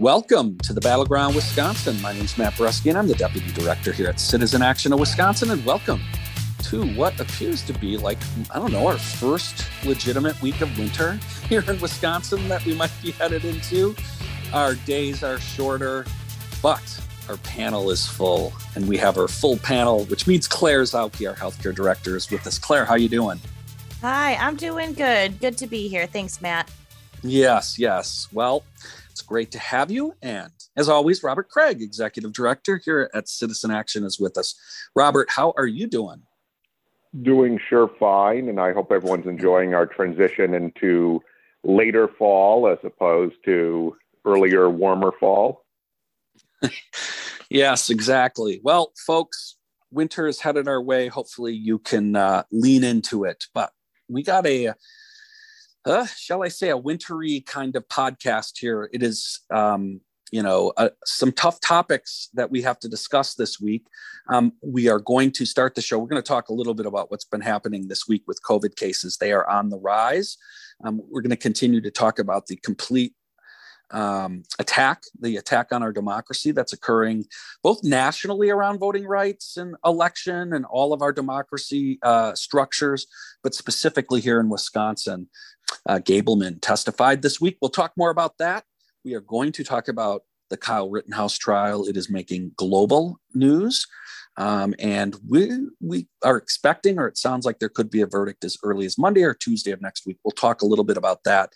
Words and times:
Welcome 0.00 0.56
to 0.60 0.72
the 0.72 0.80
Battleground 0.80 1.34
Wisconsin. 1.34 2.00
My 2.00 2.14
name 2.14 2.24
is 2.24 2.38
Matt 2.38 2.54
Brusky, 2.54 2.88
and 2.88 2.96
I'm 2.96 3.06
the 3.06 3.14
Deputy 3.14 3.52
Director 3.52 3.92
here 3.92 4.08
at 4.08 4.18
Citizen 4.18 4.62
Action 4.62 4.94
of 4.94 4.98
Wisconsin. 4.98 5.50
And 5.50 5.62
welcome 5.62 6.00
to 6.62 6.86
what 6.94 7.20
appears 7.20 7.60
to 7.66 7.74
be 7.74 7.98
like, 7.98 8.16
I 8.50 8.58
don't 8.58 8.72
know, 8.72 8.86
our 8.86 8.96
first 8.96 9.66
legitimate 9.84 10.40
week 10.40 10.62
of 10.62 10.78
winter 10.78 11.20
here 11.50 11.62
in 11.68 11.78
Wisconsin 11.82 12.48
that 12.48 12.64
we 12.64 12.74
might 12.74 12.90
be 13.02 13.10
headed 13.10 13.44
into. 13.44 13.94
Our 14.54 14.74
days 14.74 15.22
are 15.22 15.38
shorter, 15.38 16.06
but 16.62 17.04
our 17.28 17.36
panel 17.36 17.90
is 17.90 18.06
full, 18.06 18.54
and 18.76 18.88
we 18.88 18.96
have 18.96 19.18
our 19.18 19.28
full 19.28 19.58
panel, 19.58 20.06
which 20.06 20.26
means 20.26 20.48
Claire 20.48 20.84
Zauke, 20.84 21.28
our 21.28 21.36
healthcare 21.36 21.74
director, 21.74 22.16
is 22.16 22.30
with 22.30 22.46
us. 22.46 22.58
Claire, 22.58 22.86
how 22.86 22.92
are 22.92 22.98
you 22.98 23.10
doing? 23.10 23.38
Hi, 24.00 24.36
I'm 24.36 24.56
doing 24.56 24.94
good. 24.94 25.38
Good 25.40 25.58
to 25.58 25.66
be 25.66 25.88
here. 25.88 26.06
Thanks, 26.06 26.40
Matt. 26.40 26.70
Yes, 27.22 27.78
yes. 27.78 28.28
Well, 28.32 28.64
it's 29.20 29.28
great 29.28 29.50
to 29.50 29.58
have 29.58 29.90
you. 29.90 30.14
And 30.22 30.50
as 30.76 30.88
always, 30.88 31.22
Robert 31.22 31.50
Kraig, 31.50 31.82
Executive 31.82 32.32
Director 32.32 32.80
here 32.82 33.10
at 33.12 33.28
Citizen 33.28 33.70
Action, 33.70 34.02
is 34.02 34.18
with 34.18 34.38
us. 34.38 34.54
Robert, 34.96 35.28
how 35.28 35.52
are 35.58 35.66
you 35.66 35.86
doing? 35.86 36.22
Doing 37.20 37.60
sure 37.68 37.90
fine. 38.00 38.48
And 38.48 38.58
I 38.58 38.72
hope 38.72 38.90
everyone's 38.90 39.26
enjoying 39.26 39.74
our 39.74 39.84
transition 39.84 40.54
into 40.54 41.20
later 41.64 42.08
fall 42.08 42.66
as 42.66 42.78
opposed 42.82 43.34
to 43.44 43.94
earlier, 44.24 44.70
warmer 44.70 45.12
fall. 45.20 45.66
yes, 47.50 47.90
exactly. 47.90 48.58
Well, 48.64 48.92
folks, 49.06 49.56
winter 49.90 50.26
is 50.28 50.40
headed 50.40 50.66
our 50.66 50.80
way. 50.80 51.08
Hopefully, 51.08 51.52
you 51.52 51.78
can 51.78 52.16
uh, 52.16 52.44
lean 52.50 52.84
into 52.84 53.24
it. 53.24 53.48
But 53.52 53.70
we 54.08 54.22
got 54.22 54.46
a 54.46 54.72
uh, 55.84 56.06
shall 56.06 56.42
I 56.42 56.48
say, 56.48 56.70
a 56.70 56.76
wintry 56.76 57.40
kind 57.46 57.76
of 57.76 57.86
podcast 57.88 58.58
here. 58.58 58.90
It 58.92 59.02
is, 59.02 59.40
um, 59.50 60.00
you 60.30 60.42
know, 60.42 60.72
uh, 60.76 60.90
some 61.04 61.32
tough 61.32 61.60
topics 61.60 62.28
that 62.34 62.50
we 62.50 62.62
have 62.62 62.78
to 62.80 62.88
discuss 62.88 63.34
this 63.34 63.60
week. 63.60 63.86
Um, 64.28 64.52
we 64.62 64.88
are 64.88 65.00
going 65.00 65.32
to 65.32 65.46
start 65.46 65.74
the 65.74 65.82
show. 65.82 65.98
We're 65.98 66.06
going 66.06 66.22
to 66.22 66.28
talk 66.28 66.48
a 66.48 66.54
little 66.54 66.74
bit 66.74 66.86
about 66.86 67.10
what's 67.10 67.24
been 67.24 67.40
happening 67.40 67.88
this 67.88 68.06
week 68.06 68.22
with 68.26 68.40
COVID 68.42 68.76
cases. 68.76 69.16
They 69.16 69.32
are 69.32 69.48
on 69.48 69.70
the 69.70 69.78
rise. 69.78 70.36
Um, 70.84 71.00
we're 71.10 71.22
going 71.22 71.30
to 71.30 71.36
continue 71.36 71.80
to 71.80 71.90
talk 71.90 72.18
about 72.18 72.46
the 72.46 72.56
complete 72.56 73.14
um, 73.90 74.44
attack, 74.58 75.02
the 75.20 75.36
attack 75.36 75.72
on 75.72 75.82
our 75.82 75.92
democracy 75.92 76.52
that's 76.52 76.72
occurring 76.72 77.24
both 77.62 77.82
nationally 77.82 78.50
around 78.50 78.78
voting 78.78 79.04
rights 79.04 79.56
and 79.56 79.74
election 79.84 80.52
and 80.52 80.64
all 80.64 80.92
of 80.92 81.02
our 81.02 81.12
democracy 81.12 81.98
uh, 82.02 82.34
structures, 82.34 83.06
but 83.42 83.54
specifically 83.54 84.20
here 84.20 84.40
in 84.40 84.48
Wisconsin. 84.48 85.28
Uh, 85.86 85.98
Gableman 85.98 86.58
testified 86.60 87.22
this 87.22 87.40
week. 87.40 87.56
We'll 87.60 87.70
talk 87.70 87.92
more 87.96 88.10
about 88.10 88.38
that. 88.38 88.64
We 89.04 89.14
are 89.14 89.20
going 89.20 89.52
to 89.52 89.64
talk 89.64 89.88
about 89.88 90.22
the 90.50 90.56
Kyle 90.56 90.90
Rittenhouse 90.90 91.38
trial. 91.38 91.86
It 91.86 91.96
is 91.96 92.10
making 92.10 92.52
global 92.56 93.18
news. 93.34 93.86
Um, 94.36 94.74
and 94.78 95.16
we 95.28 95.50
we 95.80 96.06
are 96.24 96.36
expecting, 96.36 96.98
or 96.98 97.08
it 97.08 97.18
sounds 97.18 97.44
like 97.44 97.58
there 97.58 97.68
could 97.68 97.90
be 97.90 98.00
a 98.00 98.06
verdict 98.06 98.44
as 98.44 98.56
early 98.62 98.86
as 98.86 98.98
Monday 98.98 99.22
or 99.22 99.34
Tuesday 99.34 99.70
of 99.70 99.80
next 99.80 100.06
week. 100.06 100.18
We'll 100.24 100.32
talk 100.32 100.62
a 100.62 100.66
little 100.66 100.84
bit 100.84 100.96
about 100.96 101.24
that. 101.24 101.52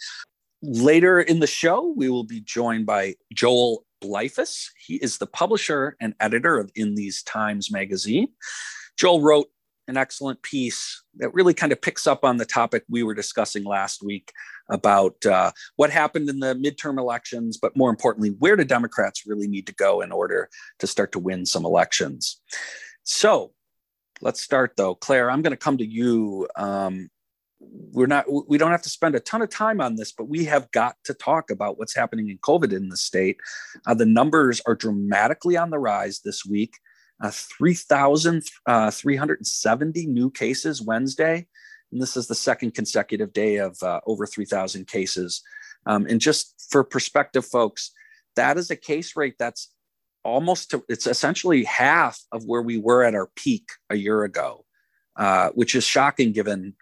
Later 0.63 1.21
in 1.21 1.41
the 1.41 1.47
show, 1.47 1.93
we 1.97 2.09
will 2.09 2.25
be 2.25 2.41
joined 2.41 2.87
by 2.87 3.15
Joel 3.33 3.85
Bleifuss. 4.03 4.69
He 4.79 4.97
is 4.97 5.19
the 5.19 5.27
publisher 5.27 5.97
and 6.01 6.15
editor 6.21 6.59
of 6.59 6.71
In 6.75 6.95
These 6.95 7.23
Times 7.23 7.71
magazine. 7.71 8.29
Joel 8.97 9.23
wrote 9.23 9.49
an 9.89 9.97
excellent 9.97 10.43
piece 10.43 11.03
that 11.17 11.33
really 11.35 11.55
kind 11.55 11.73
of 11.73 11.81
picks 11.81 12.07
up 12.07 12.25
on 12.25 12.37
the 12.37 12.45
topic 12.45 12.85
we 12.89 13.03
were 13.03 13.15
discussing 13.15 13.65
last 13.65 14.03
week 14.03 14.33
about 14.71 15.25
uh, 15.27 15.51
what 15.77 15.91
happened 15.91 16.29
in 16.29 16.41
the 16.41 16.55
midterm 16.55 16.99
elections, 16.99 17.59
but 17.61 17.77
more 17.77 17.91
importantly, 17.91 18.31
where 18.39 18.57
do 18.57 18.65
Democrats 18.65 19.27
really 19.27 19.47
need 19.47 19.67
to 19.67 19.75
go 19.75 20.01
in 20.01 20.11
order 20.13 20.49
to 20.79 20.87
start 20.87 21.13
to 21.13 21.19
win 21.19 21.45
some 21.45 21.65
elections? 21.65 22.41
So 23.03 23.53
let's 24.21 24.41
start 24.41 24.75
though. 24.77 24.95
Claire, 24.95 25.31
I'm 25.31 25.43
going 25.43 25.53
to 25.53 25.57
come 25.57 25.79
to 25.79 25.87
you. 25.87 26.49
Um, 26.57 27.11
we're 27.93 28.07
not 28.07 28.27
we 28.49 28.59
don't 28.59 28.73
have 28.73 28.83
to 28.83 28.91
spend 28.91 29.15
a 29.15 29.21
ton 29.21 29.41
of 29.41 29.49
time 29.49 29.81
on 29.81 29.97
this 29.97 30.13
but 30.13 30.29
we 30.29 30.45
have 30.45 30.71
got 30.73 30.97
to 31.05 31.15
talk 31.15 31.51
about 31.51 31.79
what's 31.79 31.95
happening 31.95 32.29
in 32.29 32.37
covid 32.39 32.77
in 32.77 32.89
the 32.91 32.97
state 32.97 33.39
uh, 33.87 33.95
the 33.95 34.05
numbers 34.05 34.61
are 34.67 34.75
dramatically 34.75 35.57
on 35.57 35.71
the 35.71 35.79
rise 35.79 36.21
this 36.25 36.45
week 36.45 36.77
uh, 37.25 37.31
3,370 37.31 40.01
uh, 40.01 40.05
new 40.11 40.31
cases 40.31 40.83
Wednesday. 40.83 41.47
And 41.91 42.03
this 42.03 42.19
is 42.19 42.27
the 42.27 42.35
second 42.35 42.75
consecutive 42.75 43.33
day 43.33 43.57
of 43.57 43.83
uh, 43.83 44.01
over 44.07 44.27
3,000 44.27 44.87
cases. 44.87 45.41
Um, 45.87 46.05
and 46.07 46.21
just 46.21 46.69
for 46.71 46.85
perspective, 46.85 47.47
folks, 47.47 47.93
that 48.37 48.59
is 48.59 48.71
a 48.71 48.77
case 48.77 49.17
rate 49.17 49.37
that's 49.39 49.73
almost 50.23 50.73
to, 50.73 50.85
it's 50.89 51.07
essentially 51.07 51.65
half 51.65 52.21
of 52.31 52.45
where 52.45 52.63
we 52.63 52.77
were 52.77 53.05
at 53.05 53.15
our 53.15 53.31
peak 53.37 53.71
a 53.89 53.97
year 53.97 54.25
ago, 54.25 54.67
uh, 55.17 55.49
which 55.51 55.75
is 55.75 55.85
shocking 55.85 56.33
given 56.33 56.75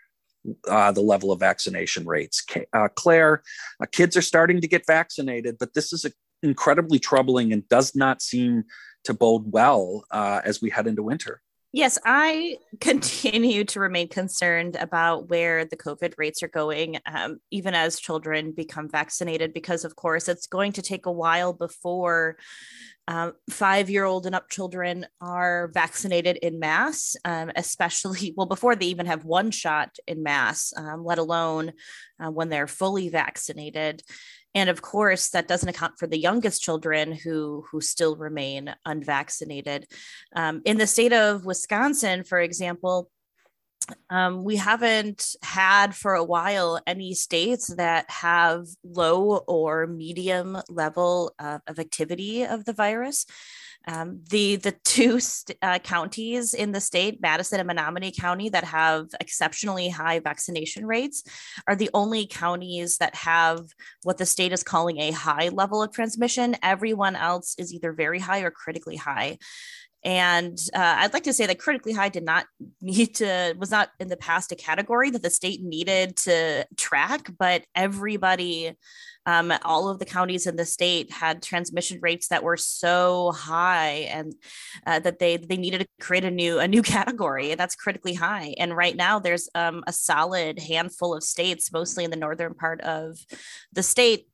uh, 0.68 0.90
the 0.90 1.02
level 1.02 1.30
of 1.30 1.38
vaccination 1.38 2.04
rates. 2.04 2.44
Uh, 2.72 2.88
Claire, 2.96 3.44
uh, 3.80 3.86
kids 3.92 4.16
are 4.16 4.22
starting 4.22 4.60
to 4.60 4.66
get 4.66 4.88
vaccinated, 4.88 5.56
but 5.60 5.74
this 5.74 5.92
is 5.92 6.04
incredibly 6.42 6.98
troubling 6.98 7.52
and 7.52 7.68
does 7.68 7.94
not 7.94 8.20
seem 8.20 8.64
to 9.04 9.14
bode 9.14 9.52
well 9.52 10.04
uh, 10.10 10.40
as 10.44 10.60
we 10.60 10.70
head 10.70 10.86
into 10.86 11.02
winter. 11.02 11.40
Yes, 11.74 11.98
I 12.04 12.58
continue 12.80 13.64
to 13.64 13.80
remain 13.80 14.08
concerned 14.08 14.76
about 14.76 15.30
where 15.30 15.64
the 15.64 15.76
COVID 15.76 16.14
rates 16.18 16.42
are 16.42 16.48
going, 16.48 16.98
um, 17.06 17.38
even 17.50 17.72
as 17.74 17.98
children 17.98 18.52
become 18.52 18.90
vaccinated, 18.90 19.54
because 19.54 19.86
of 19.86 19.96
course 19.96 20.28
it's 20.28 20.46
going 20.46 20.72
to 20.72 20.82
take 20.82 21.06
a 21.06 21.12
while 21.12 21.54
before 21.54 22.36
um, 23.08 23.32
five 23.48 23.88
year 23.88 24.04
old 24.04 24.26
and 24.26 24.34
up 24.34 24.50
children 24.50 25.06
are 25.22 25.70
vaccinated 25.72 26.36
in 26.36 26.60
mass, 26.60 27.16
um, 27.24 27.50
especially, 27.56 28.34
well, 28.36 28.46
before 28.46 28.76
they 28.76 28.86
even 28.86 29.06
have 29.06 29.24
one 29.24 29.50
shot 29.50 29.96
in 30.06 30.22
mass, 30.22 30.74
um, 30.76 31.04
let 31.04 31.18
alone 31.18 31.72
uh, 32.20 32.30
when 32.30 32.50
they're 32.50 32.66
fully 32.66 33.08
vaccinated 33.08 34.02
and 34.54 34.68
of 34.68 34.82
course 34.82 35.30
that 35.30 35.48
doesn't 35.48 35.68
account 35.68 35.98
for 35.98 36.06
the 36.06 36.18
youngest 36.18 36.62
children 36.62 37.12
who 37.12 37.64
who 37.70 37.80
still 37.80 38.16
remain 38.16 38.74
unvaccinated 38.84 39.86
um, 40.36 40.62
in 40.64 40.78
the 40.78 40.86
state 40.86 41.12
of 41.12 41.44
wisconsin 41.44 42.24
for 42.24 42.38
example 42.38 43.10
um, 44.10 44.44
we 44.44 44.56
haven't 44.56 45.34
had 45.42 45.94
for 45.94 46.14
a 46.14 46.24
while 46.24 46.80
any 46.86 47.14
states 47.14 47.68
that 47.76 48.08
have 48.10 48.66
low 48.84 49.38
or 49.48 49.86
medium 49.86 50.58
level 50.68 51.34
of 51.38 51.78
activity 51.78 52.44
of 52.44 52.64
the 52.64 52.72
virus. 52.72 53.26
Um, 53.86 54.20
the 54.30 54.56
the 54.56 54.72
two 54.84 55.20
st- 55.20 55.58
uh, 55.62 55.78
counties 55.78 56.54
in 56.54 56.72
the 56.72 56.80
state, 56.80 57.20
Madison 57.20 57.60
and 57.60 57.66
Menominee 57.66 58.12
County, 58.12 58.48
that 58.50 58.64
have 58.64 59.08
exceptionally 59.20 59.88
high 59.88 60.20
vaccination 60.20 60.86
rates, 60.86 61.24
are 61.66 61.76
the 61.76 61.90
only 61.94 62.26
counties 62.26 62.98
that 62.98 63.14
have 63.14 63.66
what 64.02 64.18
the 64.18 64.26
state 64.26 64.52
is 64.52 64.62
calling 64.62 64.98
a 64.98 65.10
high 65.10 65.48
level 65.48 65.82
of 65.82 65.92
transmission. 65.92 66.56
Everyone 66.62 67.16
else 67.16 67.54
is 67.58 67.72
either 67.72 67.92
very 67.92 68.18
high 68.18 68.40
or 68.40 68.50
critically 68.50 68.96
high. 68.96 69.38
And 70.04 70.58
uh, 70.74 70.96
I'd 70.98 71.12
like 71.12 71.24
to 71.24 71.32
say 71.32 71.46
that 71.46 71.58
critically 71.58 71.92
high 71.92 72.08
did 72.08 72.24
not 72.24 72.46
need 72.80 73.14
to, 73.16 73.54
was 73.58 73.70
not 73.70 73.90
in 74.00 74.08
the 74.08 74.16
past 74.16 74.52
a 74.52 74.56
category 74.56 75.10
that 75.10 75.22
the 75.22 75.30
state 75.30 75.62
needed 75.62 76.16
to 76.18 76.66
track, 76.76 77.30
but 77.38 77.64
everybody, 77.74 78.74
um, 79.26 79.52
all 79.64 79.88
of 79.88 80.00
the 80.00 80.04
counties 80.04 80.46
in 80.46 80.56
the 80.56 80.64
state 80.64 81.12
had 81.12 81.42
transmission 81.42 82.00
rates 82.02 82.28
that 82.28 82.42
were 82.42 82.56
so 82.56 83.30
high 83.32 84.08
and 84.10 84.34
uh, 84.86 84.98
that 84.98 85.20
they 85.20 85.36
they 85.36 85.56
needed 85.56 85.82
to 85.82 85.86
create 86.00 86.24
a 86.24 86.30
new 86.30 86.58
a 86.58 86.66
new 86.66 86.82
category 86.96 87.52
and 87.52 87.60
that's 87.60 87.76
critically 87.76 88.14
high. 88.14 88.54
And 88.58 88.76
right 88.76 88.96
now 88.96 89.20
there's 89.20 89.48
um, 89.54 89.84
a 89.86 89.92
solid 89.92 90.58
handful 90.58 91.14
of 91.14 91.22
states 91.22 91.72
mostly 91.72 92.04
in 92.04 92.10
the 92.10 92.16
northern 92.16 92.54
part 92.54 92.80
of 92.80 93.18
the 93.72 93.82
state 93.82 94.26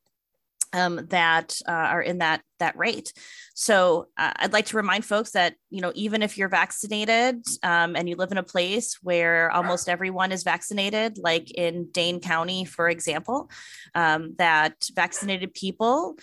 um, 0.72 1.06
that 1.10 1.58
uh, 1.66 1.72
are 1.72 2.02
in 2.02 2.18
that 2.18 2.42
that 2.58 2.76
rate. 2.76 3.12
So 3.54 4.08
uh, 4.16 4.32
I'd 4.36 4.52
like 4.52 4.66
to 4.66 4.76
remind 4.76 5.04
folks 5.04 5.30
that 5.32 5.54
you 5.70 5.80
know 5.80 5.92
even 5.94 6.22
if 6.22 6.36
you're 6.36 6.48
vaccinated 6.48 7.44
um, 7.62 7.96
and 7.96 8.08
you 8.08 8.16
live 8.16 8.32
in 8.32 8.38
a 8.38 8.42
place 8.42 8.98
where 9.02 9.50
almost 9.50 9.88
everyone 9.88 10.32
is 10.32 10.42
vaccinated, 10.42 11.18
like 11.18 11.50
in 11.52 11.88
Dane 11.90 12.20
County, 12.20 12.64
for 12.64 12.88
example, 12.88 13.50
um, 13.94 14.34
that 14.38 14.74
vaccinated 14.94 15.54
people, 15.54 16.16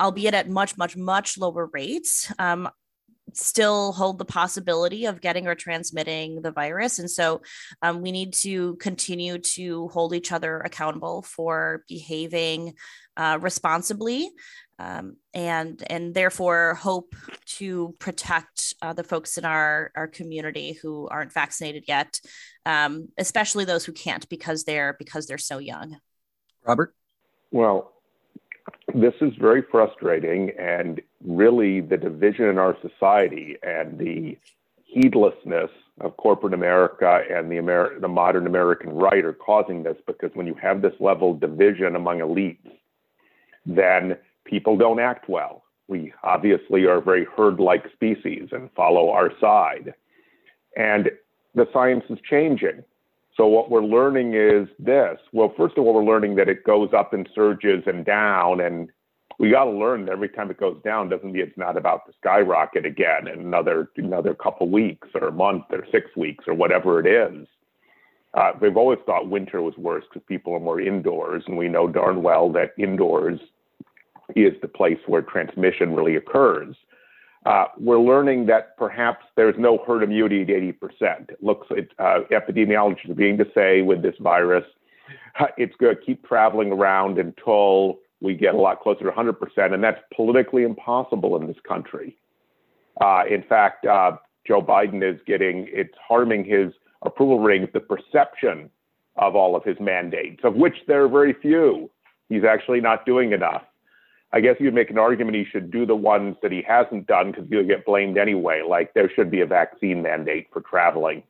albeit 0.00 0.34
at 0.34 0.48
much 0.48 0.76
much 0.76 0.96
much 0.96 1.38
lower 1.38 1.66
rates, 1.72 2.32
um, 2.38 2.68
still 3.34 3.92
hold 3.92 4.18
the 4.18 4.24
possibility 4.24 5.06
of 5.06 5.20
getting 5.20 5.46
or 5.46 5.54
transmitting 5.54 6.42
the 6.42 6.50
virus. 6.50 6.98
And 6.98 7.10
so 7.10 7.42
um, 7.82 8.02
we 8.02 8.12
need 8.12 8.32
to 8.34 8.76
continue 8.76 9.38
to 9.38 9.88
hold 9.88 10.14
each 10.14 10.32
other 10.32 10.60
accountable 10.60 11.22
for 11.22 11.84
behaving 11.88 12.74
uh, 13.20 13.38
responsibly. 13.40 14.30
Um, 14.78 15.16
and 15.34 15.82
and 15.90 16.14
therefore 16.14 16.72
hope 16.72 17.14
to 17.58 17.94
protect 17.98 18.72
uh, 18.80 18.94
the 18.94 19.04
folks 19.04 19.36
in 19.36 19.44
our 19.44 19.92
our 19.94 20.08
community 20.08 20.72
who 20.72 21.06
aren't 21.08 21.34
vaccinated 21.34 21.84
yet, 21.86 22.18
um, 22.64 23.08
especially 23.18 23.66
those 23.66 23.84
who 23.84 23.92
can't 23.92 24.26
because 24.30 24.64
they're 24.64 24.96
because 24.98 25.26
they're 25.26 25.36
so 25.36 25.58
young. 25.58 25.98
Robert, 26.66 26.94
well, 27.50 27.92
this 28.94 29.12
is 29.20 29.34
very 29.38 29.62
frustrating 29.70 30.52
and 30.58 31.02
really 31.22 31.82
the 31.82 31.98
division 31.98 32.46
in 32.46 32.56
our 32.56 32.74
society 32.80 33.56
and 33.62 33.98
the 33.98 34.38
heedlessness 34.84 35.70
of 36.00 36.16
corporate 36.16 36.54
America 36.54 37.22
and 37.30 37.52
the, 37.52 37.58
Amer- 37.58 38.00
the 38.00 38.08
modern 38.08 38.46
American 38.46 38.90
right 38.90 39.24
are 39.24 39.34
causing 39.34 39.82
this 39.82 39.96
because 40.06 40.30
when 40.32 40.46
you 40.46 40.54
have 40.54 40.80
this 40.80 40.94
level 41.00 41.32
of 41.32 41.40
division 41.40 41.94
among 41.96 42.20
elites, 42.20 42.79
then 43.66 44.16
people 44.44 44.76
don't 44.76 45.00
act 45.00 45.28
well. 45.28 45.62
We 45.88 46.12
obviously 46.22 46.84
are 46.84 46.96
a 46.96 47.02
very 47.02 47.26
herd 47.36 47.58
like 47.58 47.84
species 47.92 48.48
and 48.52 48.70
follow 48.76 49.10
our 49.10 49.32
side. 49.40 49.94
And 50.76 51.10
the 51.54 51.66
science 51.72 52.04
is 52.08 52.18
changing. 52.28 52.84
So, 53.36 53.46
what 53.46 53.70
we're 53.70 53.82
learning 53.82 54.34
is 54.34 54.68
this. 54.78 55.18
Well, 55.32 55.52
first 55.56 55.78
of 55.78 55.84
all, 55.84 55.94
we're 55.94 56.04
learning 56.04 56.36
that 56.36 56.48
it 56.48 56.64
goes 56.64 56.90
up 56.96 57.14
in 57.14 57.26
surges 57.34 57.84
and 57.86 58.04
down. 58.04 58.60
And 58.60 58.90
we 59.38 59.50
got 59.50 59.64
to 59.64 59.70
learn 59.70 60.04
that 60.04 60.12
every 60.12 60.28
time 60.28 60.50
it 60.50 60.60
goes 60.60 60.76
down 60.84 61.08
doesn't 61.08 61.32
mean 61.32 61.42
it's 61.42 61.56
not 61.56 61.76
about 61.76 62.06
to 62.06 62.12
skyrocket 62.20 62.84
again 62.84 63.26
in 63.26 63.40
another, 63.40 63.88
another 63.96 64.34
couple 64.34 64.68
weeks 64.68 65.08
or 65.14 65.28
a 65.28 65.32
month 65.32 65.64
or 65.70 65.86
six 65.90 66.14
weeks 66.16 66.44
or 66.46 66.54
whatever 66.54 67.00
it 67.00 67.06
is. 67.06 67.46
Uh, 68.34 68.52
we've 68.60 68.76
always 68.76 68.98
thought 69.06 69.28
winter 69.28 69.60
was 69.60 69.76
worse 69.76 70.04
because 70.08 70.24
people 70.28 70.54
are 70.54 70.60
more 70.60 70.80
indoors. 70.80 71.42
And 71.46 71.56
we 71.56 71.68
know 71.68 71.88
darn 71.88 72.22
well 72.22 72.50
that 72.52 72.72
indoors 72.78 73.40
is 74.36 74.52
the 74.62 74.68
place 74.68 74.98
where 75.06 75.22
transmission 75.22 75.94
really 75.94 76.16
occurs. 76.16 76.76
Uh, 77.46 77.64
we're 77.78 77.98
learning 77.98 78.46
that 78.46 78.76
perhaps 78.76 79.24
there's 79.34 79.54
no 79.58 79.82
herd 79.86 80.02
immunity 80.02 80.42
at 80.42 80.48
80%. 80.48 81.30
It 81.30 81.42
looks, 81.42 81.66
it, 81.70 81.90
uh, 81.98 82.20
epidemiologists 82.30 83.06
are 83.06 83.14
beginning 83.14 83.38
to 83.38 83.50
say 83.54 83.82
with 83.82 84.02
this 84.02 84.14
virus, 84.20 84.64
it's 85.56 85.74
going 85.76 85.96
to 85.96 86.02
keep 86.02 86.26
traveling 86.26 86.70
around 86.70 87.18
until 87.18 87.98
we 88.20 88.34
get 88.34 88.54
a 88.54 88.58
lot 88.58 88.80
closer 88.80 89.04
to 89.04 89.10
100%, 89.10 89.72
and 89.72 89.82
that's 89.82 90.00
politically 90.14 90.62
impossible 90.62 91.40
in 91.40 91.46
this 91.46 91.56
country. 91.66 92.16
Uh, 93.00 93.22
in 93.30 93.42
fact, 93.42 93.86
uh, 93.86 94.12
Joe 94.46 94.60
Biden 94.60 95.02
is 95.02 95.18
getting, 95.26 95.66
it's 95.70 95.94
harming 96.06 96.44
his 96.44 96.72
approval 97.02 97.40
ratings, 97.40 97.70
the 97.72 97.80
perception 97.80 98.70
of 99.16 99.36
all 99.36 99.56
of 99.56 99.64
his 99.64 99.76
mandates, 99.80 100.40
of 100.44 100.54
which 100.54 100.76
there 100.86 101.04
are 101.04 101.08
very 101.08 101.32
few. 101.32 101.90
He's 102.28 102.44
actually 102.44 102.80
not 102.80 103.04
doing 103.04 103.32
enough. 103.32 103.62
I 104.32 104.40
guess 104.40 104.56
you'd 104.60 104.74
make 104.74 104.90
an 104.90 104.98
argument 104.98 105.36
he 105.36 105.44
should 105.44 105.70
do 105.70 105.84
the 105.84 105.96
ones 105.96 106.36
that 106.42 106.52
he 106.52 106.62
hasn't 106.62 107.06
done 107.08 107.32
because 107.32 107.48
he'll 107.48 107.66
get 107.66 107.84
blamed 107.84 108.16
anyway. 108.16 108.62
Like 108.66 108.94
there 108.94 109.10
should 109.10 109.30
be 109.30 109.40
a 109.40 109.46
vaccine 109.46 110.02
mandate 110.02 110.46
for 110.52 110.60
traveling 110.60 111.24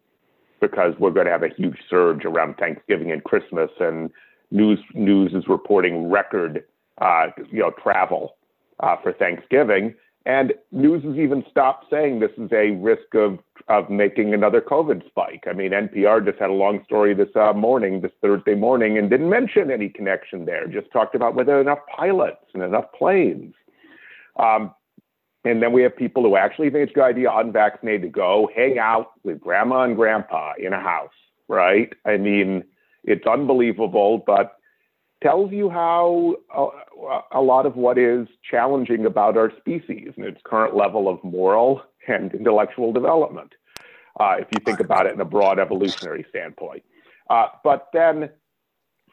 because 0.61 0.93
we're 0.99 1.11
going 1.11 1.25
to 1.25 1.32
have 1.32 1.43
a 1.43 1.49
huge 1.49 1.78
surge 1.88 2.26
around 2.26 2.56
Thanksgiving 2.56 3.11
and 3.11 3.25
Christmas, 3.25 3.70
and 3.81 4.11
news 4.50 4.78
news 4.93 5.32
is 5.32 5.49
reporting 5.49 6.11
record 6.11 6.64
uh, 7.00 7.28
you 7.50 7.61
know 7.61 7.73
travel 7.82 8.37
uh, 8.81 8.96
for 9.02 9.12
Thanksgiving. 9.14 9.94
And 10.26 10.52
news 10.70 11.02
has 11.05 11.17
even 11.17 11.44
stopped 11.50 11.87
saying 11.90 12.20
this 12.20 12.31
is 12.37 12.50
a 12.52 12.72
risk 12.72 13.14
of, 13.14 13.38
of 13.69 13.88
making 13.88 14.34
another 14.34 14.61
COVID 14.61 15.06
spike. 15.06 15.44
I 15.49 15.55
mean, 15.55 15.70
NPR 15.70 16.25
just 16.25 16.38
had 16.38 16.50
a 16.50 16.55
long 16.55 16.84
story 16.84 17.14
this 17.14 17.34
uh, 17.34 17.55
morning, 17.55 18.02
this 18.02 18.12
Thursday 18.20 18.55
morning, 18.55 18.99
and 18.99 19.08
didn't 19.08 19.31
mention 19.31 19.70
any 19.70 19.88
connection 19.88 20.44
there, 20.44 20.67
just 20.67 20.93
talked 20.93 21.14
about 21.14 21.34
whether 21.34 21.58
enough 21.58 21.78
pilots 21.96 22.44
and 22.52 22.62
enough 22.62 22.93
planes. 22.96 23.55
Um, 24.38 24.75
and 25.44 25.62
then 25.62 25.72
we 25.72 25.82
have 25.82 25.96
people 25.96 26.23
who 26.23 26.37
actually 26.37 26.69
think 26.69 26.82
it's 26.82 26.93
a 26.93 26.94
good 26.94 27.05
idea, 27.05 27.31
unvaccinated, 27.32 28.02
to 28.02 28.08
go 28.08 28.50
hang 28.55 28.78
out 28.78 29.12
with 29.25 29.40
grandma 29.40 29.84
and 29.84 29.96
grandpa 29.96 30.52
in 30.58 30.75
a 30.75 30.81
house, 30.81 31.08
right? 31.49 31.90
I 32.05 32.19
mean, 32.19 32.64
it's 33.05 33.26
unbelievable, 33.26 34.23
but 34.26 34.56
tells 35.23 35.50
you 35.52 35.70
how 35.70 36.37
uh, 36.55 36.69
a 37.32 37.40
lot 37.40 37.67
of 37.67 37.76
what 37.76 37.99
is 37.99 38.26
challenging 38.49 39.06
about 39.06 39.37
our 39.37 39.52
species 39.58 40.12
and 40.17 40.25
its 40.26 40.40
current 40.44 40.75
level 40.75 41.08
of 41.08 41.22
moral 41.25 41.82
and 42.08 42.32
intellectual 42.34 42.93
development, 42.93 43.55
uh, 44.19 44.37
if 44.38 44.46
you 44.52 44.61
think 44.64 44.81
about 44.81 45.06
it 45.06 45.14
in 45.14 45.20
a 45.20 45.25
broad 45.25 45.58
evolutionary 45.58 46.25
standpoint. 46.28 46.82
Uh, 47.28 47.46
but 47.62 47.88
then, 47.93 48.28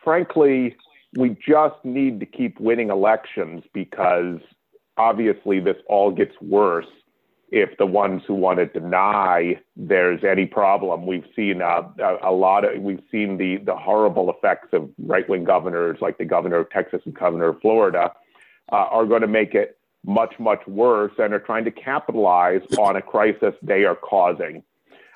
frankly, 0.04 0.76
we 1.18 1.30
just 1.48 1.76
need 1.84 2.20
to 2.20 2.26
keep 2.26 2.60
winning 2.60 2.90
elections 2.90 3.64
because 3.74 4.40
obviously 4.98 5.60
this 5.60 5.78
all 5.88 6.12
gets 6.12 6.34
worse 6.42 6.88
if 7.50 7.78
the 7.78 7.86
ones 7.86 8.24
who 8.28 8.34
want 8.34 8.60
to 8.60 8.66
deny 8.66 9.60
there's 9.76 10.24
any 10.24 10.46
problem, 10.46 11.06
we've 11.06 11.26
seen 11.36 11.62
uh, 11.62 11.84
a, 12.00 12.30
a, 12.30 12.32
lot 12.32 12.66
of 12.66 12.82
we've 12.82 13.04
seen 13.12 13.38
the 13.38 13.58
the 13.58 13.76
horrible 13.76 14.30
effects 14.30 14.70
of 14.74 14.90
right 15.00 15.28
wing 15.30 15.44
governors 15.44 15.98
like 16.02 16.18
the 16.18 16.26
governor 16.26 16.58
of 16.58 16.70
Texas 16.70 17.02
and 17.06 17.14
governor 17.14 17.50
of 17.50 17.62
Florida 17.62 18.12
uh, 18.72 18.76
are 18.76 19.06
going 19.06 19.22
to 19.22 19.28
make 19.28 19.54
it 19.56 19.78
much 20.06 20.40
much 20.40 20.66
worse 20.68 21.14
and 21.18 21.34
are 21.34 21.40
trying 21.40 21.66
to 21.66 21.72
capitalize 21.72 22.62
on 22.78 22.96
a 22.96 23.02
crisis 23.02 23.54
they 23.62 23.86
are 23.86 23.96
causing. 23.96 24.64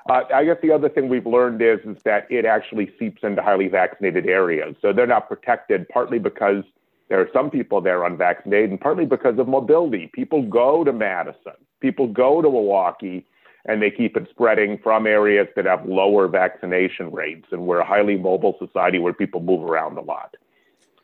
Uh, 0.08 0.22
I 0.34 0.44
guess 0.44 0.56
the 0.62 0.72
other 0.72 0.88
thing 0.88 1.08
we've 1.08 1.26
learned 1.26 1.62
is 1.62 1.80
is 1.84 2.02
that 2.04 2.26
it 2.30 2.44
actually 2.44 2.92
seeps 2.98 3.22
into 3.22 3.42
highly 3.42 3.68
vaccinated 3.68 4.26
areas, 4.26 4.74
so 4.80 4.92
they're 4.92 5.06
not 5.06 5.28
protected 5.28 5.88
partly 5.90 6.18
because 6.18 6.64
there 7.08 7.20
are 7.20 7.28
some 7.32 7.50
people 7.50 7.82
there 7.82 8.04
unvaccinated, 8.04 8.70
and 8.70 8.80
partly 8.80 9.04
because 9.04 9.38
of 9.38 9.46
mobility. 9.46 10.10
People 10.14 10.42
go 10.42 10.82
to 10.82 10.94
Madison, 10.94 11.52
people 11.82 12.06
go 12.06 12.40
to 12.40 12.48
Milwaukee, 12.48 13.26
and 13.66 13.82
they 13.82 13.90
keep 13.90 14.16
it 14.16 14.26
spreading 14.30 14.78
from 14.82 15.06
areas 15.06 15.48
that 15.56 15.66
have 15.66 15.84
lower 15.84 16.28
vaccination 16.28 17.12
rates. 17.12 17.46
And 17.52 17.66
we're 17.66 17.80
a 17.80 17.86
highly 17.86 18.16
mobile 18.16 18.56
society 18.58 18.98
where 18.98 19.12
people 19.12 19.40
move 19.40 19.62
around 19.68 19.98
a 19.98 20.00
lot. 20.00 20.34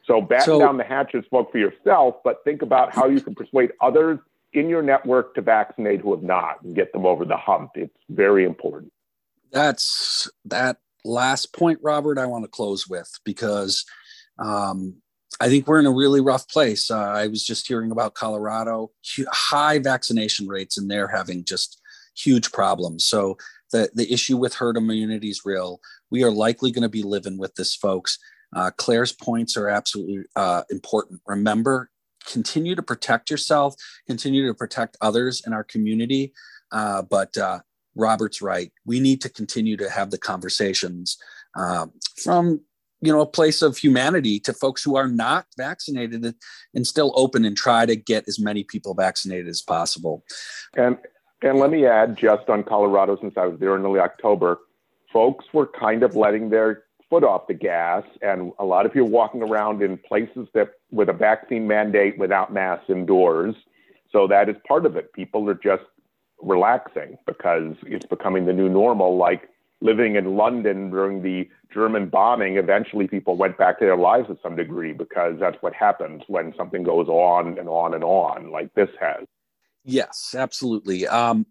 So 0.07 0.23
batten 0.23 0.47
so, 0.47 0.59
down 0.59 0.79
the 0.79 0.85
hatches, 0.85 1.25
vote 1.31 1.53
for 1.53 1.59
yourself, 1.59 2.17
but 2.25 2.43
think 2.45 2.63
about 2.63 2.95
how 2.95 3.09
you 3.09 3.21
can 3.21 3.35
persuade 3.35 3.73
others 3.83 4.19
in 4.55 4.69
your 4.71 4.83
network 4.83 5.35
to 5.35 5.43
vaccinate 5.43 6.01
who 6.01 6.15
have 6.15 6.23
not 6.23 6.63
and 6.63 6.75
get 6.75 6.93
them 6.93 7.05
over 7.05 7.27
the 7.27 7.37
hump. 7.37 7.73
It's 7.75 7.95
very 8.09 8.45
important. 8.45 8.91
That's 9.53 10.31
that 10.47 10.79
last 11.05 11.53
point, 11.53 11.81
Robert, 11.83 12.19
I 12.19 12.27
want 12.27 12.45
to 12.45 12.49
close 12.49 12.89
with 12.89 13.11
because 13.25 13.85
um, 14.39 15.03
I 15.41 15.49
think 15.49 15.67
we're 15.67 15.79
in 15.79 15.87
a 15.87 15.93
really 15.93 16.21
rough 16.21 16.49
place. 16.49 16.91
Uh, 16.91 16.99
I 16.99 17.29
was 17.29 17.45
just 17.45 17.69
hearing 17.69 17.93
about 17.93 18.15
Colorado, 18.15 18.91
high 19.31 19.79
vaccination 19.79 20.49
rates, 20.49 20.77
and 20.77 20.91
they're 20.91 21.09
having 21.09 21.45
just 21.45 21.81
huge 22.17 22.51
problems. 22.51 23.07
So 23.07 23.37
the 23.73 23.91
the 23.95 24.13
issue 24.13 24.37
with 24.37 24.55
herd 24.55 24.77
immunity 24.77 25.29
is 25.29 25.43
real. 25.45 25.81
We 26.11 26.25
are 26.25 26.31
likely 26.31 26.71
going 26.71 26.83
to 26.83 26.89
be 26.89 27.03
living 27.03 27.39
with 27.39 27.55
this, 27.55 27.75
folks. 27.75 28.19
Uh, 28.55 28.71
Claire's 28.77 29.13
points 29.13 29.57
are 29.57 29.69
absolutely 29.69 30.25
uh, 30.35 30.63
important. 30.71 31.21
Remember, 31.27 31.91
continue 32.27 32.75
to 32.75 32.83
protect 32.83 33.31
yourself, 33.31 33.75
continue 34.07 34.47
to 34.47 34.55
protect 34.55 34.97
others 35.01 35.43
in 35.47 35.53
our 35.53 35.65
community. 35.65 36.33
Uh, 36.73 37.03
but 37.03 37.37
uh, 37.37 37.61
Robert's 37.95 38.41
right. 38.41 38.73
We 38.87 39.01
need 39.01 39.21
to 39.23 39.29
continue 39.29 39.77
to 39.77 39.91
have 39.91 40.11
the 40.11 40.19
conversations 40.19 41.19
um, 41.57 41.93
from 42.23 42.61
you 43.01 43.13
know 43.13 43.21
a 43.21 43.27
place 43.27 43.63
of 43.63 43.77
humanity 43.77 44.41
to 44.41 44.53
folks 44.53 44.83
who 44.83 44.97
are 44.97 45.09
not 45.09 45.47
vaccinated 45.57 46.35
and 46.75 46.87
still 46.87 47.13
open 47.15 47.45
and 47.45 47.57
try 47.57 47.87
to 47.87 47.97
get 47.97 48.27
as 48.29 48.39
many 48.39 48.65
people 48.65 48.95
vaccinated 48.95 49.49
as 49.49 49.63
possible. 49.63 50.25
And 50.77 50.99
and 51.43 51.59
let 51.59 51.71
me 51.71 51.87
add 51.87 52.17
just 52.17 52.49
on 52.49 52.65
colorado 52.65 53.17
since 53.21 53.35
i 53.37 53.47
was 53.47 53.61
there 53.61 53.77
in 53.77 53.85
early 53.85 54.01
october 54.01 54.59
folks 55.13 55.45
were 55.53 55.67
kind 55.67 56.03
of 56.03 56.17
letting 56.17 56.51
their 56.51 56.83
foot 57.09 57.25
off 57.25 57.47
the 57.47 57.55
gas 57.55 58.05
and 58.23 58.53
a 58.59 58.65
lot 58.65 58.87
of 58.87 58.95
you 58.95 59.05
walking 59.05 59.43
around 59.43 59.83
in 59.83 59.97
places 59.97 60.47
that 60.55 60.73
with 60.91 61.09
a 61.09 61.13
vaccine 61.13 61.67
mandate 61.67 62.19
without 62.19 62.53
masks 62.53 62.91
indoors. 62.91 63.55
So 64.13 64.27
that 64.29 64.49
is 64.49 64.57
part 64.67 64.87
of 64.87 64.97
it. 64.97 65.13
People 65.13 65.49
are 65.49 65.55
just 65.55 65.85
relaxing 66.41 67.17
because 67.27 67.75
it's 67.87 68.07
becoming 68.07 68.47
the 68.47 68.53
new 68.53 68.69
normal 68.69 69.17
like 69.17 69.49
living 69.81 70.17
in 70.17 70.37
London 70.37 70.91
during 70.91 71.23
the 71.23 71.49
German 71.73 72.09
bombing, 72.09 72.57
eventually 72.57 73.07
people 73.07 73.37
went 73.37 73.57
back 73.59 73.79
to 73.79 73.85
their 73.85 73.97
lives 73.97 74.29
to 74.29 74.39
some 74.43 74.57
degree 74.57 74.93
because 74.93 75.37
that's 75.39 75.57
what 75.61 75.75
happens 75.75 76.23
when 76.27 76.55
something 76.57 76.83
goes 76.83 77.09
on 77.09 77.59
and 77.59 77.69
on 77.69 77.95
and 77.95 78.03
on, 78.03 78.51
like 78.51 78.73
this 78.75 78.91
has. 79.01 79.27
Yes, 79.85 80.35
absolutely. 80.37 81.07
Um, 81.07 81.47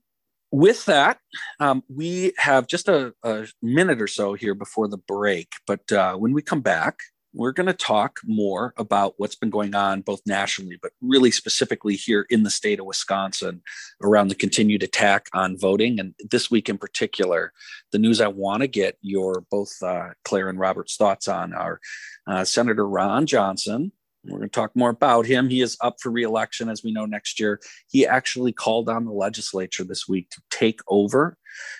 with 0.52 0.86
that, 0.86 1.20
um, 1.60 1.84
we 1.90 2.34
have 2.38 2.68
just 2.68 2.88
a, 2.88 3.14
a, 3.24 3.48
minute 3.62 4.02
or 4.02 4.08
so 4.08 4.34
here 4.34 4.54
before 4.54 4.88
the 4.88 4.98
break. 4.98 5.54
But 5.66 5.92
uh, 5.92 6.16
when 6.16 6.34
we 6.34 6.42
come 6.42 6.62
back, 6.62 7.00
we're 7.38 7.52
going 7.52 7.68
to 7.68 7.74
talk 7.74 8.20
more 8.26 8.74
about 8.78 9.14
what's 9.18 9.36
been 9.36 9.52
going 9.52 9.76
on 9.76 10.02
both 10.02 10.22
nationally, 10.26 10.80
but 10.82 10.92
really 11.02 11.30
specifically 11.30 11.96
here 11.96 12.26
in 12.32 12.42
the 12.42 12.50
state 12.50 12.80
of 12.80 12.88
Wisconsin 12.88 13.62
around 14.02 14.30
the 14.30 14.36
continued 14.36 14.82
attack 14.82 15.28
on 15.34 15.58
voting. 15.58 16.00
And 16.00 16.16
this 16.32 16.50
week 16.50 16.68
in 16.68 16.80
particular, 16.80 17.54
the 17.92 18.00
news 18.00 18.22
I 18.22 18.28
want 18.28 18.62
to 18.62 18.68
get 18.68 18.98
your 19.02 19.44
both 19.52 19.72
uh, 19.84 20.10
Claire 20.26 20.50
and 20.50 20.60
Robert's 20.60 20.98
thoughts 20.98 21.28
on 21.28 21.54
are 21.54 21.80
uh, 22.26 22.44
Senator 22.44 22.88
Ron 22.90 23.28
Johnson. 23.28 23.92
We're 24.24 24.40
going 24.40 24.50
to 24.50 24.56
talk 24.56 24.76
more 24.76 24.90
about 24.90 25.28
him. 25.28 25.48
He 25.48 25.62
is 25.62 25.78
up 25.80 25.98
for 26.02 26.12
reelection, 26.12 26.70
as 26.70 26.84
we 26.84 26.92
know, 26.92 27.06
next 27.06 27.40
year. 27.40 27.62
He 27.88 28.06
actually 28.06 28.52
called 28.52 28.90
on 28.90 29.06
the 29.06 29.12
legislature 29.12 29.84
this 29.84 30.08
week 30.08 30.32
to 30.32 30.42
take 30.50 30.82
over 30.88 31.38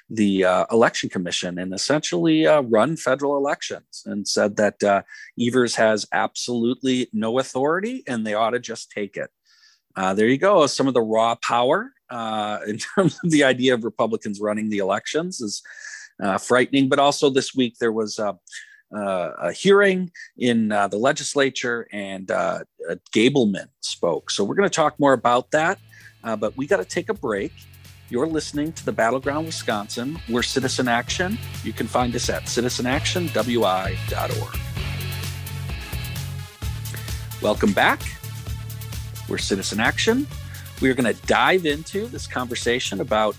the 0.10 0.44
uh, 0.44 0.66
election 0.72 1.10
commission 1.10 1.58
and 1.58 1.74
essentially 1.74 2.48
uh, 2.48 2.62
run 2.62 2.96
federal 2.96 3.38
elections 3.38 4.04
and 4.06 4.28
said 4.28 4.58
that 4.58 4.82
uh, 4.84 5.02
Evers 5.40 5.76
has 5.76 6.06
absolutely 6.12 7.08
no 7.14 7.40
authority 7.40 8.04
and 8.08 8.26
they 8.26 8.34
ought 8.34 8.52
to 8.52 8.60
just 8.60 8.92
take 8.92 9.18
it. 9.18 9.30
Uh, 9.96 10.14
there 10.14 10.28
you 10.28 10.38
go. 10.38 10.66
Some 10.68 10.88
of 10.88 10.94
the 10.94 11.02
raw 11.02 11.36
power 11.36 11.92
uh, 12.10 12.60
in 12.68 12.78
terms 12.78 13.20
of 13.24 13.32
the 13.32 13.44
idea 13.44 13.74
of 13.74 13.84
Republicans 13.84 14.40
running 14.40 14.70
the 14.70 14.78
elections 14.78 15.42
is 15.42 15.62
uh, 16.22 16.38
frightening. 16.38 16.90
But 16.90 17.00
also 17.00 17.30
this 17.30 17.56
week 17.56 17.78
there 17.80 17.92
was 17.92 18.20
uh, 18.20 18.34
a 18.92 19.52
hearing 19.52 20.12
in 20.38 20.72
uh, 20.72 20.88
the 20.88 20.98
legislature, 20.98 21.88
and 21.92 22.32
uh, 22.32 22.60
Gableman 23.14 23.68
spoke. 23.82 24.32
So 24.32 24.44
we're 24.44 24.56
going 24.56 24.70
to 24.70 24.76
talk 24.76 25.00
more 25.00 25.14
about 25.14 25.52
that, 25.52 25.80
but 26.24 26.56
we 26.56 26.68
got 26.68 26.78
to 26.78 26.86
take 26.86 27.10
a 27.10 27.14
break. 27.14 27.52
You're 28.10 28.28
listening 28.28 28.72
to 28.72 28.86
the 28.86 28.94
Battleground 28.94 29.48
Wisconsin. 29.48 30.18
We're 30.30 30.42
Citizen 30.42 30.88
Action. 30.88 31.38
You 31.66 31.74
can 31.74 31.88
find 31.88 32.16
us 32.16 32.30
at 32.30 32.44
citizenactionwi.org. 32.44 34.60
Welcome 37.42 37.74
back. 37.74 38.02
We're 39.28 39.38
Citizen 39.38 39.82
Action. 39.82 40.26
We 40.82 40.90
are 40.90 40.94
going 40.94 41.14
to 41.14 41.22
dive 41.28 41.66
into 41.66 42.08
this 42.08 42.28
conversation 42.28 43.02
about 43.02 43.36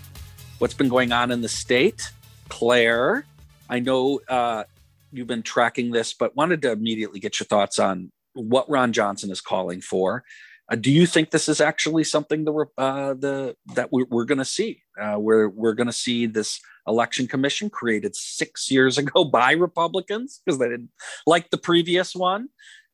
what's 0.58 0.74
been 0.74 0.90
going 0.90 1.12
on 1.12 1.30
in 1.30 1.40
the 1.40 1.48
state. 1.48 2.10
Claire, 2.50 3.24
I 3.70 3.78
know 3.78 4.20
uh, 4.28 4.64
you've 5.10 5.28
been 5.28 5.42
tracking 5.42 5.92
this, 5.92 6.12
but 6.12 6.36
wanted 6.36 6.60
to 6.60 6.72
immediately 6.72 7.20
get 7.20 7.40
your 7.40 7.46
thoughts 7.46 7.78
on 7.78 8.12
what 8.34 8.68
Ron 8.68 8.92
Johnson 8.92 9.30
is 9.30 9.40
calling 9.40 9.80
for. 9.80 10.24
Uh, 10.70 10.76
do 10.76 10.90
you 10.90 11.06
think 11.06 11.30
this 11.30 11.48
is 11.48 11.60
actually 11.60 12.04
something 12.04 12.46
uh, 12.76 13.14
the 13.14 13.56
that 13.74 13.90
we're, 13.90 14.06
we're 14.10 14.24
going 14.24 14.38
to 14.38 14.44
see? 14.44 14.82
Uh, 15.00 15.16
we're 15.18 15.48
we're 15.48 15.74
going 15.74 15.86
to 15.86 15.92
see 15.92 16.26
this 16.26 16.60
election 16.86 17.26
commission 17.26 17.70
created 17.70 18.14
six 18.14 18.70
years 18.70 18.98
ago 18.98 19.24
by 19.24 19.52
Republicans 19.52 20.40
because 20.44 20.58
they 20.58 20.68
didn't 20.68 20.90
like 21.26 21.50
the 21.50 21.58
previous 21.58 22.14
one. 22.14 22.48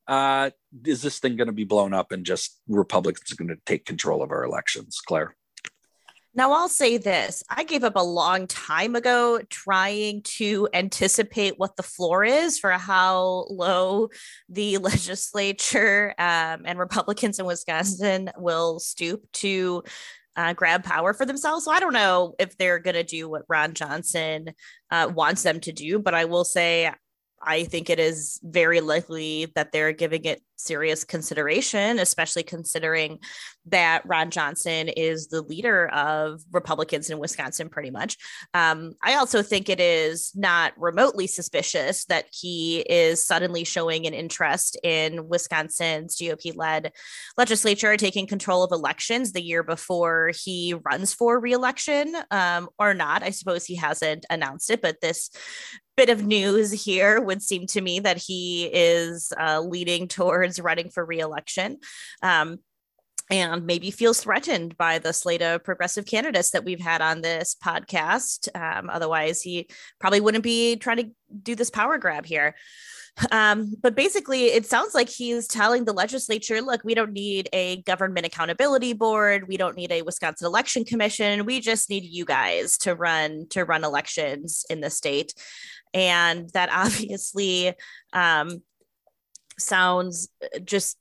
Uh, 0.06 0.50
is 0.84 1.00
this 1.00 1.18
thing 1.18 1.36
going 1.36 1.46
to 1.46 1.52
be 1.52 1.64
blown 1.64 1.94
up 1.94 2.12
and 2.12 2.26
just 2.26 2.60
Republicans 2.68 3.32
are 3.32 3.36
going 3.36 3.48
to 3.48 3.58
take 3.64 3.86
control 3.86 4.22
of 4.22 4.30
our 4.30 4.44
elections, 4.44 5.00
Claire? 5.04 5.34
Now, 6.36 6.52
I'll 6.52 6.68
say 6.68 6.96
this 6.96 7.44
I 7.48 7.62
gave 7.62 7.84
up 7.84 7.94
a 7.96 8.02
long 8.02 8.48
time 8.48 8.96
ago 8.96 9.40
trying 9.48 10.22
to 10.22 10.68
anticipate 10.74 11.58
what 11.58 11.76
the 11.76 11.84
floor 11.84 12.24
is 12.24 12.58
for 12.58 12.70
how 12.72 13.46
low 13.48 14.08
the 14.48 14.78
legislature 14.78 16.12
um, 16.18 16.62
and 16.64 16.78
Republicans 16.78 17.38
in 17.38 17.46
Wisconsin 17.46 18.30
will 18.36 18.80
stoop 18.80 19.30
to 19.32 19.84
uh, 20.36 20.52
grab 20.52 20.82
power 20.82 21.14
for 21.14 21.24
themselves. 21.24 21.64
So 21.64 21.70
I 21.70 21.78
don't 21.78 21.92
know 21.92 22.34
if 22.40 22.56
they're 22.56 22.80
going 22.80 22.94
to 22.94 23.04
do 23.04 23.28
what 23.28 23.42
Ron 23.48 23.72
Johnson 23.72 24.46
uh, 24.90 25.10
wants 25.14 25.44
them 25.44 25.60
to 25.60 25.72
do, 25.72 26.00
but 26.00 26.14
I 26.14 26.24
will 26.24 26.44
say 26.44 26.92
I 27.44 27.64
think 27.64 27.90
it 27.90 27.98
is 27.98 28.40
very 28.42 28.80
likely 28.80 29.46
that 29.54 29.72
they're 29.72 29.92
giving 29.92 30.24
it 30.24 30.42
serious 30.56 31.04
consideration, 31.04 31.98
especially 31.98 32.42
considering 32.42 33.18
that 33.66 34.06
Ron 34.06 34.30
Johnson 34.30 34.88
is 34.88 35.28
the 35.28 35.42
leader 35.42 35.88
of 35.88 36.42
Republicans 36.52 37.10
in 37.10 37.18
Wisconsin, 37.18 37.68
pretty 37.68 37.90
much. 37.90 38.16
Um, 38.52 38.94
I 39.02 39.14
also 39.14 39.42
think 39.42 39.68
it 39.68 39.80
is 39.80 40.32
not 40.34 40.72
remotely 40.76 41.26
suspicious 41.26 42.04
that 42.06 42.26
he 42.30 42.80
is 42.80 43.24
suddenly 43.24 43.64
showing 43.64 44.06
an 44.06 44.14
interest 44.14 44.78
in 44.82 45.28
Wisconsin's 45.28 46.16
GOP 46.16 46.54
led 46.56 46.92
legislature 47.36 47.96
taking 47.96 48.26
control 48.26 48.62
of 48.62 48.72
elections 48.72 49.32
the 49.32 49.42
year 49.42 49.62
before 49.62 50.30
he 50.44 50.74
runs 50.84 51.12
for 51.12 51.40
reelection 51.40 52.14
um, 52.30 52.68
or 52.78 52.94
not. 52.94 53.22
I 53.22 53.30
suppose 53.30 53.64
he 53.64 53.76
hasn't 53.76 54.26
announced 54.30 54.70
it, 54.70 54.82
but 54.82 55.00
this 55.00 55.30
bit 55.96 56.08
of 56.08 56.24
news 56.24 56.72
here 56.72 57.20
would 57.20 57.42
seem 57.42 57.66
to 57.68 57.80
me 57.80 58.00
that 58.00 58.18
he 58.18 58.64
is 58.72 59.32
uh, 59.38 59.60
leading 59.60 60.08
towards 60.08 60.60
running 60.60 60.90
for 60.90 61.04
reelection. 61.04 61.78
Um, 62.22 62.58
and 63.30 63.64
maybe 63.64 63.90
feels 63.90 64.20
threatened 64.20 64.76
by 64.76 64.98
the 64.98 65.12
slate 65.12 65.40
of 65.40 65.64
progressive 65.64 66.04
candidates 66.04 66.50
that 66.50 66.64
we've 66.64 66.80
had 66.80 67.00
on 67.00 67.22
this 67.22 67.56
podcast. 67.62 68.48
Um, 68.54 68.90
otherwise, 68.90 69.40
he 69.40 69.68
probably 69.98 70.20
wouldn't 70.20 70.44
be 70.44 70.76
trying 70.76 70.98
to 70.98 71.10
do 71.42 71.54
this 71.54 71.70
power 71.70 71.96
grab 71.96 72.26
here. 72.26 72.54
Um, 73.30 73.74
but 73.80 73.94
basically, 73.94 74.46
it 74.46 74.66
sounds 74.66 74.92
like 74.94 75.08
he's 75.08 75.46
telling 75.46 75.84
the 75.84 75.92
legislature, 75.92 76.60
look, 76.60 76.82
we 76.84 76.94
don't 76.94 77.12
need 77.12 77.48
a 77.52 77.80
government 77.82 78.26
accountability 78.26 78.92
board. 78.92 79.46
We 79.46 79.56
don't 79.56 79.76
need 79.76 79.92
a 79.92 80.02
Wisconsin 80.02 80.46
election 80.46 80.84
commission. 80.84 81.46
We 81.46 81.60
just 81.60 81.88
need 81.88 82.04
you 82.04 82.24
guys 82.24 82.76
to 82.78 82.94
run 82.94 83.46
to 83.50 83.64
run 83.64 83.84
elections 83.84 84.64
in 84.68 84.80
the 84.80 84.90
state. 84.90 85.32
And 85.94 86.50
that 86.50 86.68
obviously 86.72 87.72
um, 88.12 88.62
sounds 89.58 90.28
just 90.64 90.98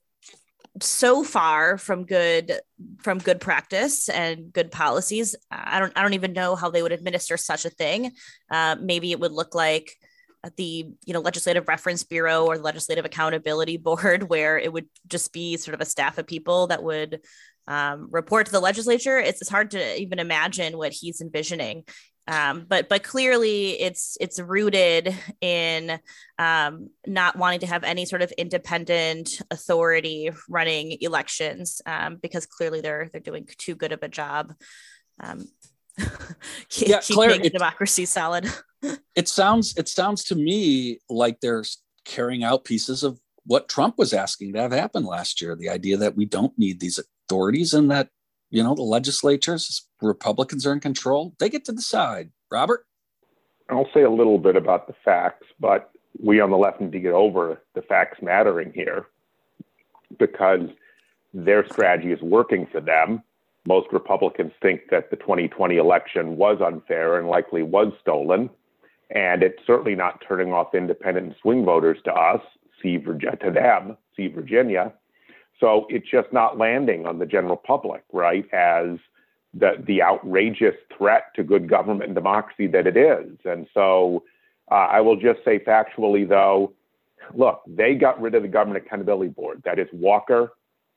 so 0.80 1.22
far 1.22 1.78
from 1.78 2.04
good 2.04 2.60
from 2.98 3.18
good 3.18 3.40
practice 3.40 4.08
and 4.08 4.52
good 4.52 4.72
policies. 4.72 5.36
I 5.50 5.78
don't 5.78 5.92
i 5.96 6.02
don't 6.02 6.14
even 6.14 6.32
know 6.32 6.56
how 6.56 6.70
they 6.70 6.82
would 6.82 6.92
administer 6.92 7.36
such 7.36 7.64
a 7.64 7.70
thing. 7.70 8.12
Uh, 8.50 8.76
maybe 8.80 9.12
it 9.12 9.20
would 9.20 9.32
look 9.32 9.54
like 9.54 9.94
the 10.56 10.86
you 11.04 11.14
know 11.14 11.20
legislative 11.20 11.68
reference 11.68 12.02
bureau 12.02 12.46
or 12.46 12.56
the 12.56 12.62
legislative 12.62 13.04
accountability 13.04 13.76
board 13.78 14.24
where 14.24 14.58
it 14.58 14.72
would 14.72 14.86
just 15.06 15.32
be 15.32 15.56
sort 15.56 15.74
of 15.74 15.80
a 15.80 15.86
staff 15.86 16.18
of 16.18 16.26
people 16.26 16.66
that 16.68 16.82
would 16.82 17.20
um, 17.66 18.08
report 18.10 18.46
to 18.46 18.52
the 18.52 18.60
legislature. 18.60 19.18
It's, 19.18 19.40
it's 19.40 19.50
hard 19.50 19.70
to 19.70 20.00
even 20.00 20.18
imagine 20.18 20.76
what 20.76 20.92
he's 20.92 21.20
envisioning 21.20 21.84
um, 22.26 22.64
but 22.68 22.88
but 22.88 23.02
clearly 23.02 23.80
it's 23.80 24.16
it's 24.20 24.40
rooted 24.40 25.14
in 25.40 25.98
um, 26.38 26.90
not 27.06 27.36
wanting 27.36 27.60
to 27.60 27.66
have 27.66 27.84
any 27.84 28.04
sort 28.04 28.22
of 28.22 28.32
independent 28.32 29.42
authority 29.50 30.30
running 30.48 30.96
elections 31.00 31.82
um, 31.86 32.16
because 32.16 32.46
clearly 32.46 32.80
they're 32.80 33.08
they're 33.12 33.20
doing 33.20 33.46
too 33.58 33.74
good 33.74 33.92
of 33.92 34.02
a 34.02 34.08
job 34.08 34.54
um, 35.22 35.46
yeah, 36.70 37.00
Claire, 37.00 37.30
it, 37.30 37.52
democracy 37.52 38.04
solid. 38.04 38.48
it 39.14 39.28
sounds 39.28 39.76
it 39.76 39.88
sounds 39.88 40.24
to 40.24 40.34
me 40.34 40.98
like 41.08 41.40
they're 41.40 41.64
carrying 42.04 42.44
out 42.44 42.64
pieces 42.64 43.02
of 43.02 43.18
what 43.46 43.68
Trump 43.68 43.98
was 43.98 44.12
asking 44.12 44.52
to 44.52 44.60
have 44.60 44.72
happen 44.72 45.04
last 45.04 45.40
year. 45.40 45.54
The 45.54 45.68
idea 45.68 45.96
that 45.98 46.16
we 46.16 46.24
don't 46.24 46.56
need 46.58 46.80
these 46.80 46.98
authorities 46.98 47.74
and 47.74 47.90
that 47.90 48.08
you 48.54 48.62
know 48.62 48.74
the 48.74 48.82
legislatures 48.82 49.86
republicans 50.00 50.66
are 50.66 50.72
in 50.72 50.80
control. 50.80 51.34
They 51.38 51.48
get 51.48 51.64
to 51.66 51.72
decide. 51.72 52.30
Robert? 52.50 52.86
I'll 53.68 53.88
say 53.92 54.02
a 54.02 54.10
little 54.10 54.38
bit 54.38 54.56
about 54.56 54.86
the 54.86 54.94
facts 55.04 55.46
but 55.58 55.90
we 56.22 56.40
on 56.40 56.50
the 56.50 56.56
left 56.56 56.80
need 56.80 56.92
to 56.92 57.00
get 57.00 57.12
over 57.12 57.60
the 57.74 57.82
facts 57.82 58.22
mattering 58.22 58.72
here 58.72 59.06
because 60.18 60.68
their 61.32 61.66
strategy 61.66 62.12
is 62.12 62.22
working 62.22 62.66
for 62.70 62.80
them. 62.80 63.22
Most 63.66 63.88
republicans 63.92 64.52
think 64.62 64.82
that 64.90 65.10
the 65.10 65.16
2020 65.16 65.76
election 65.76 66.36
was 66.36 66.60
unfair 66.64 67.18
and 67.18 67.28
likely 67.28 67.62
was 67.62 67.92
stolen 68.00 68.50
and 69.10 69.42
it's 69.42 69.58
certainly 69.66 69.94
not 69.94 70.22
turning 70.26 70.52
off 70.52 70.74
independent 70.74 71.34
swing 71.40 71.64
voters 71.64 71.98
to 72.04 72.12
us 72.12 72.40
see 72.82 72.96
virginia 72.96 73.36
to 73.36 73.50
them 73.50 73.96
see 74.16 74.28
virginia 74.28 74.92
so 75.60 75.86
it's 75.88 76.08
just 76.10 76.32
not 76.32 76.58
landing 76.58 77.06
on 77.06 77.18
the 77.18 77.26
general 77.26 77.56
public, 77.56 78.02
right? 78.12 78.44
As 78.52 78.98
the 79.52 79.72
the 79.86 80.02
outrageous 80.02 80.74
threat 80.96 81.24
to 81.36 81.42
good 81.42 81.68
government 81.68 82.04
and 82.04 82.14
democracy 82.14 82.66
that 82.68 82.86
it 82.86 82.96
is. 82.96 83.38
And 83.44 83.66
so 83.72 84.24
uh, 84.70 84.74
I 84.74 85.00
will 85.00 85.16
just 85.16 85.44
say 85.44 85.58
factually, 85.58 86.28
though, 86.28 86.72
look, 87.34 87.62
they 87.66 87.94
got 87.94 88.20
rid 88.20 88.34
of 88.34 88.42
the 88.42 88.48
Government 88.48 88.84
Accountability 88.84 89.30
Board. 89.30 89.62
That 89.64 89.78
is 89.78 89.88
Walker 89.92 90.52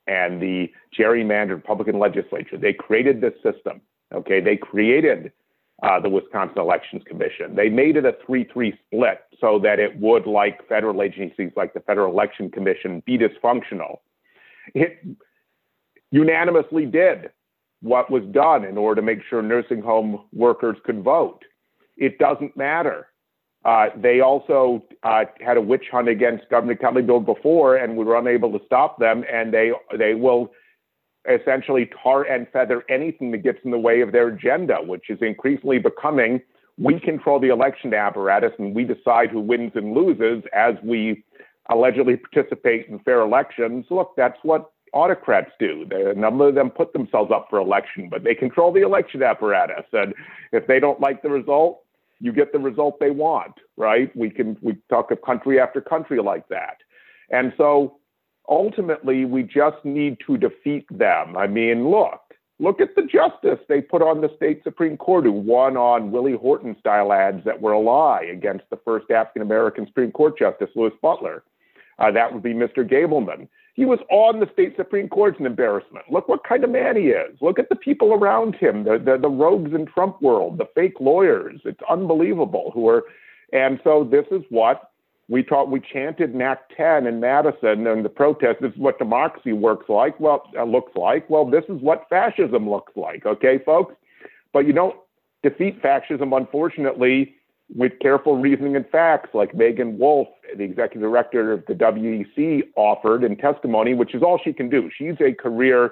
and 0.07 0.41
the 0.41 0.71
gerrymandered 0.97 1.49
Republican 1.55 1.99
legislature. 1.99 2.57
They 2.57 2.73
created 2.73 3.21
this 3.21 3.33
system. 3.43 3.81
Okay, 4.13 4.39
they 4.39 4.55
created 4.55 5.33
uh, 5.83 5.99
the 5.99 6.09
Wisconsin 6.09 6.59
Elections 6.59 7.03
Commission. 7.05 7.55
They 7.55 7.69
made 7.69 7.97
it 7.97 8.05
a 8.05 8.15
3 8.25 8.45
3 8.51 8.73
split 8.85 9.19
so 9.39 9.59
that 9.59 9.79
it 9.79 9.99
would, 9.99 10.25
like 10.25 10.67
federal 10.67 11.01
agencies 11.03 11.51
like 11.55 11.73
the 11.73 11.81
Federal 11.81 12.11
Election 12.11 12.49
Commission, 12.49 13.03
be 13.05 13.17
dysfunctional 13.17 13.99
it 14.73 14.99
unanimously 16.11 16.85
did 16.85 17.29
what 17.81 18.09
was 18.09 18.23
done 18.31 18.63
in 18.63 18.77
order 18.77 19.01
to 19.01 19.05
make 19.05 19.19
sure 19.29 19.41
nursing 19.41 19.81
home 19.81 20.25
workers 20.33 20.77
could 20.85 21.03
vote. 21.03 21.43
It 21.95 22.17
doesn't 22.17 22.57
matter. 22.57 23.07
Uh, 23.65 23.87
they 23.95 24.21
also 24.21 24.83
uh, 25.03 25.25
had 25.41 25.57
a 25.57 25.61
witch 25.61 25.85
hunt 25.91 26.07
against 26.07 26.49
Governor 26.49 26.75
Kelly 26.75 27.01
Bill 27.01 27.19
before, 27.19 27.75
and 27.75 27.97
we 27.97 28.05
were 28.05 28.17
unable 28.17 28.57
to 28.57 28.65
stop 28.65 28.99
them. 28.99 29.23
And 29.31 29.53
they 29.53 29.71
they 29.97 30.13
will 30.13 30.51
essentially 31.29 31.89
tar 32.01 32.23
and 32.23 32.47
feather 32.53 32.83
anything 32.89 33.31
that 33.31 33.39
gets 33.39 33.59
in 33.65 33.71
the 33.71 33.77
way 33.77 34.01
of 34.01 34.11
their 34.11 34.29
agenda, 34.29 34.77
which 34.81 35.09
is 35.09 35.17
increasingly 35.21 35.79
becoming 35.79 36.41
we 36.77 36.99
control 36.99 37.39
the 37.39 37.49
election 37.49 37.93
apparatus 37.93 38.51
and 38.59 38.75
we 38.75 38.83
decide 38.83 39.29
who 39.31 39.39
wins 39.39 39.71
and 39.75 39.93
loses 39.93 40.43
as 40.53 40.75
we 40.83 41.23
allegedly 41.69 42.17
participate 42.17 42.87
in 42.87 42.99
fair 42.99 43.21
elections. 43.21 43.85
Look, 43.89 44.13
that's 44.15 44.37
what 44.43 44.71
autocrats 44.93 45.51
do. 45.59 45.87
A 45.91 46.13
number 46.13 46.47
of 46.47 46.55
them 46.55 46.69
put 46.69 46.93
themselves 46.93 47.31
up 47.31 47.47
for 47.49 47.59
election, 47.59 48.09
but 48.09 48.23
they 48.23 48.35
control 48.35 48.71
the 48.71 48.81
election 48.81 49.21
apparatus. 49.21 49.85
And 49.93 50.13
if 50.51 50.67
they 50.67 50.79
don't 50.79 50.99
like 50.99 51.21
the 51.21 51.29
result, 51.29 51.83
you 52.19 52.31
get 52.31 52.51
the 52.51 52.59
result 52.59 52.99
they 52.99 53.11
want, 53.11 53.53
right? 53.75 54.15
We 54.15 54.29
can 54.29 54.57
we 54.61 54.77
talk 54.89 55.11
of 55.11 55.21
country 55.21 55.59
after 55.59 55.81
country 55.81 56.19
like 56.21 56.47
that. 56.49 56.77
And 57.29 57.53
so 57.57 57.97
ultimately 58.49 59.25
we 59.25 59.43
just 59.43 59.77
need 59.83 60.17
to 60.25 60.37
defeat 60.37 60.85
them. 60.89 61.37
I 61.37 61.47
mean, 61.47 61.89
look, 61.89 62.21
look 62.59 62.81
at 62.81 62.95
the 62.95 63.03
justice 63.03 63.59
they 63.69 63.81
put 63.81 64.01
on 64.01 64.21
the 64.21 64.31
state 64.35 64.63
Supreme 64.63 64.97
Court 64.97 65.25
who 65.25 65.31
won 65.31 65.77
on 65.77 66.11
Willie 66.11 66.35
Horton 66.35 66.75
style 66.79 67.13
ads 67.13 67.43
that 67.45 67.61
were 67.61 67.73
a 67.73 67.79
lie 67.79 68.23
against 68.31 68.65
the 68.69 68.79
first 68.83 69.11
African 69.11 69.41
American 69.41 69.85
Supreme 69.85 70.11
Court 70.11 70.37
Justice, 70.39 70.69
Louis 70.75 70.93
Butler. 71.01 71.43
Uh, 71.99 72.11
that 72.11 72.33
would 72.33 72.43
be 72.43 72.53
Mr. 72.53 72.87
Gableman. 72.87 73.47
He 73.73 73.85
was 73.85 73.99
on 74.09 74.39
the 74.39 74.49
state 74.53 74.75
Supreme 74.75 75.07
Court. 75.07 75.33
It's 75.33 75.39
an 75.39 75.45
embarrassment. 75.45 76.05
Look 76.11 76.27
what 76.27 76.43
kind 76.43 76.63
of 76.63 76.71
man 76.71 76.95
he 76.95 77.09
is. 77.09 77.37
Look 77.41 77.59
at 77.59 77.69
the 77.69 77.75
people 77.75 78.13
around 78.13 78.55
him, 78.55 78.83
the, 78.83 78.97
the, 78.97 79.17
the 79.19 79.29
rogues 79.29 79.73
in 79.73 79.85
Trump 79.85 80.21
world, 80.21 80.57
the 80.57 80.67
fake 80.73 80.99
lawyers. 80.99 81.61
It's 81.63 81.79
unbelievable 81.89 82.71
who 82.73 82.87
are, 82.89 83.03
and 83.53 83.79
so 83.83 84.03
this 84.03 84.25
is 84.31 84.41
what 84.49 84.91
we 85.29 85.43
taught, 85.43 85.69
we 85.69 85.81
chanted 85.81 86.33
NAC 86.33 86.75
10 86.75 87.05
in 87.05 87.19
Madison 87.19 87.85
and 87.85 88.05
the 88.05 88.09
protest. 88.09 88.61
This 88.61 88.71
is 88.71 88.77
what 88.77 88.97
democracy 88.97 89.53
works 89.53 89.89
like. 89.89 90.19
Well, 90.19 90.43
uh, 90.57 90.63
looks 90.63 90.95
like. 90.95 91.29
Well, 91.29 91.45
this 91.45 91.65
is 91.67 91.81
what 91.81 92.07
fascism 92.09 92.69
looks 92.69 92.93
like. 92.95 93.25
Okay, 93.25 93.59
folks. 93.65 93.93
But 94.53 94.65
you 94.65 94.73
don't 94.73 94.95
defeat 95.43 95.81
fascism, 95.81 96.31
unfortunately, 96.31 97.35
with 97.75 97.93
careful 97.99 98.37
reasoning 98.37 98.75
and 98.75 98.87
facts, 98.89 99.29
like 99.33 99.53
Meagan 99.53 99.97
Wolfe, 99.97 100.29
the 100.55 100.63
executive 100.63 101.01
director 101.01 101.51
of 101.51 101.65
the 101.67 101.73
WEC, 101.73 102.63
offered 102.75 103.23
in 103.23 103.35
testimony, 103.35 103.93
which 103.93 104.15
is 104.15 104.23
all 104.23 104.39
she 104.43 104.53
can 104.53 104.69
do. 104.69 104.89
She's 104.95 105.15
a 105.19 105.33
career 105.33 105.91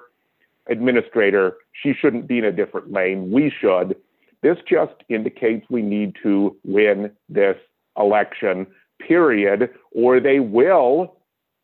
administrator. 0.68 1.58
She 1.74 1.94
shouldn't 1.94 2.28
be 2.28 2.38
in 2.38 2.46
a 2.46 2.52
different 2.52 2.92
lane. 2.92 3.32
We 3.32 3.52
should. 3.52 3.96
This 4.42 4.58
just 4.68 4.94
indicates 5.10 5.66
we 5.70 5.82
need 5.82 6.16
to 6.24 6.56
win 6.64 7.12
this 7.30 7.58
election, 7.98 8.68
period, 9.00 9.70
or 9.92 10.20
they 10.20 10.40
will 10.40 11.18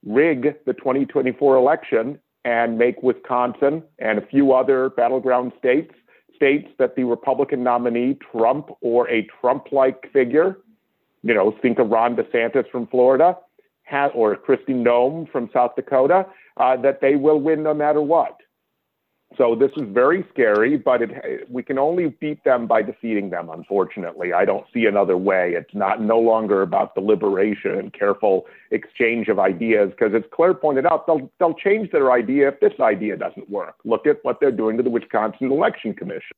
rig 0.05 0.55
the 0.65 0.73
2024 0.73 1.55
election 1.55 2.19
and 2.43 2.77
make 2.77 3.03
Wisconsin 3.03 3.83
and 3.99 4.17
a 4.17 4.25
few 4.25 4.51
other 4.53 4.89
battleground 4.89 5.51
states 5.59 5.93
states 6.41 6.67
that 6.79 6.95
the 6.95 7.03
Republican 7.03 7.63
nominee, 7.63 8.17
Trump 8.31 8.71
or 8.81 9.07
a 9.09 9.27
Trump 9.39 9.71
like 9.71 10.11
figure, 10.11 10.57
you 11.21 11.35
know, 11.35 11.55
think 11.61 11.77
of 11.77 11.89
Ron 11.89 12.15
DeSantis 12.15 12.67
from 12.71 12.87
Florida 12.87 13.37
or 14.15 14.35
Kristi 14.37 14.69
Noem 14.69 15.31
from 15.31 15.49
South 15.53 15.75
Dakota, 15.75 16.25
uh, 16.57 16.77
that 16.77 17.01
they 17.01 17.15
will 17.15 17.39
win 17.39 17.61
no 17.61 17.73
matter 17.73 18.01
what. 18.01 18.37
So 19.37 19.55
this 19.55 19.71
is 19.77 19.83
very 19.87 20.25
scary, 20.31 20.75
but 20.77 21.01
it, 21.01 21.49
we 21.49 21.63
can 21.63 21.79
only 21.79 22.09
beat 22.09 22.43
them 22.43 22.67
by 22.67 22.81
defeating 22.81 23.29
them. 23.29 23.49
Unfortunately, 23.49 24.33
I 24.33 24.43
don't 24.43 24.65
see 24.73 24.85
another 24.85 25.15
way. 25.15 25.53
It's 25.55 25.73
not 25.73 26.01
no 26.01 26.19
longer 26.19 26.61
about 26.61 26.95
deliberation 26.95 27.71
and 27.71 27.93
careful 27.93 28.45
exchange 28.71 29.29
of 29.29 29.39
ideas, 29.39 29.91
because 29.91 30.13
as 30.13 30.23
Claire 30.33 30.53
pointed 30.53 30.85
out, 30.85 31.07
they'll 31.07 31.31
they'll 31.39 31.53
change 31.53 31.91
their 31.91 32.11
idea 32.11 32.49
if 32.49 32.59
this 32.59 32.73
idea 32.81 33.15
doesn't 33.15 33.49
work. 33.49 33.75
Look 33.85 34.05
at 34.05 34.17
what 34.23 34.39
they're 34.41 34.51
doing 34.51 34.75
to 34.77 34.83
the 34.83 34.89
Wisconsin 34.89 35.49
Election 35.49 35.93
Commission. 35.93 36.35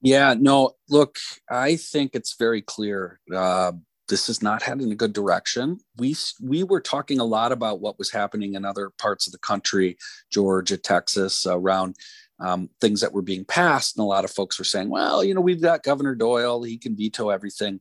Yeah, 0.00 0.34
no, 0.38 0.72
look, 0.88 1.18
I 1.50 1.76
think 1.76 2.14
it's 2.14 2.34
very 2.36 2.62
clear. 2.62 3.20
Uh, 3.34 3.72
this 4.12 4.28
is 4.28 4.42
not 4.42 4.62
heading 4.62 4.88
in 4.88 4.92
a 4.92 4.94
good 4.94 5.14
direction. 5.14 5.80
We 5.96 6.14
we 6.38 6.64
were 6.64 6.82
talking 6.82 7.18
a 7.18 7.24
lot 7.24 7.50
about 7.50 7.80
what 7.80 7.98
was 7.98 8.10
happening 8.10 8.52
in 8.54 8.62
other 8.62 8.90
parts 8.98 9.26
of 9.26 9.32
the 9.32 9.38
country, 9.38 9.96
Georgia, 10.30 10.76
Texas, 10.76 11.46
around 11.46 11.96
um, 12.38 12.68
things 12.78 13.00
that 13.00 13.14
were 13.14 13.22
being 13.22 13.46
passed, 13.46 13.96
and 13.96 14.04
a 14.04 14.06
lot 14.06 14.26
of 14.26 14.30
folks 14.30 14.58
were 14.58 14.66
saying, 14.66 14.90
"Well, 14.90 15.24
you 15.24 15.32
know, 15.32 15.40
we've 15.40 15.62
got 15.62 15.82
Governor 15.82 16.14
Doyle; 16.14 16.62
he 16.62 16.76
can 16.76 16.94
veto 16.94 17.30
everything." 17.30 17.80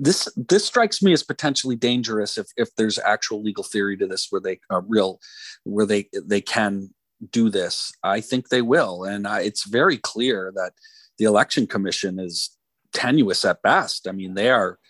This 0.00 0.28
this 0.36 0.66
strikes 0.66 1.00
me 1.00 1.12
as 1.12 1.22
potentially 1.22 1.76
dangerous 1.76 2.36
if 2.36 2.48
if 2.56 2.74
there's 2.74 2.98
actual 2.98 3.40
legal 3.40 3.62
theory 3.62 3.96
to 3.98 4.06
this, 4.08 4.26
where 4.30 4.40
they 4.40 4.58
are 4.68 4.82
real, 4.88 5.20
where 5.62 5.86
they 5.86 6.08
they 6.24 6.40
can 6.40 6.92
do 7.30 7.50
this. 7.50 7.92
I 8.02 8.20
think 8.20 8.48
they 8.48 8.62
will, 8.62 9.04
and 9.04 9.28
I, 9.28 9.42
it's 9.42 9.64
very 9.64 9.98
clear 9.98 10.52
that 10.56 10.72
the 11.18 11.24
election 11.26 11.68
commission 11.68 12.18
is 12.18 12.50
tenuous 12.92 13.44
at 13.44 13.62
best. 13.62 14.08
I 14.08 14.12
mean, 14.12 14.34
they 14.34 14.50
are 14.50 14.80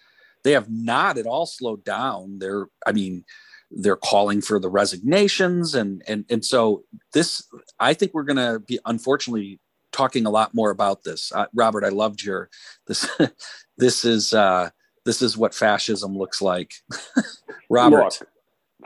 they 0.47 0.53
have 0.53 0.71
not 0.71 1.19
at 1.19 1.27
all 1.27 1.45
slowed 1.45 1.85
down. 1.85 2.39
They're, 2.39 2.69
I 2.87 2.93
mean, 2.93 3.25
they're 3.73 3.97
calling 3.97 4.41
for 4.41 4.61
the 4.61 4.69
resignations, 4.69 5.75
and 5.75 6.05
and 6.07 6.25
and 6.31 6.45
so 6.45 6.85
this, 7.13 7.45
I 7.81 7.95
think 7.95 8.15
we're 8.15 8.23
going 8.23 8.37
to 8.37 8.61
be 8.61 8.79
unfortunately 8.87 9.59
talking 9.91 10.25
a 10.25 10.31
lot 10.31 10.55
more 10.55 10.71
about 10.71 11.03
this. 11.03 11.33
Uh, 11.35 11.47
Robert, 11.53 11.83
I 11.83 11.89
loved 11.89 12.23
your 12.23 12.49
this. 12.87 13.11
this 13.77 14.05
is 14.05 14.33
uh, 14.33 14.71
this 15.05 15.21
is 15.21 15.37
what 15.37 15.53
fascism 15.53 16.17
looks 16.17 16.41
like. 16.41 16.75
Robert. 17.69 18.21
Look, 18.21 18.29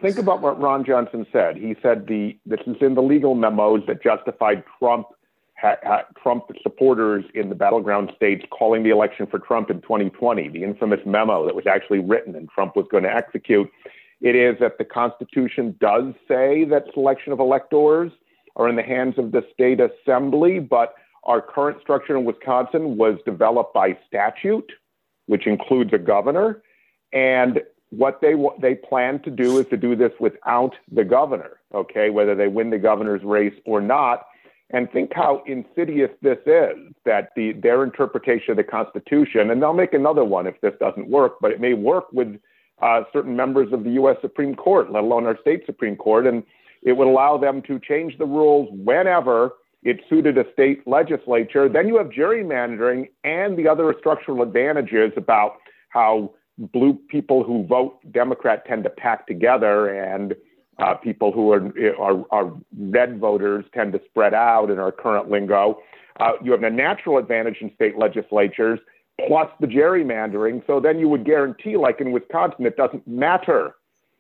think 0.01 0.17
about 0.17 0.41
what 0.41 0.59
Ron 0.59 0.83
Johnson 0.83 1.27
said. 1.31 1.59
He 1.59 1.77
said 1.83 2.07
the 2.07 2.39
this 2.47 2.61
is 2.67 2.77
in 2.81 2.95
the 2.95 3.03
legal 3.03 3.35
memos 3.35 3.83
that 3.87 4.03
justified 4.03 4.65
Trump 4.79 5.09
ha, 5.61 5.77
ha, 5.83 6.03
Trump 6.23 6.45
supporters 6.63 7.25
in 7.35 7.49
the 7.49 7.55
battleground 7.55 8.13
states 8.17 8.45
calling 8.51 8.83
the 8.83 8.91
election 8.91 9.27
for 9.27 9.39
Trump 9.39 9.71
in 9.71 9.81
2020, 9.83 10.49
the 10.49 10.65
infamous 10.65 11.01
memo 11.05 11.45
that 11.45 11.55
was 11.55 11.67
actually 11.67 11.99
written 11.99 12.35
and 12.35 12.49
Trump 12.49 12.77
was 12.77 12.87
going 12.91 13.05
to 13.05 13.15
execute. 13.15 13.71
It 14.21 14.37
is 14.37 14.57
that 14.61 14.79
the 14.79 14.85
Constitution 14.85 15.77
does 15.81 16.15
say 16.29 16.65
that 16.65 16.85
selection 16.93 17.33
of 17.33 17.41
electors 17.41 18.13
are 18.57 18.69
in 18.69 18.77
the 18.77 18.83
hands 18.83 19.15
of 19.19 19.33
the 19.33 19.43
state 19.53 19.81
assembly, 19.81 20.59
but 20.59 20.95
our 21.25 21.41
current 21.41 21.81
structure 21.81 22.17
in 22.17 22.25
Wisconsin 22.25 22.97
was 22.97 23.19
developed 23.25 23.75
by 23.75 23.97
statute, 24.07 24.73
which 25.27 25.47
includes 25.47 25.93
a 25.93 25.99
governor. 25.99 26.63
And 27.13 27.61
what 27.91 28.21
they 28.21 28.35
they 28.61 28.75
plan 28.75 29.21
to 29.23 29.31
do 29.31 29.59
is 29.59 29.67
to 29.67 29.77
do 29.77 29.97
this 29.97 30.13
without 30.21 30.75
the 30.91 31.05
governor. 31.05 31.61
Okay, 31.75 32.11
whether 32.11 32.35
they 32.35 32.49
win 32.49 32.71
the 32.71 32.79
governor's 32.79 33.23
race 33.23 33.55
or 33.65 33.81
not, 33.81 34.27
and 34.73 34.91
think 34.93 35.13
how 35.15 35.43
insidious 35.47 36.11
this 36.23 36.39
is 36.47 36.77
that 37.05 37.31
the 37.37 37.53
their 37.53 37.83
interpretation 37.83 38.53
of 38.53 38.57
the 38.57 38.65
Constitution, 38.65 39.51
and 39.51 39.61
they'll 39.61 39.73
make 39.73 39.95
another 39.95 40.25
one 40.25 40.47
if 40.47 40.61
this 40.61 40.75
doesn't 40.81 41.09
work, 41.09 41.35
but 41.41 41.51
it 41.51 41.61
may 41.61 41.75
work 41.75 42.13
with 42.13 42.39
uh, 42.81 43.03
certain 43.13 43.37
members 43.37 43.73
of 43.73 43.85
the 43.85 43.91
U.S. 43.93 44.17
Supreme 44.21 44.55
Court, 44.55 44.91
let 44.91 45.03
alone 45.03 45.27
our 45.27 45.39
state 45.41 45.65
Supreme 45.67 45.97
Court, 45.97 46.27
and 46.27 46.43
it 46.83 46.93
would 46.93 47.07
allow 47.07 47.37
them 47.37 47.63
to 47.63 47.79
change 47.79 48.17
the 48.19 48.25
rules 48.25 48.69
whenever 48.73 49.53
it 49.83 50.01
suited 50.09 50.39
a 50.39 50.45
state 50.53 50.87
legislature. 50.87 51.69
Then 51.69 51.89
you 51.89 51.99
have 51.99 52.09
gerrymandering 52.09 53.09
and 53.25 53.59
the 53.59 53.67
other 53.69 53.95
structural 53.99 54.43
advantages 54.43 55.13
about 55.17 55.57
how 55.89 56.35
blue 56.59 56.99
people 57.09 57.43
who 57.43 57.67
vote 57.67 57.99
Democrat 58.13 58.65
tend 58.67 58.85
to 58.85 58.91
pack 58.91 59.27
together 59.27 59.89
and 59.89 60.35
uh, 60.81 60.95
people 60.95 61.33
who 61.33 61.53
are, 61.53 61.73
are, 61.99 62.25
are, 62.31 62.53
red 62.79 63.19
voters 63.19 63.65
tend 63.75 63.93
to 63.93 64.01
spread 64.09 64.35
out 64.35 64.71
in 64.71 64.79
our 64.79 64.93
current 64.93 65.31
lingo. 65.31 65.81
Uh, 66.19 66.33
you 66.43 66.53
have 66.53 66.63
a 66.63 66.71
natural 66.71 67.19
advantage 67.19 67.59
in 67.61 67.73
state 67.75 67.99
legislatures 67.99 68.79
plus 69.27 69.49
the 69.61 69.67
gerrymandering. 69.67 70.67
So 70.67 70.81
then 70.81 70.99
you 70.99 71.09
would 71.09 71.25
guarantee, 71.25 71.77
like 71.77 72.01
in 72.01 72.13
Wisconsin, 72.13 72.67
it 72.67 72.77
doesn't 72.77 73.07
matter 73.07 73.75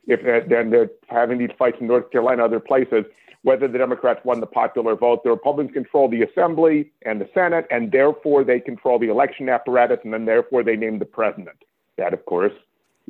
if 0.07 0.21
then 0.49 0.71
they're 0.71 0.91
having 1.09 1.39
these 1.39 1.51
fights 1.59 1.77
in 1.81 1.87
North 1.87 2.11
Carolina, 2.11 2.45
other 2.45 2.61
places, 2.61 3.05
whether 3.43 3.69
the 3.69 3.79
Democrats 3.79 4.21
won 4.25 4.41
the 4.41 4.47
popular 4.47 4.97
vote. 4.97 5.23
The 5.25 5.31
Republicans 5.31 5.73
control 5.73 6.09
the 6.09 6.23
Assembly 6.23 6.91
and 7.07 7.21
the 7.21 7.29
Senate, 7.33 7.67
and 7.71 7.93
therefore 7.93 8.45
they 8.45 8.61
control 8.61 8.99
the 8.99 9.09
election 9.09 9.49
apparatus, 9.49 9.99
and 10.05 10.13
then 10.13 10.25
therefore 10.25 10.63
they 10.63 10.77
name 10.77 10.99
the 10.99 11.05
president. 11.05 11.57
That, 11.97 12.13
of 12.13 12.25
course, 12.27 12.53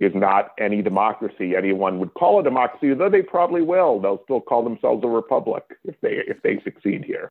is 0.00 0.12
not 0.14 0.52
any 0.58 0.80
democracy 0.82 1.54
anyone 1.54 1.98
would 1.98 2.14
call 2.14 2.40
a 2.40 2.42
democracy, 2.42 2.94
though 2.94 3.10
they 3.10 3.22
probably 3.22 3.62
will. 3.62 4.00
They'll 4.00 4.22
still 4.24 4.40
call 4.40 4.64
themselves 4.64 5.04
a 5.04 5.08
republic 5.08 5.64
if 5.84 5.94
they 6.00 6.22
if 6.26 6.42
they 6.42 6.60
succeed 6.64 7.04
here. 7.04 7.30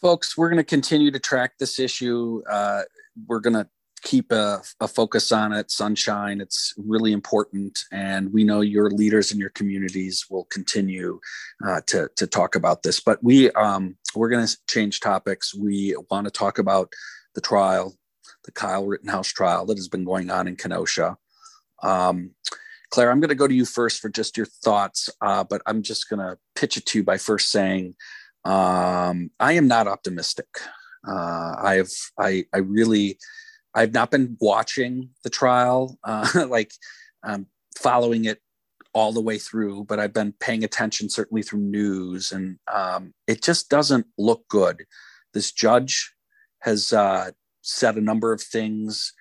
Folks, 0.00 0.36
we're 0.36 0.48
going 0.48 0.58
to 0.58 0.64
continue 0.64 1.10
to 1.10 1.18
track 1.18 1.52
this 1.58 1.78
issue. 1.78 2.42
Uh, 2.48 2.82
we're 3.26 3.40
going 3.40 3.54
to 3.54 3.68
keep 4.02 4.30
a, 4.30 4.62
a, 4.80 4.86
focus 4.86 5.32
on 5.32 5.52
it. 5.52 5.70
Sunshine, 5.70 6.40
it's 6.40 6.74
really 6.76 7.12
important, 7.12 7.80
and 7.90 8.32
we 8.32 8.44
know 8.44 8.60
your 8.60 8.90
leaders 8.90 9.32
in 9.32 9.38
your 9.38 9.50
communities 9.50 10.26
will 10.30 10.44
continue 10.44 11.20
uh, 11.66 11.80
to 11.86 12.08
to 12.16 12.26
talk 12.26 12.54
about 12.54 12.82
this. 12.82 13.00
But 13.00 13.22
we 13.22 13.50
um, 13.52 13.96
we're 14.14 14.28
going 14.28 14.46
to 14.46 14.56
change 14.68 15.00
topics. 15.00 15.54
We 15.54 15.96
want 16.10 16.26
to 16.26 16.30
talk 16.30 16.58
about 16.58 16.92
the 17.34 17.40
trial, 17.40 17.94
the 18.44 18.52
Kyle 18.52 18.86
Rittenhouse 18.86 19.28
trial 19.28 19.66
that 19.66 19.76
has 19.76 19.88
been 19.88 20.04
going 20.04 20.30
on 20.30 20.48
in 20.48 20.56
Kenosha. 20.56 21.16
Um, 21.82 22.32
Claire, 22.90 23.10
I'm 23.10 23.20
going 23.20 23.28
to 23.28 23.34
go 23.34 23.48
to 23.48 23.54
you 23.54 23.64
first 23.64 24.00
for 24.00 24.08
just 24.08 24.36
your 24.36 24.46
thoughts, 24.46 25.10
uh, 25.20 25.44
but 25.44 25.62
I'm 25.66 25.82
just 25.82 26.08
going 26.08 26.20
to 26.20 26.38
pitch 26.54 26.76
it 26.76 26.86
to 26.86 26.98
you 26.98 27.04
by 27.04 27.18
first 27.18 27.50
saying 27.50 27.94
um, 28.44 29.30
I 29.40 29.52
am 29.54 29.66
not 29.66 29.88
optimistic. 29.88 30.46
Uh, 31.06 31.54
I've 31.58 31.92
I 32.18 32.44
I 32.52 32.58
really 32.58 33.18
I've 33.74 33.92
not 33.92 34.10
been 34.10 34.36
watching 34.40 35.10
the 35.24 35.30
trial, 35.30 35.98
uh, 36.04 36.46
like 36.48 36.72
um, 37.22 37.46
following 37.76 38.24
it 38.24 38.40
all 38.94 39.12
the 39.12 39.20
way 39.20 39.36
through, 39.36 39.84
but 39.84 39.98
I've 39.98 40.14
been 40.14 40.32
paying 40.40 40.64
attention 40.64 41.10
certainly 41.10 41.42
through 41.42 41.60
news, 41.60 42.32
and 42.32 42.58
um, 42.72 43.12
it 43.26 43.42
just 43.42 43.68
doesn't 43.68 44.06
look 44.16 44.48
good. 44.48 44.84
This 45.34 45.52
judge 45.52 46.14
has 46.60 46.92
uh, 46.92 47.32
said 47.62 47.96
a 47.96 48.00
number 48.00 48.32
of 48.32 48.40
things, 48.40 49.12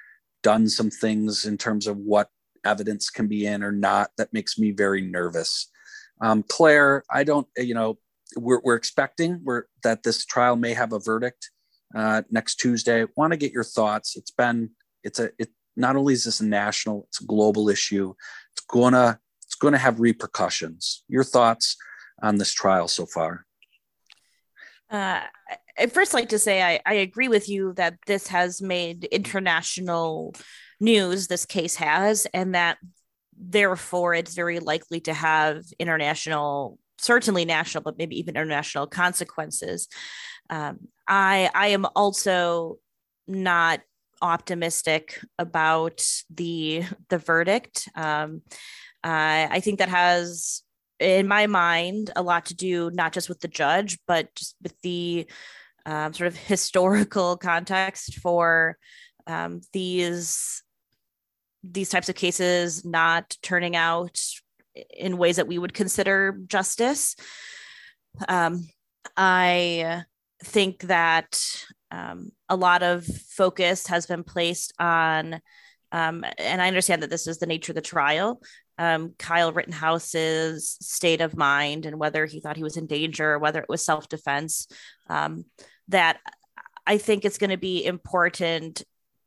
done 0.43 0.69
some 0.69 0.91
things 0.91 1.45
in 1.45 1.57
terms 1.57 1.87
of 1.87 1.97
what 1.97 2.29
evidence 2.65 3.10
can 3.10 3.28
be 3.28 3.45
in 3.45 3.63
or 3.63 3.71
not. 3.71 4.12
That 4.17 4.34
makes 4.34 4.58
me 4.58 4.71
very 4.71 5.01
nervous. 5.01 5.69
Um, 6.21 6.43
Claire, 6.47 7.04
I 7.10 7.23
don't, 7.23 7.47
you 7.58 7.73
know, 7.73 7.97
we're, 8.38 8.62
we're 8.63 8.75
expecting 8.75 9.41
we're, 9.43 9.63
that 9.84 10.04
this 10.04 10.25
trial 10.25 10.56
may 10.56 10.73
have 10.73 10.93
a 10.93 10.99
verdict 10.99 11.51
uh, 11.95 12.23
next 12.32 12.56
Tuesday. 12.56 13.06
Want 13.15 13.32
to 13.32 13.38
get 13.38 13.51
your 13.51 13.63
thoughts? 13.63 14.15
It's 14.15 14.32
been, 14.32 14.71
it's 15.04 15.19
a, 15.19 15.30
it 15.38 15.49
not 15.75 15.95
only 15.95 16.13
is 16.13 16.23
this 16.23 16.39
a 16.39 16.45
national, 16.45 17.06
it's 17.10 17.21
a 17.21 17.25
global 17.25 17.69
issue. 17.69 18.13
It's 18.54 18.65
gonna, 18.65 19.19
it's 19.43 19.56
gonna 19.56 19.78
have 19.78 19.99
repercussions. 19.99 21.04
Your 21.08 21.23
thoughts 21.23 21.78
on 22.21 22.38
this 22.38 22.54
trial 22.54 22.88
so 22.88 23.06
far? 23.06 23.45
Uh, 24.89 25.21
I'd 25.78 25.91
first 25.91 26.13
like 26.13 26.30
to 26.30 26.39
say 26.39 26.62
I, 26.62 26.80
I 26.86 26.93
agree 26.95 27.28
with 27.28 27.49
you 27.49 27.73
that 27.73 27.97
this 28.06 28.28
has 28.28 28.62
made 28.62 29.04
international 29.06 30.34
news, 30.79 31.27
this 31.27 31.45
case 31.45 31.75
has, 31.75 32.27
and 32.33 32.55
that 32.55 32.77
therefore 33.38 34.13
it's 34.13 34.33
very 34.33 34.59
likely 34.59 34.99
to 35.01 35.13
have 35.13 35.63
international, 35.79 36.79
certainly 36.97 37.45
national, 37.45 37.83
but 37.83 37.97
maybe 37.97 38.17
even 38.19 38.35
international 38.35 38.88
consequences. 38.88 39.88
Um, 40.49 40.88
I 41.07 41.49
I 41.53 41.67
am 41.67 41.85
also 41.95 42.77
not 43.27 43.81
optimistic 44.21 45.19
about 45.38 46.05
the 46.33 46.83
the 47.09 47.17
verdict. 47.17 47.89
Um, 47.95 48.41
uh, 49.03 49.47
I 49.51 49.59
think 49.59 49.79
that 49.79 49.89
has, 49.89 50.63
in 50.99 51.27
my 51.27 51.45
mind, 51.45 52.11
a 52.15 52.23
lot 52.23 52.47
to 52.47 52.55
do 52.55 52.89
not 52.91 53.13
just 53.13 53.29
with 53.29 53.39
the 53.39 53.47
judge, 53.47 53.99
but 54.07 54.33
just 54.35 54.55
with 54.63 54.73
the 54.81 55.27
um, 55.85 56.13
sort 56.13 56.27
of 56.27 56.35
historical 56.53 57.38
context 57.38 58.15
for 58.15 58.77
um, 59.27 59.61
these 59.73 60.63
these 61.71 61.89
types 61.89 62.10
of 62.10 62.15
cases 62.15 62.86
not 62.86 63.38
turning 63.41 63.75
out 63.75 64.19
in 64.89 65.17
ways 65.17 65.38
that 65.38 65.47
we 65.47 65.58
would 65.58 65.73
consider 65.73 66.39
justice. 66.47 67.15
Um, 68.28 68.67
I 69.15 70.04
think 70.43 70.82
that 70.84 71.41
um, 71.91 72.32
a 72.49 72.56
lot 72.56 72.84
of 72.84 73.06
focus 73.06 73.88
has 73.88 74.06
been 74.06 74.23
placed 74.23 74.73
on, 74.80 75.39
um, 75.91 76.25
and 76.38 76.62
I 76.62 76.67
understand 76.67 77.04
that 77.04 77.10
this 77.10 77.28
is 77.28 77.38
the 77.38 77.45
nature 77.45 77.71
of 77.71 77.75
the 77.75 77.82
trial. 77.82 78.41
Um, 78.78 79.13
Kyle 79.17 79.54
Rittenhouse's 79.54 80.78
state 80.82 81.21
of 81.21 81.38
mind 81.38 81.86
and 81.86 81.97
whether 81.97 82.25
he 82.25 82.41
thought 82.41 82.58
he 82.58 82.63
was 82.63 82.75
in 82.75 82.88
danger, 82.88 83.34
or 83.34 83.39
whether 83.39 83.62
it 83.62 83.69
was 83.69 83.86
self 83.86 84.10
defense. 84.10 84.67
Um, 85.08 85.45
that 85.88 86.19
I 86.86 86.97
think 86.97 87.23
it's 87.23 87.38
going 87.38 87.51
to 87.51 87.58
be 87.58 87.86
important 87.86 88.84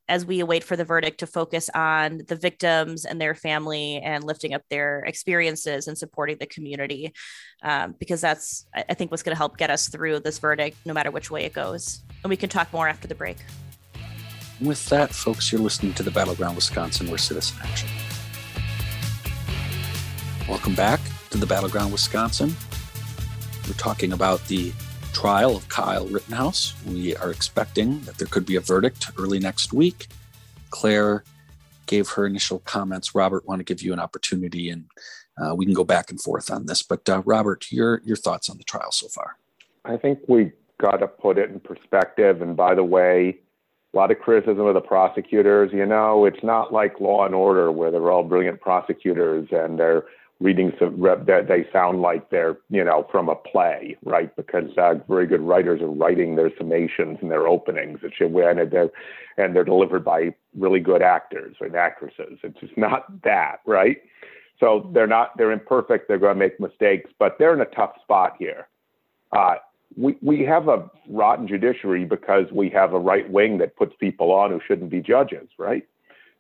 as 0.09 0.25
we 0.25 0.41
await 0.41 0.65
for 0.65 0.75
the 0.75 0.85
verdict 0.85 1.21
to 1.21 1.27
focus 1.27 1.69
on 1.75 2.23
the 2.29 2.37
victims 2.37 3.05
and 3.05 3.21
their 3.21 3.35
family 3.35 3.99
and 3.99 4.25
lifting 4.25 4.55
up 4.55 4.63
their 4.71 5.01
experiences 5.01 5.87
and 5.87 5.99
supporting 5.99 6.39
the 6.41 6.47
community. 6.47 7.13
Um, 7.63 7.95
because 7.99 8.21
that's 8.21 8.67
i 8.75 8.95
think 8.95 9.11
what's 9.11 9.25
going 9.25 9.35
to 9.35 9.39
help 9.39 9.59
get 9.59 9.69
us 9.69 9.89
through 9.89 10.21
this 10.21 10.39
verdict 10.39 10.77
no 10.87 10.95
matter 10.95 11.11
which 11.11 11.31
way 11.31 11.45
it 11.45 11.53
goes. 11.53 12.03
And 12.23 12.31
we 12.31 12.37
can 12.37 12.49
talk 12.49 12.73
more 12.73 12.89
after 12.89 13.09
the 13.09 13.15
break. 13.15 13.39
With 14.61 14.85
that 14.89 15.13
folks 15.13 15.53
you're 15.53 15.61
listening 15.61 15.93
to 15.95 16.03
the 16.03 16.11
battleground 16.11 16.57
wisconsin 16.57 17.09
where 17.09 17.19
citizen 17.19 17.59
action. 17.63 17.89
Welcome 20.49 20.75
back 20.75 21.01
to 21.31 21.39
the 21.39 21.47
battleground 21.47 21.93
wisconsin. 21.93 22.55
We're 23.67 23.75
talking 23.75 24.13
about 24.13 24.43
the 24.47 24.73
trial 25.19 25.57
of 25.57 25.69
Kyle 25.69 26.07
Rittenhouse. 26.07 26.75
We 26.87 27.17
are 27.17 27.33
expecting 27.33 28.01
that 28.03 28.19
there 28.19 28.29
could 28.29 28.47
be 28.47 28.55
a 28.55 28.61
verdict 28.61 29.11
early 29.19 29.41
next 29.41 29.73
week. 29.73 30.07
Claire 30.71 31.25
gave 31.87 32.09
her 32.11 32.25
initial 32.25 32.61
comments. 32.61 33.17
Robert, 33.17 33.45
want 33.45 33.59
to 33.59 33.65
give 33.65 33.83
you 33.83 33.93
an 33.93 33.99
opportunity, 33.99 34.71
and 34.71 34.85
uh, 35.37 35.57
we 35.57 35.65
can 35.65 35.75
go 35.75 35.83
back 35.83 36.11
and 36.11 36.21
forth 36.21 36.53
on 36.53 36.67
this. 36.67 36.85
But 36.85 37.09
uh, 37.09 37.23
Robert, 37.27 37.67
your 37.73 38.01
your 38.05 38.15
thoughts 38.15 38.49
on 38.49 38.59
the 38.59 38.63
trial 38.63 38.93
so 38.93 39.09
far? 39.09 39.39
I 39.85 39.97
think 39.97 40.21
we 40.29 40.53
got 40.81 40.99
to 40.99 41.09
put 41.09 41.37
it 41.37 41.51
in 41.51 41.59
perspective. 41.59 42.41
And 42.41 42.57
by 42.57 42.77
the 42.77 42.85
way, 42.85 43.39
a 43.93 43.97
lot 43.97 44.13
of 44.13 44.21
criticism 44.21 44.67
of 44.67 44.75
the 44.75 44.81
prosecutors. 44.81 45.73
You 45.73 45.87
know, 45.87 46.27
it's 46.27 46.45
not 46.45 46.73
like 46.73 47.01
Law 47.01 47.27
and 47.27 47.35
Order 47.35 47.73
where 47.73 47.91
they're 47.91 48.13
all 48.13 48.23
brilliant 48.23 48.61
prosecutors 48.61 49.49
and 49.51 49.81
they're 49.81 50.05
reading 50.41 50.73
some 50.79 51.01
that 51.01 51.47
they 51.49 51.67
sound 51.73 52.01
like 52.01 52.31
they're 52.31 52.59
you 52.71 52.85
know 52.85 53.07
from 53.11 53.29
a 53.29 53.35
play 53.35 53.97
right? 54.05 54.35
Because 54.37 54.71
uh, 54.77 54.95
very 55.09 55.27
good 55.27 55.41
writers 55.41 55.83
are 55.83 55.89
writing 55.89 56.37
their 56.37 56.51
summations 56.51 57.21
and 57.21 57.31
their 57.31 57.47
openings 57.49 58.01
and 58.03 58.13
and 58.21 58.73
they're 58.73 58.91
and 59.37 59.55
they're 59.55 59.65
delivered 59.65 60.05
by 60.05 60.35
really 60.57 60.81
good 60.81 61.03
actors 61.03 61.57
and 61.61 61.75
actresses. 61.75 62.39
It's 62.43 62.59
just 62.61 62.77
not 62.77 63.23
that 63.23 63.61
right? 63.67 63.99
So 64.61 64.91
they're 64.93 65.07
not 65.07 65.37
they're 65.37 65.53
imperfect 65.53 66.09
they're 66.09 66.19
going 66.19 66.35
to 66.35 66.39
make 66.39 66.61
mistakes 66.61 67.11
but 67.19 67.37
they're 67.39 67.55
in 67.55 67.61
a 67.61 67.67
tough 67.67 67.95
spot 68.03 68.37
here. 68.39 68.69
Uh, 69.33 69.57
we, 69.97 70.17
we 70.23 70.43
have 70.45 70.69
a 70.69 70.89
rotten 71.09 71.49
judiciary 71.49 72.05
because 72.05 72.45
we 72.53 72.69
have 72.71 72.93
a 72.93 72.99
right 72.99 73.29
wing 73.31 73.59
that 73.59 73.75
puts 73.77 73.95
people 73.99 74.31
on 74.33 74.51
who 74.51 74.61
shouldn't 74.67 74.91
be 74.91 75.01
judges 75.01 75.49
right 75.59 75.87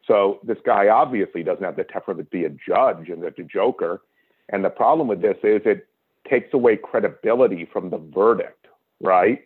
so 0.08 0.40
this 0.42 0.56
guy 0.64 0.88
obviously 0.88 1.42
doesn't 1.44 1.62
have 1.62 1.76
the 1.76 1.84
temperament 1.84 2.30
to 2.30 2.36
be 2.36 2.44
a 2.44 2.48
judge 2.48 3.10
and 3.10 3.22
a 3.22 3.30
joker. 3.44 4.00
And 4.48 4.64
the 4.64 4.70
problem 4.70 5.06
with 5.06 5.20
this 5.20 5.36
is 5.44 5.60
it 5.66 5.86
takes 6.28 6.52
away 6.54 6.76
credibility 6.76 7.68
from 7.70 7.90
the 7.90 7.98
verdict, 7.98 8.66
right? 9.00 9.42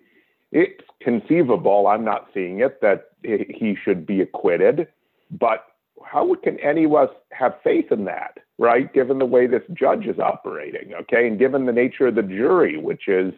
It's 0.53 0.85
conceivable, 1.03 1.89
I'm 1.89 2.05
not 2.05 2.29
seeing 2.33 2.61
it, 2.61 2.81
that 2.81 3.11
he 3.23 3.77
should 3.85 4.07
be 4.07 4.21
acquitted. 4.21 4.87
But 5.31 5.65
how 6.05 6.35
can 6.37 6.61
any 6.61 6.85
of 6.85 6.95
us 6.95 7.11
have 7.33 7.55
faith 7.65 7.91
in 7.91 8.05
that, 8.05 8.39
right? 8.59 8.93
Given 8.93 9.19
the 9.19 9.27
way 9.27 9.47
this 9.47 9.63
judge 9.73 10.07
is 10.07 10.19
operating, 10.19 10.95
okay? 10.95 11.27
And 11.27 11.39
given 11.39 11.67
the 11.67 11.73
nature 11.73 12.07
of 12.07 12.15
the 12.15 12.23
jury, 12.23 12.77
which 12.77 13.09
is 13.09 13.33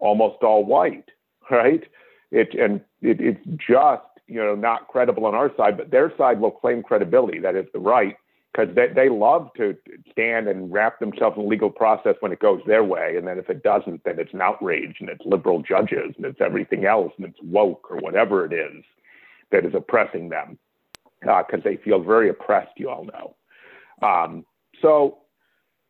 almost 0.00 0.42
all 0.42 0.64
white, 0.64 1.10
right? 1.50 1.84
It, 2.32 2.54
and 2.54 2.80
it, 3.00 3.20
it's 3.20 3.46
just 3.68 4.02
you 4.26 4.42
know, 4.42 4.54
not 4.54 4.88
credible 4.88 5.26
on 5.26 5.34
our 5.34 5.50
side, 5.56 5.76
but 5.76 5.90
their 5.90 6.12
side 6.16 6.40
will 6.40 6.50
claim 6.50 6.82
credibility. 6.82 7.38
That 7.38 7.56
is 7.56 7.66
the 7.72 7.78
right, 7.78 8.16
because 8.52 8.74
they, 8.74 8.88
they 8.88 9.08
love 9.08 9.50
to 9.56 9.76
stand 10.10 10.48
and 10.48 10.72
wrap 10.72 10.98
themselves 11.00 11.36
in 11.36 11.48
legal 11.48 11.70
process 11.70 12.14
when 12.20 12.32
it 12.32 12.38
goes 12.38 12.60
their 12.66 12.84
way. 12.84 13.16
And 13.16 13.26
then 13.26 13.38
if 13.38 13.50
it 13.50 13.62
doesn't, 13.62 14.04
then 14.04 14.18
it's 14.18 14.32
an 14.32 14.40
outrage 14.40 14.96
and 15.00 15.08
it's 15.08 15.24
liberal 15.24 15.62
judges 15.62 16.14
and 16.16 16.24
it's 16.24 16.40
everything 16.40 16.84
else 16.84 17.12
and 17.16 17.26
it's 17.26 17.38
woke 17.42 17.88
or 17.90 17.98
whatever 17.98 18.44
it 18.44 18.52
is 18.52 18.84
that 19.50 19.66
is 19.66 19.74
oppressing 19.74 20.28
them 20.28 20.58
because 21.20 21.60
uh, 21.60 21.64
they 21.64 21.76
feel 21.76 22.02
very 22.02 22.28
oppressed, 22.28 22.72
you 22.76 22.88
all 22.90 23.04
know. 23.04 23.36
Um, 24.06 24.44
so 24.82 25.18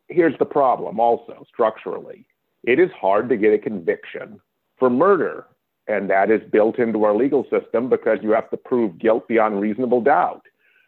here's 0.09 0.39
the 0.39 0.45
problem 0.45 1.01
also 1.01 1.45
structurally 1.49 2.27
it 2.63 2.79
is 2.79 2.91
hard 2.99 3.29
to 3.29 3.37
get 3.37 3.53
a 3.53 3.59
conviction 3.59 4.41
for 4.79 4.91
murder 4.91 5.47
and 5.87 6.09
that 6.11 6.31
is 6.31 6.41
built 6.51 6.79
into 6.79 7.05
our 7.05 7.15
legal 7.15 7.45
system 7.51 7.89
because 7.89 8.19
you 8.23 8.31
have 8.31 8.51
to 8.51 8.57
prove 8.57 8.99
guilt 8.99 9.29
beyond 9.29 9.61
reasonable 9.61 10.01
doubt. 10.01 10.43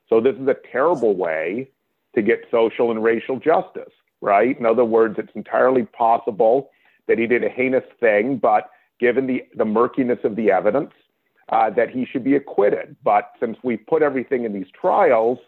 So 0.08 0.20
this 0.20 0.36
is 0.36 0.48
a 0.48 0.56
terrible 0.70 1.16
way 1.16 1.68
to 2.14 2.22
get 2.22 2.44
social 2.50 2.90
and 2.90 3.02
racial 3.02 3.38
justice, 3.38 3.92
right? 4.20 4.58
In 4.58 4.64
other 4.64 4.84
words, 4.84 5.16
it's 5.18 5.32
entirely 5.34 5.84
possible 5.84 6.70
that 7.08 7.18
he 7.18 7.26
did 7.26 7.44
a 7.44 7.48
heinous 7.48 7.84
thing, 8.00 8.36
but 8.38 8.70
given 8.98 9.26
the, 9.26 9.44
the 9.54 9.64
murkiness 9.64 10.18
of 10.24 10.36
the 10.36 10.50
evidence, 10.50 10.92
uh, 11.50 11.70
that 11.70 11.90
he 11.90 12.04
should 12.04 12.24
be 12.24 12.34
acquitted. 12.34 12.96
But 13.04 13.32
since 13.38 13.56
we 13.62 13.76
put 13.76 14.02
everything 14.02 14.44
in 14.44 14.52
these 14.52 14.66
trials, 14.78 15.38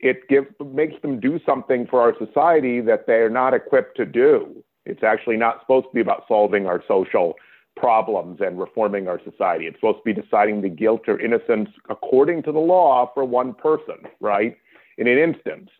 it 0.00 0.28
gives, 0.28 0.46
makes 0.64 1.00
them 1.02 1.20
do 1.20 1.40
something 1.44 1.86
for 1.86 2.00
our 2.00 2.14
society 2.18 2.80
that 2.82 3.06
they're 3.06 3.30
not 3.30 3.54
equipped 3.54 3.96
to 3.96 4.06
do. 4.06 4.62
It's 4.86 5.02
actually 5.02 5.36
not 5.36 5.60
supposed 5.60 5.86
to 5.86 5.92
be 5.92 6.00
about 6.00 6.24
solving 6.28 6.66
our 6.66 6.82
social 6.86 7.34
problems 7.76 8.40
and 8.40 8.58
reforming 8.58 9.08
our 9.08 9.20
society. 9.28 9.66
It's 9.66 9.76
supposed 9.76 9.98
to 9.98 10.14
be 10.14 10.20
deciding 10.20 10.62
the 10.62 10.68
guilt 10.68 11.02
or 11.08 11.20
innocence 11.20 11.70
according 11.88 12.42
to 12.44 12.52
the 12.52 12.58
law 12.58 13.10
for 13.14 13.24
one 13.24 13.54
person, 13.54 13.96
right? 14.20 14.56
In 14.98 15.08
an 15.08 15.18
instance. 15.18 15.70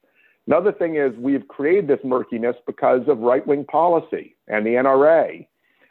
Another 0.46 0.72
thing 0.72 0.96
is 0.96 1.12
we've 1.16 1.46
created 1.48 1.88
this 1.88 2.00
murkiness 2.04 2.56
because 2.66 3.02
of 3.08 3.18
right 3.18 3.46
wing 3.46 3.64
policy 3.64 4.36
and 4.48 4.66
the 4.66 4.70
NRA. 4.70 5.46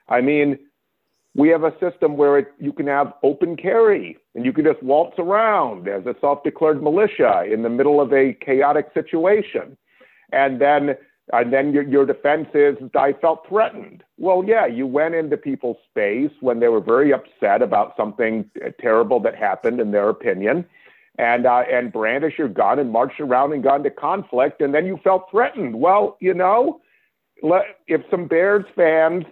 I 0.10 0.22
mean, 0.22 0.60
we 1.36 1.50
have 1.50 1.64
a 1.64 1.74
system 1.80 2.18
where 2.18 2.38
it, 2.38 2.54
you 2.60 2.72
can 2.72 2.86
have 2.88 3.14
open 3.24 3.56
carry 3.56 4.18
and 4.36 4.46
you 4.46 4.54
can 4.54 4.66
just 4.66 4.84
waltz 4.84 5.18
around 5.18 5.88
as 5.88 6.06
a 6.06 6.16
self 6.22 6.44
declared 6.44 6.84
militia 6.84 7.46
in 7.52 7.64
the 7.64 7.70
middle 7.70 8.00
of 8.00 8.14
a 8.14 8.34
chaotic 8.34 8.90
situation. 8.94 9.76
And 10.32 10.62
then 10.62 10.96
and 11.32 11.54
then 11.54 11.74
your, 11.74 11.84
your 11.84 12.06
defense 12.06 12.50
is, 12.54 12.76
I 12.96 13.14
felt 13.14 13.48
threatened. 13.48 14.04
Well, 14.18 14.44
yeah, 14.46 14.66
you 14.66 14.86
went 14.86 15.16
into 15.16 15.38
people's 15.38 15.78
space 15.90 16.32
when 16.42 16.60
they 16.60 16.68
were 16.68 16.82
very 16.82 17.14
upset 17.14 17.62
about 17.62 17.96
something 17.96 18.50
terrible 18.80 19.20
that 19.22 19.36
happened 19.36 19.80
in 19.80 19.92
their 19.92 20.10
opinion. 20.10 20.66
and 21.18 21.46
uh, 21.46 21.64
and 21.72 21.92
brandish 21.92 22.38
your 22.38 22.48
gun 22.48 22.80
and 22.80 22.92
march 22.92 23.14
around 23.20 23.54
and 23.54 23.64
got 23.64 23.78
into 23.78 23.92
conflict, 23.92 24.62
and 24.62 24.74
then 24.74 24.86
you 24.86 25.00
felt 25.04 25.30
threatened. 25.30 25.76
Well, 25.76 26.18
you 26.20 26.34
know, 26.34 26.82
let, 27.42 27.64
if 27.88 28.02
some 28.10 28.28
Bears 28.28 28.66
fans 28.76 29.26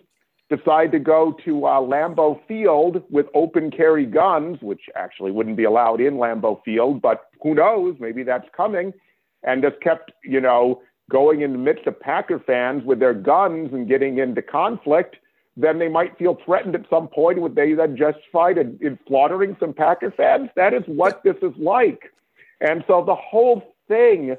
decide 0.49 0.91
to 0.91 0.99
go 0.99 1.35
to 1.45 1.65
uh, 1.65 1.79
Lambeau 1.79 2.39
Field 2.47 3.03
with 3.09 3.25
open 3.33 3.71
carry 3.71 4.05
guns, 4.05 4.57
which 4.61 4.81
actually 4.95 5.31
wouldn't 5.31 5.57
be 5.57 5.63
allowed 5.63 6.01
in 6.01 6.15
Lambeau 6.15 6.61
Field, 6.63 7.01
but 7.01 7.29
who 7.41 7.55
knows? 7.55 7.95
Maybe 7.99 8.23
that's 8.23 8.47
coming, 8.55 8.93
and 9.43 9.63
just 9.63 9.81
kept, 9.81 10.11
you 10.23 10.41
know, 10.41 10.81
going 11.11 11.41
in 11.41 11.51
the 11.51 11.57
midst 11.57 11.85
of 11.87 11.99
Packer 11.99 12.39
fans 12.39 12.83
with 12.85 12.99
their 12.99 13.13
guns 13.13 13.73
and 13.73 13.87
getting 13.87 14.17
into 14.17 14.41
conflict 14.41 15.17
then 15.57 15.79
they 15.79 15.89
might 15.89 16.17
feel 16.17 16.37
threatened 16.45 16.75
at 16.75 16.89
some 16.89 17.07
point. 17.07 17.41
Would 17.41 17.55
they 17.55 17.73
then 17.73 17.97
justified 17.97 18.57
in, 18.57 18.77
in 18.81 18.97
slaughtering 19.07 19.57
some 19.59 19.73
Packer 19.73 20.11
fans? 20.11 20.49
That 20.55 20.73
is 20.73 20.83
what 20.85 21.23
this 21.23 21.35
is 21.41 21.53
like. 21.57 22.13
And 22.61 22.83
so 22.87 23.03
the 23.03 23.15
whole 23.15 23.75
thing 23.87 24.37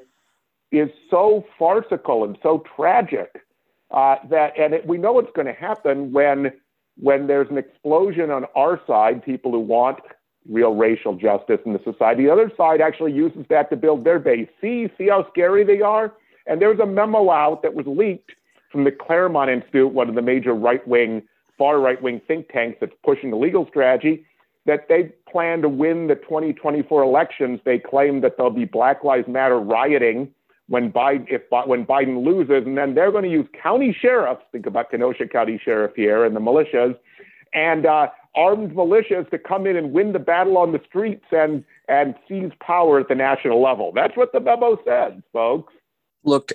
is 0.71 0.89
so 1.09 1.45
farcical 1.59 2.23
and 2.23 2.37
so 2.41 2.63
tragic 2.75 3.43
uh, 3.91 4.15
that, 4.29 4.57
and 4.57 4.73
it, 4.73 4.87
we 4.87 4.97
know 4.97 5.19
it's 5.19 5.31
going 5.35 5.47
to 5.47 5.53
happen 5.53 6.11
when 6.11 6.51
when 6.99 7.25
there's 7.25 7.49
an 7.49 7.57
explosion 7.57 8.29
on 8.29 8.45
our 8.55 8.79
side, 8.85 9.25
people 9.25 9.51
who 9.51 9.59
want 9.59 9.97
real 10.47 10.75
racial 10.75 11.15
justice 11.15 11.57
in 11.65 11.73
the 11.73 11.81
society. 11.83 12.25
The 12.25 12.31
other 12.31 12.51
side 12.55 12.81
actually 12.81 13.13
uses 13.13 13.47
that 13.49 13.71
to 13.71 13.75
build 13.75 14.03
their 14.03 14.19
base. 14.19 14.47
See, 14.61 14.87
see 14.95 15.07
how 15.07 15.27
scary 15.31 15.63
they 15.63 15.81
are. 15.81 16.13
And 16.45 16.61
there 16.61 16.69
was 16.69 16.79
a 16.79 16.85
memo 16.85 17.31
out 17.31 17.61
that 17.63 17.73
was 17.73 17.85
leaked 17.87 18.31
from 18.71 18.83
the 18.83 18.91
Claremont 18.91 19.49
Institute, 19.49 19.93
one 19.93 20.09
of 20.09 20.15
the 20.15 20.21
major 20.21 20.53
right 20.53 20.85
wing, 20.87 21.23
far 21.57 21.79
right 21.79 22.01
wing 22.01 22.21
think 22.27 22.49
tanks 22.49 22.77
that's 22.81 22.93
pushing 23.05 23.29
the 23.29 23.37
legal 23.37 23.67
strategy, 23.67 24.25
that 24.65 24.87
they 24.89 25.11
plan 25.31 25.61
to 25.61 25.69
win 25.69 26.07
the 26.07 26.15
2024 26.15 27.03
elections. 27.03 27.59
They 27.65 27.79
claim 27.79 28.21
that 28.21 28.37
there'll 28.37 28.51
be 28.51 28.65
Black 28.65 29.03
Lives 29.03 29.27
Matter 29.27 29.59
rioting 29.59 30.33
when 30.67 30.91
Biden, 30.91 31.25
if, 31.29 31.41
when 31.67 31.85
Biden 31.85 32.25
loses, 32.25 32.65
and 32.65 32.77
then 32.77 32.95
they're 32.95 33.11
going 33.11 33.25
to 33.25 33.29
use 33.29 33.47
county 33.61 33.95
sheriffs, 33.97 34.41
think 34.51 34.65
about 34.65 34.89
Kenosha 34.89 35.27
County 35.27 35.59
Sheriff 35.63 35.91
here, 35.95 36.23
and 36.23 36.35
the 36.35 36.39
militias, 36.39 36.97
and 37.53 37.85
uh, 37.85 38.07
armed 38.35 38.71
militias 38.71 39.29
to 39.29 39.37
come 39.37 39.67
in 39.67 39.75
and 39.75 39.91
win 39.91 40.13
the 40.13 40.19
battle 40.19 40.57
on 40.57 40.71
the 40.71 40.81
streets 40.87 41.25
and, 41.31 41.63
and 41.89 42.15
seize 42.27 42.51
power 42.65 42.99
at 42.99 43.09
the 43.09 43.15
national 43.15 43.61
level. 43.61 43.91
That's 43.93 44.15
what 44.15 44.31
the 44.31 44.39
memo 44.39 44.77
says, 44.85 45.21
folks. 45.31 45.73
Look, 46.23 46.53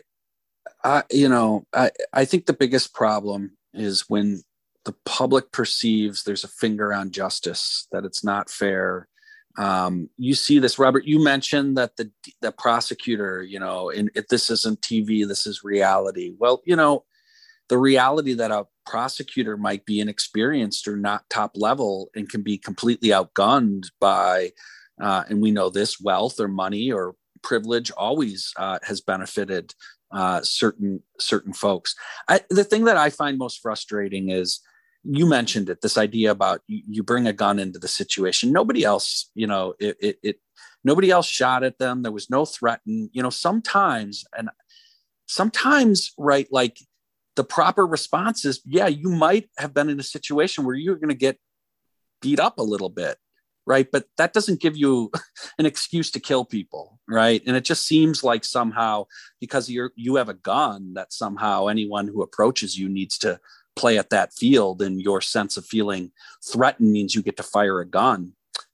I, 0.84 1.02
you 1.10 1.28
know, 1.28 1.66
I, 1.72 1.90
I 2.12 2.24
think 2.24 2.46
the 2.46 2.52
biggest 2.52 2.94
problem 2.94 3.56
is 3.74 4.04
when 4.08 4.42
the 4.84 4.94
public 5.04 5.52
perceives 5.52 6.22
there's 6.22 6.44
a 6.44 6.48
finger 6.48 6.92
on 6.94 7.10
justice, 7.10 7.86
that 7.92 8.04
it's 8.04 8.24
not 8.24 8.50
fair. 8.50 9.08
Um, 9.58 10.08
you 10.16 10.34
see 10.34 10.60
this, 10.60 10.78
Robert. 10.78 11.04
You 11.04 11.22
mentioned 11.22 11.76
that 11.76 11.96
the 11.96 12.10
the 12.40 12.52
prosecutor, 12.52 13.42
you 13.42 13.58
know, 13.58 13.90
and 13.90 14.10
if 14.14 14.28
this 14.28 14.50
isn't 14.50 14.80
TV, 14.80 15.26
this 15.26 15.46
is 15.46 15.64
reality. 15.64 16.32
Well, 16.38 16.62
you 16.64 16.76
know, 16.76 17.04
the 17.68 17.78
reality 17.78 18.34
that 18.34 18.50
a 18.50 18.66
prosecutor 18.86 19.56
might 19.56 19.84
be 19.84 20.00
inexperienced 20.00 20.88
or 20.88 20.96
not 20.96 21.28
top 21.28 21.52
level 21.54 22.08
and 22.14 22.28
can 22.28 22.42
be 22.42 22.56
completely 22.56 23.10
outgunned 23.10 23.84
by, 24.00 24.52
uh, 25.00 25.24
and 25.28 25.42
we 25.42 25.50
know 25.50 25.68
this 25.68 26.00
wealth 26.00 26.40
or 26.40 26.48
money 26.48 26.90
or 26.90 27.14
privilege 27.42 27.90
always 27.90 28.52
uh, 28.56 28.78
has 28.82 29.00
benefited 29.00 29.74
uh, 30.10 30.40
certain 30.42 31.02
certain 31.18 31.52
folks. 31.52 31.94
I, 32.28 32.40
the 32.50 32.64
thing 32.64 32.84
that 32.84 32.96
I 32.96 33.10
find 33.10 33.38
most 33.38 33.60
frustrating 33.60 34.30
is 34.30 34.60
you 35.04 35.26
mentioned 35.26 35.68
it. 35.68 35.80
This 35.80 35.98
idea 35.98 36.30
about 36.30 36.60
you, 36.66 36.82
you 36.88 37.02
bring 37.02 37.26
a 37.26 37.32
gun 37.32 37.58
into 37.58 37.78
the 37.78 37.88
situation. 37.88 38.52
Nobody 38.52 38.84
else, 38.84 39.30
you 39.34 39.46
know, 39.46 39.74
it, 39.78 39.96
it, 40.00 40.18
it 40.22 40.36
nobody 40.84 41.10
else 41.10 41.26
shot 41.26 41.62
at 41.62 41.78
them. 41.78 42.02
There 42.02 42.12
was 42.12 42.30
no 42.30 42.44
threat. 42.44 42.80
And 42.86 43.10
You 43.12 43.22
know, 43.22 43.30
sometimes 43.30 44.24
and 44.36 44.50
sometimes, 45.26 46.12
right, 46.18 46.48
like 46.50 46.78
the 47.36 47.44
proper 47.44 47.86
response 47.86 48.44
is, 48.44 48.60
yeah, 48.64 48.88
you 48.88 49.10
might 49.10 49.48
have 49.58 49.72
been 49.72 49.88
in 49.88 50.00
a 50.00 50.04
situation 50.04 50.64
where 50.64 50.74
you're 50.74 50.96
going 50.96 51.08
to 51.10 51.14
get 51.14 51.38
beat 52.20 52.40
up 52.40 52.58
a 52.58 52.62
little 52.62 52.88
bit 52.88 53.16
right? 53.68 53.88
But 53.90 54.06
that 54.16 54.32
doesn't 54.32 54.60
give 54.60 54.76
you 54.76 55.12
an 55.58 55.66
excuse 55.66 56.10
to 56.12 56.20
kill 56.20 56.44
people 56.44 56.98
right? 57.08 57.42
And 57.46 57.56
it 57.56 57.64
just 57.64 57.86
seems 57.86 58.22
like 58.22 58.44
somehow 58.44 59.06
because 59.40 59.70
you're 59.70 59.92
you 59.96 60.16
have 60.16 60.28
a 60.28 60.34
gun 60.34 60.94
that 60.94 61.12
somehow 61.12 61.66
anyone 61.66 62.06
who 62.06 62.22
approaches 62.22 62.78
you 62.78 62.88
needs 62.88 63.18
to 63.18 63.40
play 63.74 63.96
at 63.98 64.10
that 64.10 64.34
field 64.34 64.82
and 64.82 65.00
your 65.00 65.20
sense 65.20 65.56
of 65.56 65.64
feeling 65.64 66.12
threatened 66.44 66.92
means 66.92 67.14
you 67.14 67.22
get 67.22 67.36
to 67.38 67.42
fire 67.42 67.80
a 67.80 67.86
gun. 67.86 68.32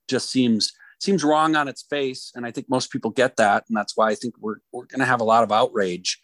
Just 0.08 0.30
seems 0.30 0.72
seems 1.00 1.22
wrong 1.22 1.54
on 1.54 1.68
its 1.68 1.82
face 1.82 2.32
and 2.34 2.46
i 2.46 2.50
think 2.50 2.66
most 2.70 2.90
people 2.90 3.10
get 3.10 3.36
that 3.36 3.64
and 3.68 3.76
that's 3.76 3.94
why 3.94 4.08
i 4.08 4.14
think 4.14 4.32
we're, 4.40 4.56
we're 4.72 4.86
going 4.86 5.00
to 5.00 5.04
have 5.04 5.20
a 5.20 5.24
lot 5.24 5.42
of 5.42 5.52
outrage 5.52 6.18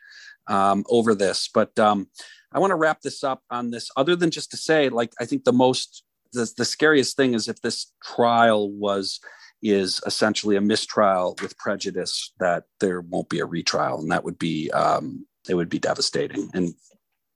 um, 0.47 0.85
over 0.89 1.15
this. 1.15 1.51
But 1.53 1.79
um, 1.79 2.09
i 2.53 2.59
want 2.59 2.71
to 2.71 2.77
wrap 2.77 3.03
this 3.03 3.23
up 3.23 3.43
on 3.51 3.71
this 3.71 3.91
other 3.97 4.17
than 4.17 4.31
just 4.31 4.51
to 4.53 4.57
say 4.57 4.89
like 4.89 5.13
i 5.21 5.27
think 5.27 5.45
the 5.45 5.53
most 5.53 6.05
the, 6.33 6.51
the 6.57 6.65
scariest 6.65 7.17
thing 7.17 7.35
is 7.35 7.49
if 7.49 7.61
this 7.61 7.93
trial 8.03 8.71
was 8.71 9.21
is 9.63 10.01
essentially 10.07 10.57
a 10.57 10.61
mistrial 10.61 11.37
with 11.43 11.59
prejudice 11.59 12.33
that 12.41 12.65
there 12.81 13.03
won't 13.03 13.29
be 13.29 13.41
a 13.41 13.47
retrial 13.47 14.01
and 14.01 14.11
that 14.11 14.25
would 14.25 14.39
be 14.39 14.71
um, 14.71 15.27
it 15.49 15.55
would 15.55 15.69
be 15.69 15.79
devastating 15.79 16.51
and 16.55 16.75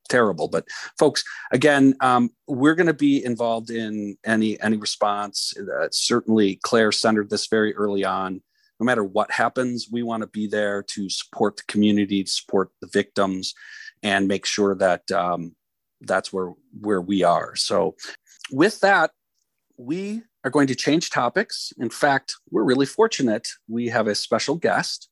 terrible. 0.08 0.48
But 0.48 0.66
folks 0.98 1.24
again 1.52 1.94
um, 2.00 2.30
we're 2.46 2.74
going 2.74 2.86
to 2.86 2.94
be 2.94 3.24
involved 3.24 3.70
in 3.70 4.16
any 4.24 4.60
any 4.60 4.76
response. 4.76 5.54
Uh, 5.58 5.88
certainly 5.90 6.58
claire 6.62 6.92
centered 6.92 7.30
this 7.30 7.46
very 7.46 7.74
early 7.74 8.04
on. 8.04 8.42
No 8.80 8.84
matter 8.84 9.04
what 9.04 9.30
happens 9.30 9.88
we 9.90 10.02
want 10.02 10.22
to 10.22 10.26
be 10.28 10.46
there 10.46 10.82
to 10.82 11.08
support 11.10 11.56
the 11.56 11.62
community 11.68 12.24
support 12.26 12.70
the 12.80 12.88
victims 12.92 13.54
and 14.02 14.28
make 14.28 14.44
sure 14.46 14.74
that 14.74 15.10
um, 15.10 15.54
that's 16.06 16.32
where 16.32 16.52
where 16.80 17.00
we 17.00 17.22
are. 17.22 17.56
So 17.56 17.96
with 18.50 18.80
that, 18.80 19.10
we 19.76 20.22
are 20.44 20.50
going 20.50 20.66
to 20.68 20.74
change 20.74 21.10
topics. 21.10 21.72
In 21.78 21.90
fact, 21.90 22.36
we're 22.50 22.64
really 22.64 22.86
fortunate. 22.86 23.48
We 23.68 23.88
have 23.88 24.06
a 24.06 24.14
special 24.14 24.56
guest. 24.56 25.08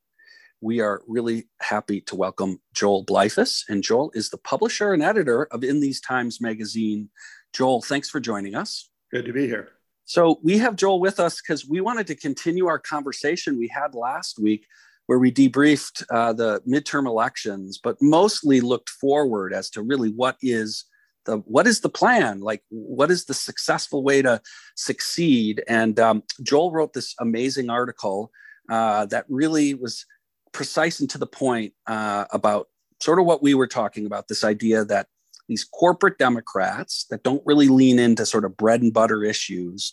We 0.60 0.80
are 0.80 1.02
really 1.08 1.48
happy 1.60 2.00
to 2.02 2.14
welcome 2.14 2.60
Joel 2.72 3.04
Bleifuss. 3.04 3.64
And 3.68 3.82
Joel 3.82 4.12
is 4.14 4.30
the 4.30 4.38
publisher 4.38 4.92
and 4.92 5.02
editor 5.02 5.46
of 5.50 5.64
In 5.64 5.80
These 5.80 6.00
Times 6.00 6.40
magazine. 6.40 7.10
Joel, 7.52 7.82
thanks 7.82 8.08
for 8.08 8.20
joining 8.20 8.54
us. 8.54 8.90
Good 9.10 9.24
to 9.24 9.32
be 9.32 9.46
here. 9.46 9.70
So, 10.04 10.40
we 10.42 10.58
have 10.58 10.76
Joel 10.76 11.00
with 11.00 11.20
us 11.20 11.40
because 11.40 11.66
we 11.66 11.80
wanted 11.80 12.06
to 12.08 12.14
continue 12.14 12.66
our 12.66 12.78
conversation 12.78 13.58
we 13.58 13.68
had 13.68 13.94
last 13.94 14.38
week 14.38 14.66
where 15.06 15.18
we 15.18 15.32
debriefed 15.32 16.04
uh, 16.10 16.32
the 16.32 16.60
midterm 16.68 17.06
elections, 17.06 17.78
but 17.82 17.96
mostly 18.00 18.60
looked 18.60 18.90
forward 18.90 19.52
as 19.52 19.70
to 19.70 19.82
really 19.82 20.10
what 20.10 20.36
is 20.42 20.84
the 21.24 21.38
what 21.38 21.66
is 21.66 21.80
the 21.80 21.88
plan? 21.88 22.40
Like 22.40 22.62
what 22.68 23.10
is 23.10 23.24
the 23.24 23.34
successful 23.34 24.02
way 24.02 24.22
to 24.22 24.40
succeed? 24.76 25.62
And 25.68 25.98
um, 25.98 26.22
joel 26.42 26.72
wrote 26.72 26.92
this 26.92 27.14
amazing 27.20 27.70
article 27.70 28.30
uh, 28.68 29.06
that 29.06 29.24
really 29.28 29.74
was 29.74 30.06
precise 30.52 31.00
and 31.00 31.10
to 31.10 31.18
the 31.18 31.26
point 31.26 31.72
uh, 31.86 32.26
about 32.32 32.68
sort 33.00 33.18
of 33.18 33.26
what 33.26 33.42
we 33.42 33.54
were 33.54 33.66
talking 33.66 34.06
about 34.06 34.28
this 34.28 34.44
idea 34.44 34.84
that 34.84 35.08
these 35.48 35.64
corporate 35.64 36.18
democrats 36.18 37.06
that 37.10 37.22
don't 37.22 37.42
really 37.44 37.68
lean 37.68 37.98
into 37.98 38.24
sort 38.24 38.44
of 38.44 38.56
bread 38.56 38.80
and 38.80 38.92
butter 38.92 39.24
issues 39.24 39.92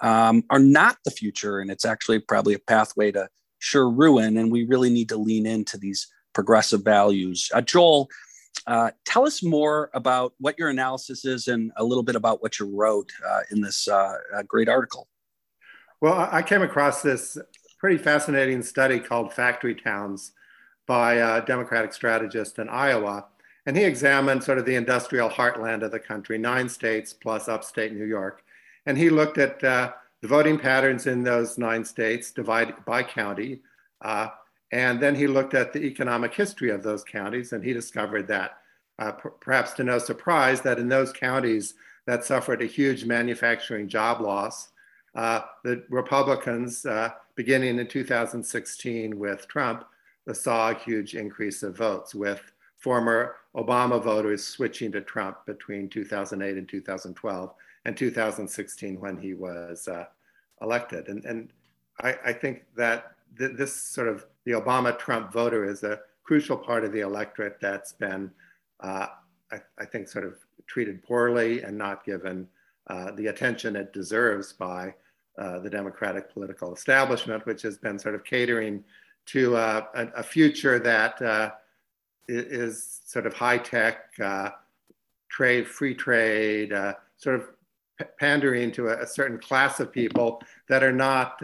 um, 0.00 0.42
are 0.50 0.58
not 0.58 0.98
the 1.04 1.10
future. 1.10 1.60
And 1.60 1.70
it's 1.70 1.84
actually 1.84 2.18
probably 2.18 2.54
a 2.54 2.58
pathway 2.58 3.12
to 3.12 3.28
sure 3.58 3.88
ruin. 3.90 4.36
And 4.36 4.50
we 4.50 4.64
really 4.64 4.90
need 4.90 5.08
to 5.10 5.16
lean 5.16 5.46
into 5.46 5.78
these 5.78 6.06
progressive 6.34 6.84
values. 6.84 7.48
Uh, 7.54 7.60
joel 7.60 8.08
uh, 8.66 8.90
tell 9.04 9.26
us 9.26 9.42
more 9.42 9.90
about 9.94 10.34
what 10.38 10.58
your 10.58 10.68
analysis 10.68 11.24
is 11.24 11.48
and 11.48 11.72
a 11.76 11.84
little 11.84 12.02
bit 12.02 12.16
about 12.16 12.42
what 12.42 12.58
you 12.58 12.66
wrote 12.66 13.10
uh, 13.26 13.40
in 13.50 13.60
this 13.60 13.88
uh, 13.88 14.14
uh 14.34 14.42
great 14.42 14.68
article. 14.68 15.08
Well, 16.00 16.28
I 16.30 16.42
came 16.42 16.62
across 16.62 17.02
this 17.02 17.36
pretty 17.78 17.98
fascinating 17.98 18.62
study 18.62 18.98
called 18.98 19.32
Factory 19.32 19.74
Towns 19.74 20.32
by 20.86 21.14
a 21.14 21.44
Democratic 21.44 21.92
strategist 21.92 22.58
in 22.58 22.68
Iowa. 22.68 23.26
And 23.66 23.76
he 23.76 23.84
examined 23.84 24.42
sort 24.42 24.58
of 24.58 24.64
the 24.64 24.76
industrial 24.76 25.28
heartland 25.28 25.82
of 25.82 25.90
the 25.90 26.00
country, 26.00 26.38
nine 26.38 26.68
states 26.68 27.12
plus 27.12 27.48
upstate 27.48 27.92
New 27.92 28.06
York. 28.06 28.42
And 28.86 28.96
he 28.96 29.10
looked 29.10 29.38
at 29.38 29.62
uh, 29.62 29.92
the 30.22 30.28
voting 30.28 30.58
patterns 30.58 31.06
in 31.06 31.22
those 31.22 31.58
nine 31.58 31.84
states 31.84 32.30
divided 32.30 32.76
by 32.86 33.02
county. 33.02 33.60
Uh, 34.00 34.28
and 34.72 35.00
then 35.00 35.14
he 35.14 35.26
looked 35.26 35.54
at 35.54 35.72
the 35.72 35.82
economic 35.84 36.34
history 36.34 36.70
of 36.70 36.82
those 36.82 37.04
counties 37.04 37.52
and 37.52 37.64
he 37.64 37.72
discovered 37.72 38.26
that, 38.28 38.58
uh, 38.98 39.12
perhaps 39.12 39.72
to 39.74 39.84
no 39.84 39.98
surprise, 39.98 40.60
that 40.62 40.78
in 40.78 40.88
those 40.88 41.12
counties 41.12 41.74
that 42.06 42.24
suffered 42.24 42.62
a 42.62 42.66
huge 42.66 43.04
manufacturing 43.04 43.88
job 43.88 44.20
loss, 44.20 44.68
uh, 45.14 45.40
the 45.64 45.84
Republicans, 45.88 46.84
uh, 46.84 47.10
beginning 47.34 47.78
in 47.78 47.86
2016 47.86 49.18
with 49.18 49.48
Trump, 49.48 49.84
saw 50.32 50.70
a 50.70 50.74
huge 50.74 51.14
increase 51.14 51.62
of 51.62 51.76
votes, 51.76 52.14
with 52.14 52.52
former 52.76 53.36
Obama 53.56 54.02
voters 54.02 54.44
switching 54.44 54.92
to 54.92 55.00
Trump 55.00 55.38
between 55.46 55.88
2008 55.88 56.56
and 56.56 56.68
2012 56.68 57.54
and 57.84 57.96
2016 57.96 59.00
when 59.00 59.16
he 59.16 59.34
was 59.34 59.88
uh, 59.88 60.04
elected. 60.60 61.08
And, 61.08 61.24
and 61.24 61.52
I, 62.00 62.16
I 62.26 62.32
think 62.32 62.64
that 62.76 63.14
th- 63.38 63.56
this 63.56 63.74
sort 63.74 64.08
of 64.08 64.26
the 64.48 64.54
Obama 64.54 64.98
Trump 64.98 65.30
voter 65.30 65.66
is 65.66 65.82
a 65.82 66.00
crucial 66.24 66.56
part 66.56 66.82
of 66.82 66.90
the 66.90 67.00
electorate 67.00 67.58
that's 67.60 67.92
been, 67.92 68.30
uh, 68.80 69.08
I, 69.52 69.60
I, 69.78 69.84
think, 69.84 70.08
sort 70.08 70.24
of 70.24 70.36
treated 70.66 71.02
poorly 71.02 71.62
and 71.62 71.76
not 71.76 72.02
given 72.02 72.48
uh, 72.86 73.10
the 73.10 73.26
attention 73.26 73.76
it 73.76 73.92
deserves 73.92 74.54
by 74.54 74.94
uh, 75.36 75.58
the 75.58 75.68
Democratic 75.68 76.32
political 76.32 76.72
establishment, 76.72 77.44
which 77.44 77.60
has 77.60 77.76
been 77.76 77.98
sort 77.98 78.14
of 78.14 78.24
catering 78.24 78.82
to 79.26 79.54
uh, 79.54 79.84
a, 79.94 80.06
a, 80.16 80.22
future 80.22 80.78
that 80.78 81.20
uh, 81.20 81.50
is 82.26 83.02
sort 83.04 83.26
of 83.26 83.34
high 83.34 83.58
tech, 83.58 84.18
uh, 84.18 84.48
trade, 85.28 85.68
free 85.68 85.94
trade, 85.94 86.72
sort 87.18 87.36
of 87.36 87.50
pandering 88.18 88.72
to 88.72 88.88
a, 88.88 89.02
a, 89.02 89.06
certain 89.06 89.38
class 89.38 89.78
of 89.78 89.92
people 89.92 90.40
that 90.70 90.82
are 90.82 90.90
not 90.90 91.38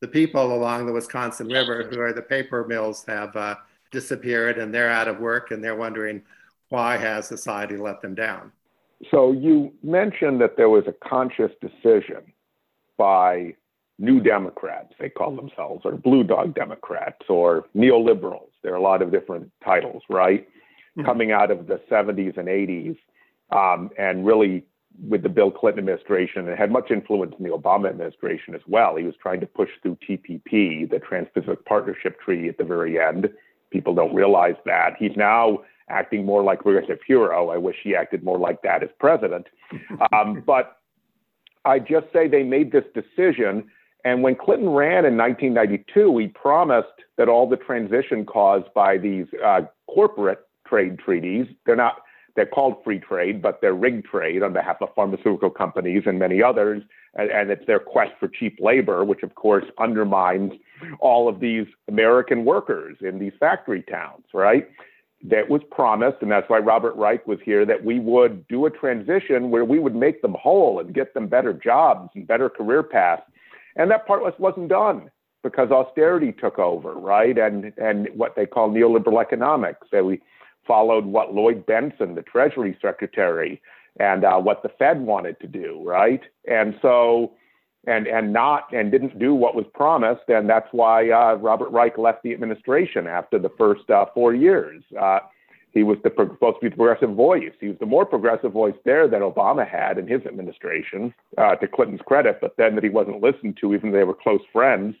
the 0.00 0.08
people 0.08 0.54
along 0.54 0.86
the 0.86 0.92
Wisconsin 0.92 1.48
River 1.48 1.88
who 1.90 2.00
are 2.00 2.12
the 2.12 2.22
paper 2.22 2.64
mills 2.66 3.04
have 3.06 3.34
uh, 3.36 3.56
disappeared 3.90 4.58
and 4.58 4.74
they're 4.74 4.90
out 4.90 5.08
of 5.08 5.20
work 5.20 5.50
and 5.50 5.62
they're 5.62 5.76
wondering 5.76 6.22
why 6.70 6.96
has 6.96 7.26
society 7.26 7.76
let 7.76 8.00
them 8.00 8.14
down. 8.14 8.52
So 9.10 9.32
you 9.32 9.72
mentioned 9.82 10.40
that 10.40 10.56
there 10.56 10.68
was 10.68 10.84
a 10.86 11.08
conscious 11.08 11.50
decision 11.60 12.32
by 12.96 13.54
new 13.98 14.20
Democrats, 14.20 14.94
they 14.98 15.08
call 15.08 15.34
themselves, 15.36 15.82
or 15.84 15.92
blue 15.92 16.24
dog 16.24 16.54
Democrats, 16.54 17.24
or 17.28 17.66
neoliberals. 17.76 18.50
There 18.62 18.72
are 18.72 18.76
a 18.76 18.82
lot 18.82 19.02
of 19.02 19.10
different 19.10 19.50
titles, 19.64 20.02
right? 20.08 20.46
Mm-hmm. 20.96 21.04
Coming 21.04 21.32
out 21.32 21.50
of 21.50 21.66
the 21.66 21.80
70s 21.90 22.36
and 22.38 22.48
80s, 22.48 22.96
um, 23.52 23.90
and 23.98 24.26
really 24.26 24.64
with 25.08 25.22
the 25.22 25.28
Bill 25.28 25.50
Clinton 25.50 25.80
administration 25.80 26.48
and 26.48 26.58
had 26.58 26.70
much 26.70 26.90
influence 26.90 27.34
in 27.38 27.44
the 27.44 27.50
Obama 27.50 27.88
administration 27.88 28.54
as 28.54 28.60
well. 28.66 28.96
He 28.96 29.04
was 29.04 29.14
trying 29.22 29.40
to 29.40 29.46
push 29.46 29.70
through 29.82 29.96
TPP, 30.08 30.90
the 30.90 30.98
Trans 30.98 31.28
Pacific 31.32 31.64
Partnership 31.64 32.20
Treaty, 32.20 32.48
at 32.48 32.58
the 32.58 32.64
very 32.64 33.00
end. 33.00 33.28
People 33.70 33.94
don't 33.94 34.14
realize 34.14 34.56
that. 34.66 34.96
He's 34.98 35.16
now 35.16 35.60
acting 35.88 36.24
more 36.24 36.42
like 36.42 36.60
progressive 36.60 36.98
hero. 37.06 37.50
I 37.50 37.56
wish 37.56 37.76
he 37.82 37.94
acted 37.94 38.22
more 38.22 38.38
like 38.38 38.62
that 38.62 38.82
as 38.82 38.90
president. 38.98 39.46
Um, 40.12 40.42
but 40.46 40.78
I 41.64 41.78
just 41.78 42.06
say 42.12 42.28
they 42.28 42.42
made 42.42 42.72
this 42.72 42.84
decision. 42.94 43.70
And 44.04 44.22
when 44.22 44.34
Clinton 44.34 44.70
ran 44.70 45.04
in 45.04 45.16
1992, 45.16 46.18
he 46.18 46.28
promised 46.28 46.88
that 47.18 47.28
all 47.28 47.48
the 47.48 47.56
transition 47.56 48.24
caused 48.24 48.72
by 48.74 48.96
these 48.96 49.26
uh, 49.44 49.62
corporate 49.88 50.40
trade 50.66 50.98
treaties, 50.98 51.46
they're 51.66 51.76
not 51.76 52.02
they're 52.36 52.46
called 52.46 52.76
free 52.84 52.98
trade, 52.98 53.42
but 53.42 53.60
they're 53.60 53.74
rigged 53.74 54.06
trade 54.06 54.42
on 54.42 54.52
behalf 54.52 54.76
of 54.80 54.88
pharmaceutical 54.94 55.50
companies 55.50 56.02
and 56.06 56.18
many 56.18 56.42
others. 56.42 56.82
And, 57.14 57.30
and, 57.30 57.50
it's 57.50 57.66
their 57.66 57.80
quest 57.80 58.12
for 58.20 58.28
cheap 58.28 58.58
labor, 58.60 59.04
which 59.04 59.22
of 59.22 59.34
course 59.34 59.64
undermines 59.78 60.52
all 61.00 61.28
of 61.28 61.40
these 61.40 61.66
American 61.88 62.44
workers 62.44 62.96
in 63.00 63.18
these 63.18 63.32
factory 63.40 63.82
towns, 63.82 64.24
right? 64.32 64.68
That 65.24 65.50
was 65.50 65.60
promised, 65.70 66.18
and 66.22 66.30
that's 66.30 66.48
why 66.48 66.58
Robert 66.58 66.94
Reich 66.94 67.26
was 67.26 67.38
here, 67.44 67.66
that 67.66 67.84
we 67.84 67.98
would 67.98 68.46
do 68.48 68.66
a 68.66 68.70
transition 68.70 69.50
where 69.50 69.64
we 69.64 69.80
would 69.80 69.94
make 69.94 70.22
them 70.22 70.36
whole 70.40 70.78
and 70.78 70.94
get 70.94 71.12
them 71.12 71.26
better 71.26 71.52
jobs 71.52 72.10
and 72.14 72.26
better 72.26 72.48
career 72.48 72.82
paths. 72.82 73.22
And 73.76 73.90
that 73.90 74.06
part 74.06 74.22
wasn't 74.38 74.68
done 74.68 75.10
because 75.42 75.70
austerity 75.70 76.32
took 76.32 76.58
over, 76.58 76.94
right? 76.94 77.36
And 77.38 77.72
and 77.76 78.08
what 78.14 78.36
they 78.36 78.46
call 78.46 78.70
neoliberal 78.70 79.20
economics. 79.20 79.88
That 79.92 80.04
we 80.04 80.20
followed 80.70 81.04
what 81.04 81.34
Lloyd 81.34 81.66
Bentsen, 81.66 82.14
the 82.14 82.22
Treasury 82.22 82.78
Secretary, 82.80 83.60
and 83.98 84.24
uh, 84.24 84.38
what 84.38 84.62
the 84.62 84.68
Fed 84.78 85.00
wanted 85.00 85.40
to 85.40 85.48
do, 85.48 85.82
right? 85.84 86.20
And 86.48 86.76
so, 86.80 87.32
and 87.88 88.06
and 88.06 88.32
not 88.32 88.72
and 88.72 88.92
didn't 88.92 89.18
do 89.18 89.34
what 89.34 89.56
was 89.56 89.64
promised, 89.74 90.28
and 90.28 90.48
that's 90.48 90.68
why 90.70 91.10
uh, 91.10 91.34
Robert 91.34 91.70
Reich 91.70 91.98
left 91.98 92.22
the 92.22 92.32
administration 92.32 93.08
after 93.08 93.36
the 93.36 93.50
first 93.58 93.90
uh, 93.90 94.06
four 94.14 94.32
years. 94.32 94.84
Uh, 94.96 95.18
he 95.72 95.82
was 95.82 95.98
the, 96.04 96.10
supposed 96.10 96.58
to 96.58 96.60
be 96.62 96.68
the 96.68 96.76
progressive 96.76 97.16
voice. 97.16 97.52
He 97.60 97.66
was 97.66 97.78
the 97.80 97.86
more 97.86 98.06
progressive 98.06 98.52
voice 98.52 98.74
there 98.84 99.08
that 99.08 99.22
Obama 99.22 99.68
had 99.68 99.98
in 99.98 100.06
his 100.06 100.24
administration, 100.24 101.12
uh, 101.36 101.56
to 101.56 101.66
Clinton's 101.66 102.00
credit. 102.06 102.38
But 102.40 102.54
then 102.58 102.76
that 102.76 102.84
he 102.84 102.90
wasn't 102.90 103.20
listened 103.20 103.58
to, 103.60 103.74
even 103.74 103.90
though 103.90 103.98
they 103.98 104.04
were 104.04 104.14
close 104.14 104.42
friends 104.52 104.94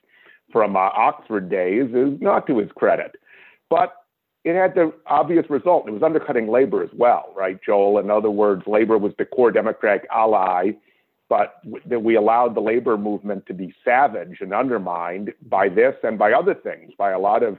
from 0.50 0.74
uh, 0.74 0.90
Oxford 0.96 1.48
days, 1.48 1.90
is 1.94 2.20
not 2.20 2.48
to 2.48 2.58
his 2.58 2.70
credit. 2.74 3.12
But 3.68 3.99
it 4.44 4.54
had 4.54 4.74
the 4.74 4.92
obvious 5.06 5.48
result. 5.50 5.86
It 5.86 5.92
was 5.92 6.02
undercutting 6.02 6.48
labor 6.48 6.82
as 6.82 6.90
well, 6.94 7.32
right, 7.36 7.58
Joel? 7.64 7.98
In 7.98 8.10
other 8.10 8.30
words, 8.30 8.62
labor 8.66 8.96
was 8.96 9.12
the 9.18 9.26
core 9.26 9.52
Democratic 9.52 10.08
ally, 10.10 10.72
but 11.28 11.56
that 11.86 12.02
we 12.02 12.16
allowed 12.16 12.54
the 12.54 12.60
labor 12.60 12.96
movement 12.96 13.46
to 13.46 13.54
be 13.54 13.74
savaged 13.84 14.40
and 14.42 14.52
undermined 14.52 15.32
by 15.48 15.68
this 15.68 15.94
and 16.02 16.18
by 16.18 16.32
other 16.32 16.54
things, 16.54 16.92
by 16.96 17.10
a 17.10 17.18
lot 17.18 17.42
of 17.42 17.58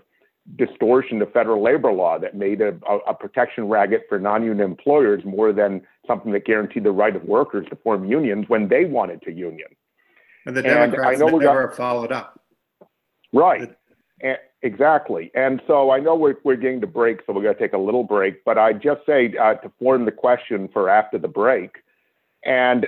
distortion 0.57 1.21
of 1.21 1.31
federal 1.31 1.63
labor 1.63 1.91
law 1.91 2.17
that 2.17 2.35
made 2.35 2.61
a, 2.61 2.75
a 3.07 3.13
protection 3.13 3.69
racket 3.69 4.01
for 4.09 4.19
non-union 4.19 4.59
employers 4.59 5.23
more 5.23 5.53
than 5.53 5.81
something 6.07 6.31
that 6.31 6.45
guaranteed 6.45 6.83
the 6.83 6.91
right 6.91 7.15
of 7.15 7.23
workers 7.23 7.65
to 7.69 7.75
form 7.77 8.05
unions 8.05 8.45
when 8.47 8.67
they 8.67 8.85
wanted 8.85 9.21
to 9.21 9.31
union. 9.31 9.67
And 10.47 10.57
the 10.57 10.63
Democrats 10.63 11.21
and 11.21 11.31
never 11.31 11.67
got, 11.67 11.77
followed 11.77 12.11
up. 12.11 12.39
Right. 13.31 13.73
And, 14.19 14.37
exactly. 14.61 15.31
And 15.35 15.61
so 15.67 15.91
I 15.91 15.99
know 15.99 16.15
we're, 16.15 16.35
we're 16.43 16.55
getting 16.55 16.81
to 16.81 16.87
break, 16.87 17.19
so 17.25 17.33
we're 17.33 17.43
going 17.43 17.55
to 17.55 17.59
take 17.59 17.73
a 17.73 17.77
little 17.77 18.03
break. 18.03 18.43
But 18.43 18.57
I 18.57 18.73
just 18.73 19.05
say 19.05 19.33
uh, 19.41 19.55
to 19.55 19.71
form 19.79 20.05
the 20.05 20.11
question 20.11 20.69
for 20.71 20.89
after 20.89 21.17
the 21.17 21.27
break. 21.27 21.77
And 22.43 22.87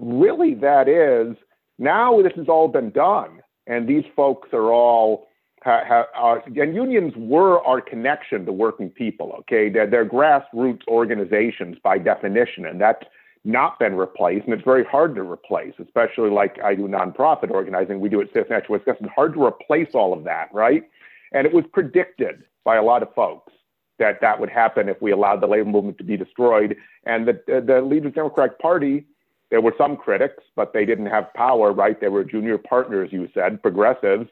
really, 0.00 0.54
that 0.54 0.88
is 0.88 1.36
now 1.78 2.20
this 2.22 2.32
has 2.36 2.48
all 2.48 2.68
been 2.68 2.90
done, 2.90 3.40
and 3.66 3.88
these 3.88 4.04
folks 4.14 4.48
are 4.52 4.72
all. 4.72 5.26
Ha, 5.64 5.82
ha, 5.88 6.04
uh, 6.16 6.40
and 6.54 6.76
unions 6.76 7.12
were 7.16 7.60
our 7.64 7.80
connection 7.80 8.46
to 8.46 8.52
working 8.52 8.90
people. 8.90 9.34
Okay, 9.40 9.68
they're, 9.68 9.90
they're 9.90 10.08
grassroots 10.08 10.86
organizations 10.86 11.76
by 11.82 11.98
definition, 11.98 12.64
and 12.64 12.80
that's 12.80 13.02
not 13.48 13.78
been 13.78 13.94
replaced, 13.94 14.44
and 14.44 14.54
it's 14.54 14.62
very 14.62 14.84
hard 14.84 15.14
to 15.14 15.22
replace, 15.22 15.72
especially 15.82 16.30
like 16.30 16.60
I 16.62 16.74
do 16.74 16.86
nonprofit 16.86 17.50
organizing. 17.50 17.98
We 17.98 18.08
do 18.08 18.20
at 18.20 18.28
Citizen 18.32 18.52
Action 18.52 18.72
Wisconsin. 18.72 19.06
It's 19.06 19.14
hard 19.14 19.34
to 19.34 19.44
replace 19.44 19.94
all 19.94 20.12
of 20.12 20.24
that, 20.24 20.52
right? 20.52 20.88
And 21.32 21.46
it 21.46 21.52
was 21.52 21.64
predicted 21.72 22.44
by 22.64 22.76
a 22.76 22.82
lot 22.82 23.02
of 23.02 23.12
folks 23.14 23.52
that 23.98 24.20
that 24.20 24.38
would 24.38 24.50
happen 24.50 24.88
if 24.88 25.00
we 25.02 25.10
allowed 25.10 25.40
the 25.40 25.46
labor 25.46 25.68
movement 25.68 25.98
to 25.98 26.04
be 26.04 26.16
destroyed. 26.16 26.76
And 27.04 27.26
the, 27.26 27.62
the 27.66 27.80
leaders 27.80 28.12
Democratic 28.14 28.58
Party, 28.58 29.06
there 29.50 29.60
were 29.60 29.74
some 29.76 29.96
critics, 29.96 30.42
but 30.54 30.72
they 30.72 30.84
didn't 30.84 31.06
have 31.06 31.32
power, 31.34 31.72
right? 31.72 32.00
They 32.00 32.08
were 32.08 32.24
junior 32.24 32.58
partners, 32.58 33.10
you 33.12 33.28
said, 33.34 33.62
progressives. 33.62 34.28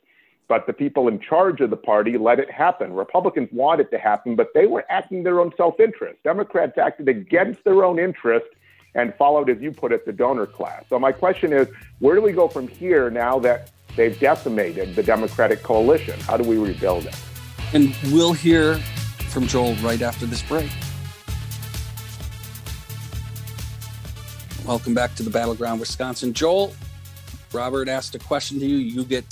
But 0.48 0.66
the 0.68 0.72
people 0.72 1.08
in 1.08 1.18
charge 1.18 1.60
of 1.60 1.70
the 1.70 1.76
party 1.76 2.18
let 2.18 2.38
it 2.38 2.50
happen. 2.50 2.92
Republicans 2.92 3.48
wanted 3.50 3.86
it 3.86 3.90
to 3.92 3.98
happen, 3.98 4.36
but 4.36 4.48
they 4.54 4.66
were 4.66 4.84
acting 4.88 5.24
their 5.24 5.40
own 5.40 5.52
self 5.56 5.80
interest. 5.80 6.22
Democrats 6.22 6.78
acted 6.78 7.08
against 7.08 7.64
their 7.64 7.82
own 7.82 7.98
interest 7.98 8.46
and 8.96 9.14
followed, 9.14 9.50
as 9.50 9.60
you 9.60 9.70
put 9.70 9.92
it, 9.92 10.06
the 10.06 10.12
donor 10.12 10.46
class. 10.46 10.84
So 10.88 10.98
my 10.98 11.12
question 11.12 11.52
is, 11.52 11.68
where 11.98 12.16
do 12.16 12.22
we 12.22 12.32
go 12.32 12.48
from 12.48 12.66
here 12.66 13.10
now 13.10 13.38
that 13.40 13.70
they've 13.94 14.18
decimated 14.18 14.96
the 14.96 15.02
Democratic 15.02 15.62
coalition? 15.62 16.18
How 16.20 16.38
do 16.38 16.48
we 16.48 16.56
rebuild 16.56 17.04
it? 17.04 17.14
And 17.74 17.94
we'll 18.10 18.32
hear 18.32 18.76
from 19.28 19.46
Joel 19.46 19.74
right 19.76 20.00
after 20.00 20.24
this 20.24 20.42
break. 20.42 20.70
Welcome 24.66 24.94
back 24.94 25.14
to 25.16 25.22
the 25.22 25.30
Battleground 25.30 25.78
Wisconsin. 25.78 26.32
Joel, 26.32 26.74
Robert 27.52 27.88
asked 27.88 28.14
a 28.14 28.18
question 28.18 28.58
to 28.60 28.66
you. 28.66 28.78
You 28.78 29.04
get 29.04 29.26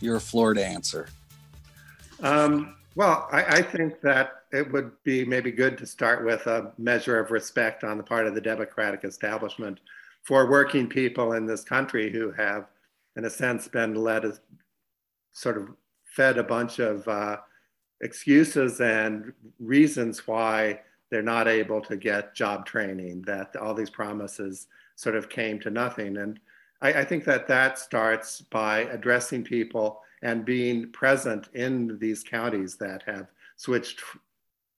your 0.00 0.18
floor 0.18 0.52
to 0.52 0.64
answer. 0.64 1.08
Um, 2.20 2.74
well, 2.96 3.28
I, 3.30 3.44
I, 3.44 3.62
think 3.62 4.00
that 4.00 4.44
it 4.56 4.72
would 4.72 4.90
be 5.04 5.24
maybe 5.24 5.50
good 5.50 5.76
to 5.78 5.86
start 5.86 6.24
with 6.24 6.46
a 6.46 6.72
measure 6.78 7.18
of 7.18 7.30
respect 7.30 7.84
on 7.84 7.96
the 7.96 8.02
part 8.02 8.26
of 8.26 8.34
the 8.34 8.40
Democratic 8.40 9.04
establishment 9.04 9.80
for 10.22 10.50
working 10.50 10.88
people 10.88 11.34
in 11.34 11.46
this 11.46 11.62
country 11.62 12.10
who 12.10 12.32
have, 12.32 12.66
in 13.16 13.24
a 13.24 13.30
sense, 13.30 13.68
been 13.68 13.94
led 13.94 14.24
as 14.24 14.40
sort 15.32 15.56
of 15.56 15.68
fed 16.04 16.38
a 16.38 16.42
bunch 16.42 16.78
of 16.78 17.06
uh, 17.06 17.36
excuses 18.00 18.80
and 18.80 19.32
reasons 19.60 20.26
why 20.26 20.80
they're 21.10 21.22
not 21.22 21.46
able 21.46 21.80
to 21.80 21.96
get 21.96 22.34
job 22.34 22.66
training, 22.66 23.22
that 23.22 23.54
all 23.56 23.74
these 23.74 23.90
promises 23.90 24.66
sort 24.96 25.14
of 25.14 25.28
came 25.28 25.60
to 25.60 25.70
nothing. 25.70 26.16
And 26.16 26.40
I, 26.80 26.94
I 26.94 27.04
think 27.04 27.24
that 27.24 27.46
that 27.48 27.78
starts 27.78 28.40
by 28.40 28.80
addressing 28.80 29.44
people 29.44 30.00
and 30.22 30.44
being 30.44 30.90
present 30.92 31.48
in 31.54 31.98
these 31.98 32.24
counties 32.24 32.76
that 32.76 33.02
have 33.06 33.28
switched, 33.56 34.00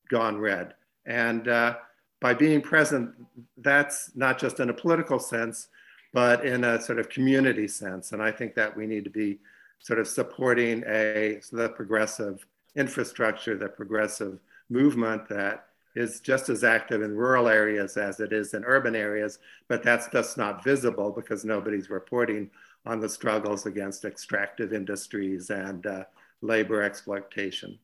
gone 0.08 0.38
red. 0.38 0.74
And 1.06 1.48
uh, 1.48 1.76
by 2.20 2.34
being 2.34 2.60
present, 2.60 3.10
that's 3.56 4.10
not 4.14 4.38
just 4.38 4.60
in 4.60 4.70
a 4.70 4.74
political 4.74 5.18
sense, 5.18 5.68
but 6.12 6.44
in 6.44 6.64
a 6.64 6.80
sort 6.80 6.98
of 6.98 7.08
community 7.08 7.68
sense. 7.68 8.12
And 8.12 8.22
I 8.22 8.32
think 8.32 8.54
that 8.54 8.76
we 8.76 8.86
need 8.86 9.04
to 9.04 9.10
be 9.10 9.38
sort 9.78 9.98
of 9.98 10.08
supporting 10.08 10.82
a 10.86 11.40
the 11.52 11.68
progressive 11.70 12.44
infrastructure, 12.74 13.56
the 13.56 13.68
progressive 13.68 14.40
movement 14.68 15.28
that 15.28 15.66
is 15.94 16.20
just 16.20 16.48
as 16.48 16.64
active 16.64 17.02
in 17.02 17.16
rural 17.16 17.48
areas 17.48 17.96
as 17.96 18.20
it 18.20 18.32
is 18.32 18.54
in 18.54 18.64
urban 18.64 18.94
areas, 18.94 19.38
but 19.66 19.82
that's 19.82 20.08
just 20.08 20.36
not 20.36 20.62
visible 20.62 21.10
because 21.10 21.44
nobody's 21.44 21.90
reporting 21.90 22.50
on 22.86 23.00
the 23.00 23.08
struggles 23.08 23.66
against 23.66 24.04
extractive 24.04 24.72
industries 24.72 25.50
and 25.50 25.86
uh, 25.86 26.04
labor 26.40 26.82
exploitation. 26.82 27.78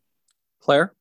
Claire? 0.60 0.92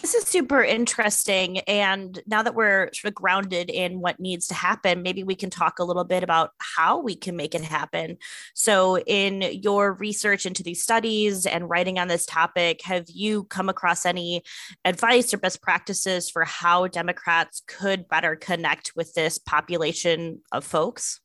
This 0.00 0.14
is 0.14 0.24
super 0.24 0.62
interesting. 0.62 1.58
And 1.60 2.18
now 2.26 2.42
that 2.42 2.54
we're 2.54 2.90
sort 2.92 3.10
of 3.10 3.14
grounded 3.14 3.68
in 3.68 4.00
what 4.00 4.18
needs 4.18 4.46
to 4.48 4.54
happen, 4.54 5.02
maybe 5.02 5.24
we 5.24 5.34
can 5.34 5.50
talk 5.50 5.78
a 5.78 5.84
little 5.84 6.04
bit 6.04 6.22
about 6.22 6.52
how 6.58 7.00
we 7.00 7.14
can 7.14 7.36
make 7.36 7.54
it 7.54 7.62
happen. 7.62 8.16
So, 8.54 8.98
in 8.98 9.42
your 9.42 9.92
research 9.92 10.46
into 10.46 10.62
these 10.62 10.82
studies 10.82 11.44
and 11.44 11.68
writing 11.68 11.98
on 11.98 12.08
this 12.08 12.24
topic, 12.24 12.82
have 12.82 13.06
you 13.08 13.44
come 13.44 13.68
across 13.68 14.06
any 14.06 14.42
advice 14.84 15.34
or 15.34 15.38
best 15.38 15.60
practices 15.60 16.30
for 16.30 16.44
how 16.44 16.86
Democrats 16.86 17.62
could 17.66 18.08
better 18.08 18.36
connect 18.36 18.96
with 18.96 19.12
this 19.14 19.38
population 19.38 20.40
of 20.50 20.64
folks? 20.64 21.20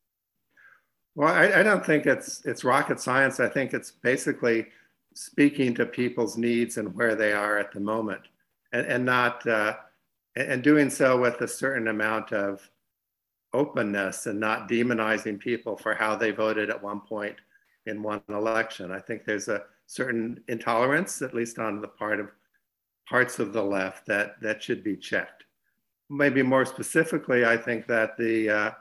Well, 1.16 1.34
I, 1.34 1.60
I 1.60 1.64
don't 1.64 1.86
think 1.86 2.06
it's 2.06 2.46
it's 2.46 2.66
rocket 2.66 3.00
science. 3.00 3.40
I 3.40 3.48
think 3.48 3.74
it's 3.74 3.92
basically 3.92 4.68
speaking 5.14 5.74
to 5.76 5.86
people's 5.86 6.38
needs 6.38 6.78
and 6.78 6.94
where 6.94 7.16
they 7.16 7.32
are 7.32 7.58
at 7.58 7.72
the 7.72 7.80
moment 7.80 8.22
and, 8.76 8.86
and 8.88 9.06
not 9.06 9.48
uh, 9.48 9.76
and 10.36 10.62
doing 10.62 10.90
so 10.90 11.20
with 11.20 11.40
a 11.42 11.48
certain 11.48 11.88
amount 11.88 12.34
of 12.34 12.70
openness 13.54 14.26
and 14.26 14.38
not 14.38 14.68
demonizing 14.68 15.40
people 15.40 15.78
for 15.78 15.96
how 15.96 16.14
they 16.16 16.32
voted 16.32 16.70
at 16.70 16.84
one 16.84 17.00
point 17.00 17.38
in 17.86 18.04
one 18.04 18.22
election. 18.28 18.92
I 18.92 19.00
think 19.00 19.24
there's 19.24 19.48
a 19.48 19.64
certain 19.86 20.44
intolerance, 20.50 21.22
at 21.22 21.34
least 21.34 21.58
on 21.58 21.80
the 21.80 21.88
part 21.88 22.20
of 22.20 22.32
parts 23.08 23.40
of 23.40 23.54
the 23.54 23.64
left, 23.64 24.06
that 24.08 24.42
that 24.42 24.62
should 24.62 24.84
be 24.84 24.98
checked. 24.98 25.46
Maybe 26.10 26.44
more 26.44 26.66
specifically, 26.66 27.46
I 27.46 27.56
think 27.56 27.88
that 27.88 28.18
the 28.18 28.50
uh, 28.50 28.72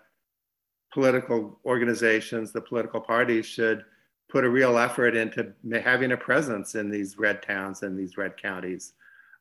political 0.92 1.60
organizations, 1.64 2.52
the 2.52 2.60
political 2.60 3.00
parties 3.00 3.46
should 3.46 3.84
put 4.28 4.44
a 4.44 4.50
real 4.50 4.76
effort 4.76 5.14
into 5.14 5.54
having 5.84 6.12
a 6.12 6.16
presence 6.16 6.74
in 6.74 6.90
these 6.90 7.16
red 7.16 7.42
towns 7.42 7.82
and 7.84 7.96
these 7.96 8.16
red 8.16 8.36
counties 8.36 8.94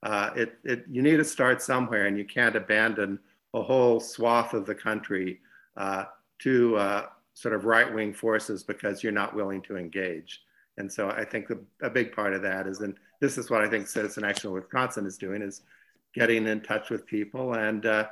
uh, 0.03 0.31
it, 0.35 0.57
it, 0.63 0.85
you 0.89 1.01
need 1.01 1.17
to 1.17 1.23
start 1.23 1.61
somewhere 1.61 2.05
and 2.05 2.17
you 2.17 2.25
can't 2.25 2.55
abandon 2.55 3.17
a 3.53 3.61
whole 3.61 3.99
swath 3.99 4.53
of 4.53 4.65
the 4.65 4.75
country 4.75 5.39
uh, 5.77 6.05
to 6.39 6.75
uh, 6.75 7.05
sort 7.33 7.53
of 7.53 7.65
right 7.65 7.91
wing 7.93 8.13
forces 8.13 8.63
because 8.63 9.01
you're 9.01 9.11
not 9.11 9.33
willing 9.33 9.61
to 9.61 9.77
engage. 9.77 10.41
And 10.77 10.91
so 10.91 11.09
I 11.09 11.23
think 11.23 11.49
a, 11.49 11.57
a 11.85 11.89
big 11.89 12.13
part 12.13 12.33
of 12.33 12.41
that 12.41 12.67
is, 12.67 12.81
and 12.81 12.95
this 13.21 13.37
is 13.37 13.49
what 13.49 13.61
I 13.61 13.69
think 13.69 13.87
Citizen 13.87 14.25
Action 14.25 14.51
Wisconsin 14.51 15.05
is 15.05 15.17
doing, 15.17 15.41
is 15.41 15.61
getting 16.13 16.47
in 16.47 16.61
touch 16.61 16.89
with 16.89 17.05
people 17.05 17.53
and 17.53 17.85
uh, 17.85 18.07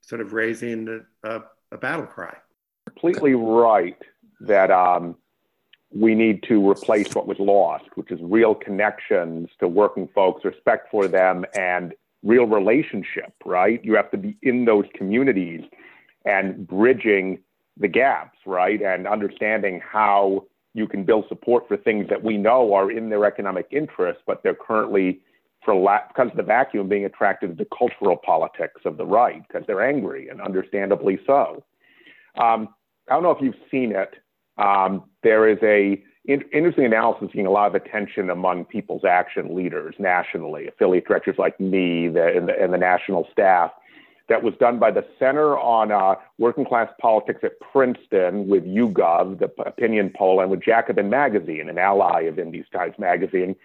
sort 0.00 0.20
of 0.20 0.32
raising 0.32 1.04
a, 1.24 1.40
a, 1.70 1.78
battle 1.78 2.06
cry. 2.06 2.36
Completely 2.86 3.34
right 3.34 3.96
that 4.40 4.70
um, 4.70 5.16
we 5.92 6.14
need 6.14 6.42
to 6.44 6.68
replace 6.68 7.08
what 7.14 7.26
was 7.26 7.38
lost, 7.38 7.84
which 7.94 8.10
is 8.10 8.20
real 8.22 8.54
connections 8.54 9.48
to 9.58 9.66
working 9.66 10.08
folks, 10.14 10.44
respect 10.44 10.88
for 10.90 11.08
them, 11.08 11.44
and 11.54 11.94
real 12.22 12.44
relationship, 12.44 13.32
right? 13.44 13.84
You 13.84 13.94
have 13.96 14.10
to 14.12 14.16
be 14.18 14.36
in 14.42 14.66
those 14.66 14.84
communities 14.94 15.62
and 16.24 16.66
bridging 16.66 17.40
the 17.76 17.88
gaps, 17.88 18.38
right? 18.46 18.80
And 18.80 19.08
understanding 19.08 19.80
how 19.80 20.44
you 20.74 20.86
can 20.86 21.04
build 21.04 21.24
support 21.28 21.66
for 21.66 21.76
things 21.76 22.08
that 22.08 22.22
we 22.22 22.36
know 22.36 22.72
are 22.74 22.90
in 22.90 23.08
their 23.08 23.24
economic 23.24 23.66
interest, 23.72 24.20
but 24.26 24.42
they're 24.42 24.54
currently, 24.54 25.20
for 25.64 25.74
la- 25.74 26.06
because 26.06 26.30
of 26.30 26.36
the 26.36 26.42
vacuum, 26.42 26.88
being 26.88 27.04
attracted 27.04 27.48
to 27.48 27.64
the 27.64 27.68
cultural 27.76 28.16
politics 28.16 28.82
of 28.84 28.96
the 28.96 29.06
right 29.06 29.42
because 29.48 29.66
they're 29.66 29.82
angry 29.82 30.28
and 30.28 30.40
understandably 30.40 31.18
so. 31.26 31.64
Um, 32.40 32.68
I 33.08 33.14
don't 33.14 33.24
know 33.24 33.32
if 33.32 33.42
you've 33.42 33.54
seen 33.70 33.90
it, 33.90 34.14
um, 34.60 35.04
there 35.22 35.48
is 35.48 35.58
a 35.62 36.02
in, 36.24 36.42
interesting 36.52 36.84
analysis 36.84 37.28
getting 37.28 37.46
a 37.46 37.50
lot 37.50 37.66
of 37.66 37.74
attention 37.74 38.30
among 38.30 38.66
people's 38.66 39.04
action 39.04 39.54
leaders 39.54 39.94
nationally, 39.98 40.68
affiliate 40.68 41.06
directors 41.06 41.36
like 41.38 41.58
me 41.58 42.08
the, 42.08 42.36
and, 42.36 42.48
the, 42.48 42.62
and 42.62 42.72
the 42.72 42.78
national 42.78 43.26
staff, 43.32 43.72
that 44.28 44.42
was 44.44 44.54
done 44.60 44.78
by 44.78 44.92
the 44.92 45.04
Center 45.18 45.58
on 45.58 45.90
uh, 45.90 46.14
Working 46.38 46.64
Class 46.64 46.88
Politics 47.00 47.40
at 47.42 47.58
Princeton 47.58 48.46
with 48.46 48.64
YouGov, 48.64 49.40
the 49.40 49.50
opinion 49.62 50.12
poll, 50.16 50.40
and 50.40 50.50
with 50.50 50.62
Jacobin 50.62 51.10
Magazine, 51.10 51.68
an 51.68 51.78
ally 51.78 52.22
of 52.22 52.38
In 52.38 52.52
These 52.52 52.66
Times 52.72 52.94
Magazine. 52.96 53.56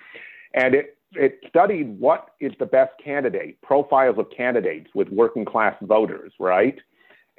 And 0.56 0.74
it, 0.74 0.98
it 1.12 1.40
studied 1.48 2.00
what 2.00 2.30
is 2.40 2.52
the 2.58 2.66
best 2.66 2.94
candidate, 3.04 3.62
profiles 3.62 4.18
of 4.18 4.26
candidates 4.36 4.90
with 4.96 5.10
working 5.10 5.46
class 5.46 5.76
voters, 5.82 6.34
right? 6.40 6.80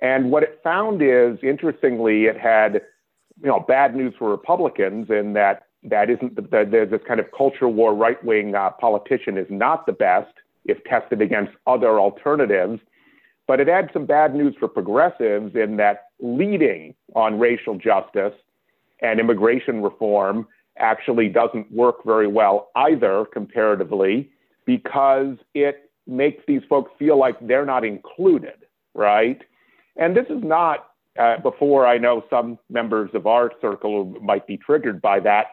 And 0.00 0.30
what 0.30 0.44
it 0.44 0.61
found 0.62 1.02
is, 1.02 1.38
interestingly, 1.42 2.26
it 2.26 2.38
had 2.38 2.82
you 3.43 3.49
know, 3.49 3.61
bad 3.61 3.95
news 3.95 4.14
for 4.18 4.30
Republicans 4.30 5.11
in 5.11 5.32
that 5.34 5.66
that 5.82 6.11
isn't 6.11 6.34
the, 6.34 6.43
the, 6.43 6.87
this 6.91 7.01
kind 7.07 7.20
of 7.20 7.26
culture 7.37 7.68
war 7.68 7.95
right 7.95 8.22
wing 8.24 8.55
uh, 8.55 8.70
politician 8.70 9.39
is 9.39 9.47
not 9.51 9.87
the 9.87 9.93
best 9.93 10.32
if 10.64 10.82
tested 10.84 11.22
against 11.22 11.53
other 11.66 12.01
alternatives. 12.01 12.80
But 13.47 13.61
it 13.61 13.68
had 13.68 13.91
some 13.93 14.07
bad 14.07 14.34
news 14.34 14.57
for 14.59 14.66
progressives 14.66 15.55
in 15.55 15.76
that 15.76 16.07
leading 16.20 16.95
on 17.14 17.39
racial 17.39 17.78
justice 17.78 18.34
and 19.01 19.20
immigration 19.20 19.82
reform 19.82 20.49
actually 20.78 21.28
doesn't 21.28 21.70
work 21.72 22.05
very 22.05 22.26
well 22.26 22.70
either 22.74 23.24
comparatively 23.26 24.30
because 24.64 25.37
it 25.55 25.91
makes 26.07 26.43
these 26.47 26.62
folks 26.68 26.91
feel 26.99 27.18
like 27.18 27.37
they're 27.47 27.64
not 27.64 27.84
included, 27.84 28.66
right? 28.95 29.41
And 29.97 30.16
this 30.16 30.26
is 30.28 30.43
not 30.43 30.91
uh, 31.18 31.38
before 31.38 31.86
I 31.86 31.98
know 31.98 32.24
some 32.30 32.58
members 32.70 33.10
of 33.14 33.26
our 33.26 33.52
circle 33.60 34.14
might 34.22 34.46
be 34.46 34.56
triggered 34.56 35.00
by 35.00 35.20
that. 35.20 35.46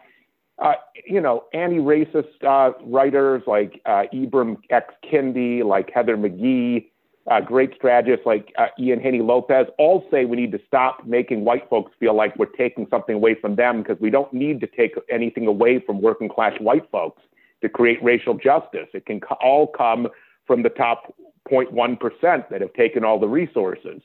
Uh, 0.60 0.74
you 1.06 1.20
know, 1.20 1.46
anti-racist 1.54 2.44
uh, 2.48 2.74
writers 2.86 3.42
like 3.48 3.82
uh, 3.86 4.04
Ibram 4.14 4.58
X. 4.70 4.94
Kendi, 5.04 5.64
like 5.64 5.90
Heather 5.94 6.16
McGhee, 6.16 6.86
uh, 7.30 7.42
great 7.42 7.74
strategists 7.76 8.26
like 8.26 8.54
uh, 8.58 8.68
Ian 8.78 9.00
Haney 9.00 9.22
Lopez, 9.22 9.68
all 9.78 10.06
say 10.12 10.26
we 10.26 10.38
need 10.38 10.52
to 10.52 10.60
stop 10.68 11.06
making 11.06 11.46
white 11.46 11.68
folks 11.70 11.92
feel 12.00 12.16
like 12.16 12.36
we're 12.38 12.46
taking 12.46 12.86
something 12.90 13.16
away 13.16 13.36
from 13.40 13.56
them 13.56 13.82
because 13.82 14.00
we 14.00 14.10
don't 14.10 14.32
need 14.34 14.60
to 14.60 14.68
take 14.68 14.94
anything 15.10 15.48
away 15.48 15.80
from 15.80 16.02
working 16.02 16.30
class 16.30 16.54
white 16.60 16.90
folks 16.92 17.22
to 17.62 17.70
create 17.70 18.04
racial 18.04 18.34
justice. 18.34 18.88
It 18.94 19.06
can 19.06 19.22
all 19.42 19.68
come 19.68 20.08
from 20.46 20.64
the 20.64 20.70
top 20.70 21.16
0.1% 21.50 22.50
that 22.50 22.62
have 22.62 22.74
taken 22.74 23.04
all 23.04 23.20
the 23.20 23.28
resources. 23.28 24.02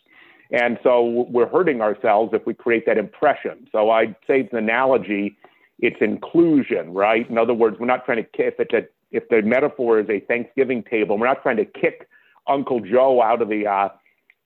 And 0.51 0.79
so 0.83 1.27
we're 1.29 1.49
hurting 1.49 1.81
ourselves 1.81 2.33
if 2.33 2.47
we 2.47 2.55
create 2.55 2.87
that 2.87 2.97
impression. 2.99 3.69
So 3.71 3.91
I'd 3.91 4.17
say 4.27 4.41
it's 4.41 4.53
an 4.53 4.59
analogy, 4.59 5.37
it's 5.79 5.99
inclusion, 6.01 6.95
right? 6.95 7.29
In 7.29 7.37
other 7.37 7.55
words, 7.55 7.77
we're 7.79 7.87
not 7.87 8.05
trying 8.05 8.25
to, 8.25 8.29
if, 8.43 8.55
it's 8.59 8.73
a, 8.73 8.87
if 9.11 9.29
the 9.29 9.43
metaphor 9.43 10.01
is 10.01 10.09
a 10.09 10.21
Thanksgiving 10.21 10.83
table, 10.83 11.19
we're 11.19 11.27
not 11.27 11.43
trying 11.43 11.59
to 11.59 11.67
kick 11.67 12.09
Uncle 12.47 12.81
Joe 12.81 13.21
out 13.23 13.43
of 13.43 13.49
the, 13.49 13.67
uh, 13.67 13.89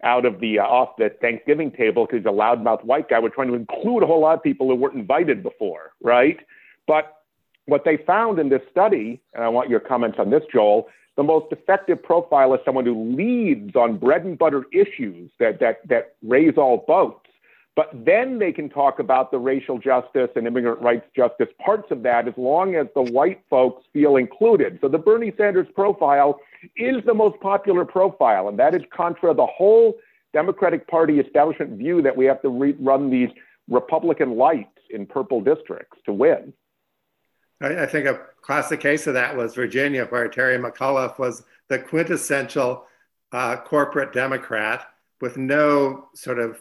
out 0.02 0.24
of 0.24 0.40
the 0.40 0.58
uh, 0.58 0.62
off 0.62 0.96
the 0.98 1.10
Thanksgiving 1.20 1.70
table 1.70 2.06
because 2.06 2.20
he's 2.20 2.26
a 2.26 2.34
loudmouth 2.34 2.84
white 2.84 3.08
guy. 3.08 3.20
We're 3.20 3.28
trying 3.28 3.48
to 3.48 3.54
include 3.54 4.02
a 4.02 4.06
whole 4.06 4.20
lot 4.20 4.36
of 4.36 4.42
people 4.42 4.68
who 4.68 4.74
weren't 4.74 4.96
invited 4.96 5.42
before, 5.42 5.92
right? 6.02 6.38
But 6.86 7.18
what 7.66 7.84
they 7.84 7.98
found 7.98 8.38
in 8.38 8.48
this 8.48 8.62
study, 8.70 9.20
and 9.34 9.44
I 9.44 9.48
want 9.48 9.70
your 9.70 9.80
comments 9.80 10.18
on 10.18 10.30
this, 10.30 10.42
Joel, 10.52 10.88
the 11.16 11.22
most 11.22 11.46
effective 11.52 12.02
profile 12.02 12.54
is 12.54 12.60
someone 12.64 12.86
who 12.86 13.14
leads 13.14 13.76
on 13.76 13.98
bread 13.98 14.24
and 14.24 14.38
butter 14.38 14.64
issues 14.72 15.30
that, 15.38 15.60
that, 15.60 15.86
that 15.88 16.14
raise 16.22 16.56
all 16.56 16.84
boats. 16.86 17.28
But 17.74 17.90
then 17.94 18.38
they 18.38 18.52
can 18.52 18.68
talk 18.68 18.98
about 18.98 19.30
the 19.30 19.38
racial 19.38 19.78
justice 19.78 20.28
and 20.36 20.46
immigrant 20.46 20.80
rights 20.82 21.06
justice 21.16 21.48
parts 21.64 21.90
of 21.90 22.02
that 22.02 22.28
as 22.28 22.34
long 22.36 22.74
as 22.74 22.86
the 22.94 23.02
white 23.02 23.42
folks 23.48 23.84
feel 23.92 24.16
included. 24.16 24.78
So 24.82 24.88
the 24.88 24.98
Bernie 24.98 25.32
Sanders 25.38 25.68
profile 25.74 26.38
is 26.76 26.96
the 27.06 27.14
most 27.14 27.40
popular 27.40 27.86
profile, 27.86 28.48
and 28.48 28.58
that 28.58 28.74
is 28.74 28.82
contra 28.94 29.32
the 29.32 29.46
whole 29.46 29.94
Democratic 30.34 30.86
Party 30.86 31.18
establishment 31.18 31.78
view 31.78 32.02
that 32.02 32.16
we 32.16 32.26
have 32.26 32.42
to 32.42 32.50
re- 32.50 32.76
run 32.78 33.10
these 33.10 33.30
Republican 33.68 34.36
lights 34.36 34.68
in 34.90 35.06
purple 35.06 35.40
districts 35.40 35.98
to 36.04 36.12
win. 36.12 36.52
I, 37.62 37.84
I 37.84 37.86
think 37.86 38.06
a 38.06 38.20
classic 38.42 38.80
case 38.80 39.06
of 39.06 39.14
that 39.14 39.36
was 39.36 39.54
Virginia, 39.54 40.04
where 40.06 40.28
Terry 40.28 40.58
McAuliffe 40.58 41.18
was 41.18 41.44
the 41.68 41.78
quintessential 41.78 42.84
uh, 43.32 43.56
corporate 43.56 44.12
Democrat 44.12 44.86
with 45.20 45.36
no 45.36 46.08
sort 46.14 46.38
of 46.38 46.60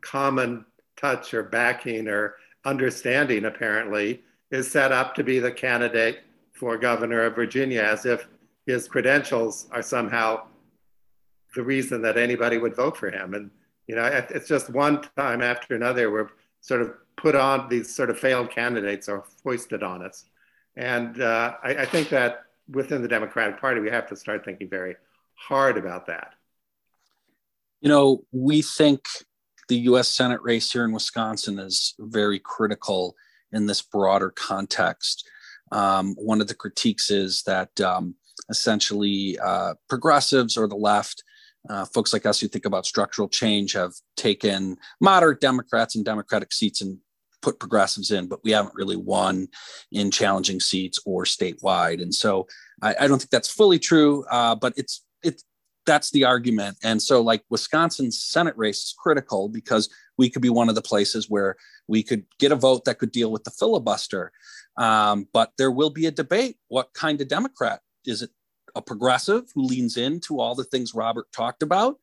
common 0.00 0.64
touch 0.96 1.34
or 1.34 1.42
backing 1.42 2.08
or 2.08 2.36
understanding, 2.64 3.44
apparently, 3.44 4.22
is 4.50 4.70
set 4.70 4.92
up 4.92 5.14
to 5.14 5.22
be 5.22 5.38
the 5.38 5.52
candidate 5.52 6.20
for 6.52 6.78
governor 6.78 7.22
of 7.22 7.34
Virginia 7.34 7.82
as 7.82 8.06
if 8.06 8.26
his 8.66 8.88
credentials 8.88 9.66
are 9.70 9.82
somehow 9.82 10.42
the 11.54 11.62
reason 11.62 12.00
that 12.02 12.16
anybody 12.16 12.58
would 12.58 12.74
vote 12.74 12.96
for 12.96 13.10
him. 13.10 13.34
And, 13.34 13.50
you 13.86 13.94
know, 13.94 14.04
it's 14.04 14.48
just 14.48 14.70
one 14.70 15.02
time 15.16 15.42
after 15.42 15.74
another 15.74 16.10
where 16.10 16.30
sort 16.60 16.82
of 16.82 16.94
put 17.16 17.34
on 17.34 17.68
these 17.68 17.94
sort 17.94 18.10
of 18.10 18.18
failed 18.18 18.50
candidates 18.50 19.08
or 19.08 19.24
foisted 19.42 19.82
on 19.82 20.02
us. 20.02 20.24
And 20.76 21.20
uh, 21.20 21.54
I, 21.62 21.70
I, 21.70 21.84
think 21.86 22.08
that 22.08 22.44
within 22.68 23.02
the 23.02 23.08
Democratic 23.08 23.60
Party, 23.60 23.80
we 23.80 23.90
have 23.90 24.08
to 24.08 24.16
start 24.16 24.44
thinking 24.44 24.68
very 24.68 24.96
hard 25.34 25.76
about 25.76 26.06
that. 26.06 26.34
You 27.80 27.88
know, 27.88 28.24
we 28.32 28.62
think 28.62 29.06
the 29.68 29.76
U.S. 29.76 30.08
Senate 30.08 30.40
race 30.42 30.72
here 30.72 30.84
in 30.84 30.92
Wisconsin 30.92 31.58
is 31.58 31.94
very 31.98 32.38
critical 32.38 33.14
in 33.52 33.66
this 33.66 33.82
broader 33.82 34.30
context. 34.30 35.28
Um, 35.72 36.14
one 36.16 36.40
of 36.40 36.48
the 36.48 36.54
critiques 36.54 37.10
is 37.10 37.42
that 37.46 37.80
um, 37.80 38.14
essentially 38.48 39.38
uh, 39.38 39.74
progressives 39.88 40.56
or 40.56 40.66
the 40.66 40.76
left, 40.76 41.22
uh, 41.68 41.84
folks 41.86 42.12
like 42.12 42.26
us 42.26 42.40
who 42.40 42.48
think 42.48 42.66
about 42.66 42.86
structural 42.86 43.28
change, 43.28 43.72
have 43.72 43.92
taken 44.16 44.76
moderate 45.00 45.40
Democrats 45.40 45.96
and 45.96 46.04
Democratic 46.04 46.52
seats 46.52 46.82
and 46.82 46.98
put 47.44 47.60
progressives 47.60 48.10
in, 48.10 48.26
but 48.26 48.42
we 48.42 48.52
haven't 48.52 48.74
really 48.74 48.96
won 48.96 49.48
in 49.92 50.10
challenging 50.10 50.60
seats 50.60 50.98
or 51.04 51.24
statewide. 51.24 52.00
And 52.00 52.14
so 52.14 52.46
I, 52.82 52.94
I 53.00 53.06
don't 53.06 53.18
think 53.18 53.30
that's 53.30 53.52
fully 53.52 53.78
true, 53.78 54.24
uh, 54.30 54.54
but 54.54 54.72
it's 54.76 55.04
it's 55.22 55.44
that's 55.86 56.10
the 56.10 56.24
argument. 56.24 56.78
And 56.82 57.00
so, 57.02 57.20
like 57.20 57.44
Wisconsin's 57.50 58.20
Senate 58.22 58.56
race 58.56 58.78
is 58.78 58.94
critical 58.98 59.48
because 59.48 59.90
we 60.16 60.30
could 60.30 60.40
be 60.40 60.48
one 60.48 60.70
of 60.70 60.74
the 60.74 60.82
places 60.82 61.28
where 61.28 61.56
we 61.86 62.02
could 62.02 62.24
get 62.38 62.52
a 62.52 62.56
vote 62.56 62.86
that 62.86 62.98
could 62.98 63.12
deal 63.12 63.30
with 63.30 63.44
the 63.44 63.50
filibuster. 63.50 64.32
Um, 64.78 65.28
but 65.32 65.52
there 65.58 65.70
will 65.70 65.90
be 65.90 66.06
a 66.06 66.10
debate. 66.10 66.56
What 66.68 66.94
kind 66.94 67.20
of 67.20 67.28
Democrat 67.28 67.80
is 68.06 68.22
it? 68.22 68.30
A 68.76 68.82
progressive 68.82 69.44
who 69.54 69.62
leans 69.62 69.96
into 69.96 70.40
all 70.40 70.56
the 70.56 70.64
things 70.64 70.96
Robert 70.96 71.30
talked 71.32 71.62
about, 71.62 71.96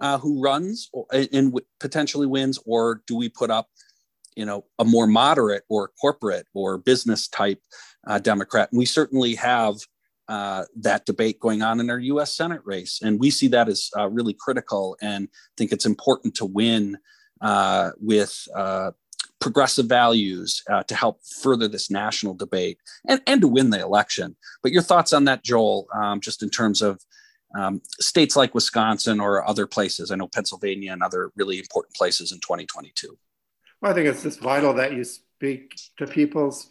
uh, 0.00 0.16
who 0.16 0.42
runs 0.42 0.88
and 1.12 1.60
potentially 1.78 2.26
wins, 2.26 2.58
or 2.64 3.02
do 3.06 3.14
we 3.14 3.28
put 3.28 3.50
up, 3.50 3.68
you 4.36 4.44
know, 4.44 4.64
a 4.78 4.84
more 4.84 5.06
moderate 5.06 5.64
or 5.68 5.90
corporate 6.00 6.46
or 6.54 6.78
business 6.78 7.28
type 7.28 7.60
uh, 8.06 8.18
Democrat? 8.18 8.70
And 8.70 8.78
we 8.78 8.86
certainly 8.86 9.34
have 9.34 9.74
uh, 10.28 10.64
that 10.76 11.06
debate 11.06 11.40
going 11.40 11.62
on 11.62 11.80
in 11.80 11.90
our 11.90 11.98
U.S. 11.98 12.36
Senate 12.36 12.60
race, 12.64 13.00
and 13.02 13.18
we 13.18 13.30
see 13.30 13.48
that 13.48 13.68
as 13.68 13.90
uh, 13.96 14.08
really 14.08 14.34
critical, 14.34 14.96
and 15.00 15.28
think 15.56 15.72
it's 15.72 15.86
important 15.86 16.34
to 16.36 16.44
win 16.44 16.98
uh, 17.40 17.90
with 18.00 18.46
uh, 18.54 18.90
progressive 19.40 19.86
values 19.86 20.62
uh, 20.70 20.82
to 20.84 20.94
help 20.94 21.20
further 21.24 21.68
this 21.68 21.90
national 21.90 22.34
debate 22.34 22.78
and, 23.06 23.20
and 23.26 23.40
to 23.40 23.48
win 23.48 23.70
the 23.70 23.80
election. 23.80 24.34
But 24.62 24.72
your 24.72 24.82
thoughts 24.82 25.12
on 25.12 25.24
that, 25.24 25.44
Joel, 25.44 25.86
um, 25.94 26.20
just 26.20 26.42
in 26.42 26.50
terms 26.50 26.82
of 26.82 27.00
um, 27.56 27.80
states 28.00 28.36
like 28.36 28.54
Wisconsin 28.54 29.20
or 29.20 29.46
other 29.48 29.66
places? 29.66 30.10
I 30.10 30.16
know 30.16 30.28
Pennsylvania 30.28 30.92
and 30.92 31.02
other 31.02 31.30
really 31.36 31.58
important 31.58 31.94
places 31.94 32.32
in 32.32 32.40
2022. 32.40 33.16
I 33.86 33.92
think 33.92 34.08
it's 34.08 34.22
just 34.22 34.40
vital 34.40 34.74
that 34.74 34.92
you 34.92 35.04
speak 35.04 35.78
to 35.96 36.06
people's 36.06 36.70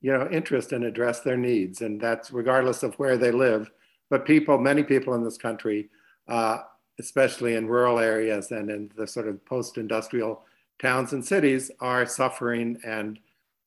you 0.00 0.12
know, 0.12 0.28
interest 0.30 0.72
and 0.72 0.84
address 0.84 1.20
their 1.20 1.36
needs. 1.36 1.82
And 1.82 2.00
that's 2.00 2.30
regardless 2.30 2.82
of 2.82 2.94
where 2.94 3.16
they 3.16 3.30
live. 3.30 3.70
But 4.08 4.24
people, 4.24 4.58
many 4.58 4.82
people 4.82 5.14
in 5.14 5.22
this 5.22 5.36
country, 5.36 5.90
uh, 6.28 6.58
especially 6.98 7.54
in 7.54 7.66
rural 7.66 7.98
areas 7.98 8.50
and 8.50 8.70
in 8.70 8.90
the 8.96 9.06
sort 9.06 9.28
of 9.28 9.44
post-industrial 9.44 10.42
towns 10.80 11.12
and 11.12 11.24
cities 11.24 11.70
are 11.80 12.06
suffering 12.06 12.80
and 12.84 13.18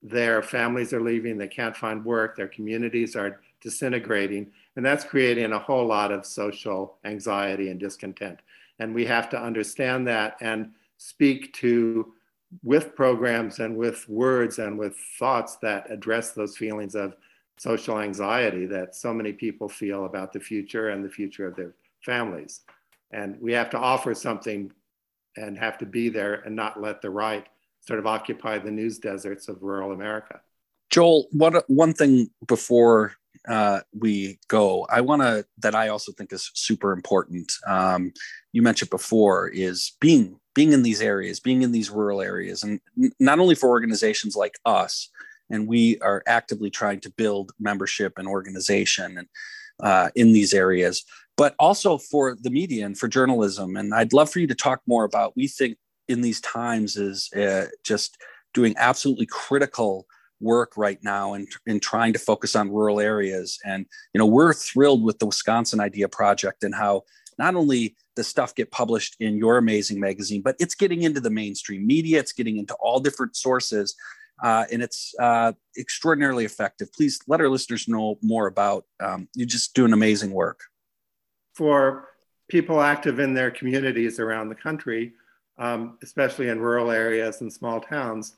their 0.02 0.42
families 0.42 0.92
are 0.92 1.02
leaving, 1.02 1.38
they 1.38 1.48
can't 1.48 1.78
find 1.78 2.04
work, 2.04 2.36
their 2.36 2.48
communities 2.48 3.16
are 3.16 3.40
disintegrating. 3.62 4.52
And 4.76 4.86
that's 4.86 5.04
creating 5.04 5.52
a 5.54 5.60
whole 5.60 5.86
lot 5.86 6.12
of 6.12 6.26
social 6.26 6.98
anxiety 7.06 7.70
and 7.70 7.80
discontent. 7.80 8.40
And 8.80 8.94
we 8.94 9.06
have 9.06 9.30
to 9.30 9.42
understand 9.42 10.08
that 10.08 10.36
and 10.42 10.72
speak 10.98 11.54
to 11.54 12.14
with 12.62 12.96
programs 12.96 13.60
and 13.60 13.76
with 13.76 14.08
words 14.08 14.60
and 14.60 14.78
with 14.78 14.96
thoughts 15.18 15.58
that 15.58 15.90
address 15.90 16.32
those 16.32 16.58
feelings 16.58 16.96
of 16.96 17.16
social 17.58 18.00
anxiety 18.00 18.66
that 18.66 18.96
so 18.96 19.14
many 19.14 19.32
people 19.32 19.70
feel 19.70 20.06
about 20.06 20.34
the 20.34 20.40
future 20.40 20.90
and 20.90 21.04
the 21.04 21.10
future 21.10 21.48
of 21.48 21.56
their 21.56 21.74
families. 22.04 22.62
And 23.12 23.40
we 23.40 23.54
have 23.54 23.70
to 23.72 23.78
offer 23.78 24.14
something 24.14 24.72
and 25.38 25.58
have 25.58 25.78
to 25.80 25.86
be 25.86 26.10
there 26.10 26.36
and 26.46 26.56
not 26.56 26.82
let 26.82 27.02
the 27.02 27.10
right 27.10 27.46
sort 27.82 28.00
of 28.00 28.08
occupy 28.08 28.58
the 28.58 28.72
news 28.72 29.00
deserts 29.00 29.48
of 29.48 29.62
rural 29.62 29.92
America. 29.92 30.42
Joel, 30.90 31.28
what 31.32 31.68
one 31.70 31.94
thing 31.94 32.30
before 32.48 33.14
uh, 33.48 33.82
we 33.98 34.40
go, 34.48 34.86
I 34.90 35.02
want 35.02 35.22
to 35.22 35.46
that 35.60 35.76
I 35.76 35.90
also 35.90 36.12
think 36.12 36.32
is 36.32 36.52
super 36.54 36.92
important. 36.92 37.52
Um, 37.68 38.14
you 38.52 38.62
mentioned 38.62 38.90
before 38.90 39.48
is 39.48 39.94
being 40.00 40.40
being 40.54 40.72
in 40.72 40.84
these 40.84 41.02
areas, 41.02 41.40
being 41.40 41.62
in 41.62 41.72
these 41.72 41.90
rural 41.90 42.22
areas, 42.22 42.64
and 42.64 42.80
not 43.20 43.40
only 43.40 43.56
for 43.56 43.70
organizations 43.70 44.36
like 44.36 44.58
us, 44.66 45.10
and 45.50 45.68
we 45.68 46.00
are 46.00 46.24
actively 46.28 46.70
trying 46.70 47.00
to 47.02 47.12
build 47.12 47.52
membership 47.60 48.14
and 48.18 48.28
organization 48.28 49.18
and 49.18 49.28
uh, 49.82 50.10
in 50.16 50.34
these 50.34 50.54
areas, 50.54 51.04
but 51.36 51.56
also 51.60 51.98
for 51.98 52.38
the 52.42 52.50
media 52.50 52.86
and 52.86 52.98
for 52.98 53.08
journalism. 53.08 53.76
And 53.76 53.94
I'd 53.94 54.14
love 54.14 54.30
for 54.30 54.40
you 54.40 54.48
to 54.48 54.56
talk 54.56 54.82
more 54.88 55.04
about. 55.04 55.36
We 55.36 55.48
think 55.48 55.78
in 56.08 56.22
these 56.22 56.42
times 56.42 56.96
is 56.96 57.32
uh, 57.34 57.68
just 57.84 58.18
doing 58.54 58.76
absolutely 58.78 59.26
critical 59.26 60.06
work 60.40 60.74
right 60.76 61.00
now 61.04 61.34
and 61.34 61.48
in, 61.66 61.76
in 61.76 61.80
trying 61.80 62.14
to 62.14 62.20
focus 62.20 62.56
on 62.56 62.70
rural 62.70 63.00
areas 63.00 63.58
and 63.64 63.86
you 64.14 64.20
know 64.20 64.26
we're 64.26 64.52
thrilled 64.52 65.02
with 65.02 65.18
the 65.20 65.26
wisconsin 65.26 65.80
idea 65.80 66.10
project 66.10 66.64
and 66.64 66.76
how 66.76 67.02
not 67.40 67.56
only 67.56 67.96
the 68.16 68.24
stuff 68.24 68.56
get 68.56 68.72
published 68.72 69.16
in 69.20 69.38
your 69.38 69.58
amazing 69.58 70.00
magazine, 70.00 70.42
but 70.42 70.56
it's 70.60 70.76
getting 70.76 71.04
into 71.04 71.20
the 71.20 71.30
mainstream 71.30 71.86
media. 71.86 72.20
It's 72.20 72.34
getting 72.34 72.58
into 72.58 72.76
all 72.76 73.00
different 73.00 73.36
sources, 73.36 73.96
uh, 74.44 74.66
and 74.72 74.82
it's 74.84 75.14
uh, 75.20 75.54
extraordinarily 75.78 76.46
effective. 76.46 76.92
Please 76.94 77.20
let 77.28 77.42
our 77.42 77.50
listeners 77.50 77.88
know 77.88 78.18
more 78.22 78.48
about. 78.48 78.86
Um, 79.00 79.28
you 79.36 79.46
just 79.46 79.74
doing 79.74 79.94
amazing 79.94 80.32
work. 80.32 80.62
For 81.56 82.10
people 82.50 82.82
active 82.82 83.20
in 83.20 83.34
their 83.34 83.52
communities 83.52 84.20
around 84.20 84.50
the 84.50 84.56
country, 84.56 85.14
um, 85.58 85.98
especially 86.04 86.50
in 86.50 86.60
rural 86.60 86.92
areas 86.92 87.42
and 87.42 87.52
small 87.52 87.80
towns, 87.80 88.36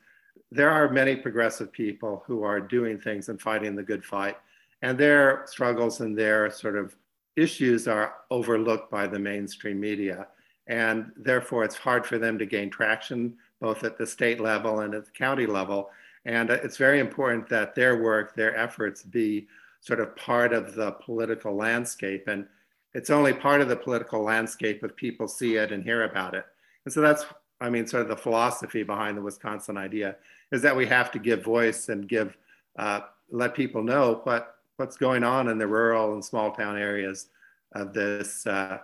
there 0.51 0.69
are 0.69 0.89
many 0.89 1.15
progressive 1.15 1.71
people 1.71 2.23
who 2.27 2.43
are 2.43 2.59
doing 2.59 2.99
things 2.99 3.29
and 3.29 3.41
fighting 3.41 3.75
the 3.75 3.83
good 3.83 4.05
fight, 4.05 4.37
and 4.81 4.97
their 4.97 5.43
struggles 5.47 6.01
and 6.01 6.17
their 6.17 6.49
sort 6.51 6.77
of 6.77 6.95
issues 7.35 7.87
are 7.87 8.15
overlooked 8.31 8.89
by 8.89 9.07
the 9.07 9.19
mainstream 9.19 9.79
media. 9.79 10.27
And 10.67 11.11
therefore, 11.17 11.63
it's 11.63 11.75
hard 11.75 12.05
for 12.05 12.17
them 12.17 12.37
to 12.39 12.45
gain 12.45 12.69
traction 12.69 13.35
both 13.61 13.83
at 13.83 13.97
the 13.97 14.05
state 14.05 14.39
level 14.39 14.81
and 14.81 14.93
at 14.93 15.05
the 15.05 15.11
county 15.11 15.45
level. 15.45 15.89
And 16.25 16.49
it's 16.49 16.77
very 16.77 16.99
important 16.99 17.47
that 17.49 17.75
their 17.75 18.01
work, 18.01 18.35
their 18.35 18.55
efforts 18.55 19.03
be 19.03 19.47
sort 19.79 19.99
of 19.99 20.15
part 20.15 20.53
of 20.53 20.73
the 20.73 20.91
political 20.93 21.55
landscape. 21.55 22.27
And 22.27 22.47
it's 22.93 23.11
only 23.11 23.33
part 23.33 23.61
of 23.61 23.69
the 23.69 23.75
political 23.75 24.23
landscape 24.23 24.83
if 24.83 24.95
people 24.95 25.27
see 25.27 25.57
it 25.57 25.71
and 25.71 25.83
hear 25.83 26.03
about 26.03 26.33
it. 26.33 26.45
And 26.85 26.93
so 26.93 27.01
that's, 27.01 27.25
I 27.61 27.69
mean, 27.69 27.85
sort 27.85 28.03
of 28.03 28.09
the 28.09 28.17
philosophy 28.17 28.81
behind 28.81 29.17
the 29.17 29.21
Wisconsin 29.21 29.77
idea 29.77 30.15
is 30.51 30.61
that 30.63 30.75
we 30.75 30.87
have 30.87 31.11
to 31.11 31.19
give 31.19 31.43
voice 31.43 31.89
and 31.89 32.07
give, 32.07 32.35
uh, 32.79 33.01
let 33.29 33.53
people 33.53 33.83
know 33.83 34.21
what 34.23 34.54
what's 34.77 34.97
going 34.97 35.23
on 35.23 35.47
in 35.47 35.57
the 35.57 35.67
rural 35.67 36.13
and 36.13 36.23
small 36.23 36.51
town 36.51 36.77
areas 36.77 37.27
of 37.73 37.93
this 37.93 38.45
uh, 38.47 38.79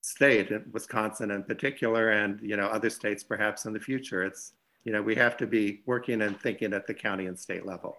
state, 0.00 0.50
Wisconsin 0.72 1.30
in 1.30 1.44
particular, 1.44 2.10
and 2.10 2.40
you 2.42 2.56
know 2.56 2.66
other 2.66 2.90
states 2.90 3.22
perhaps 3.22 3.66
in 3.66 3.72
the 3.72 3.80
future. 3.80 4.24
It's 4.24 4.52
you 4.84 4.92
know 4.92 5.02
we 5.02 5.14
have 5.16 5.36
to 5.38 5.46
be 5.46 5.82
working 5.86 6.22
and 6.22 6.38
thinking 6.40 6.72
at 6.72 6.86
the 6.86 6.94
county 6.94 7.26
and 7.26 7.38
state 7.38 7.66
level. 7.66 7.96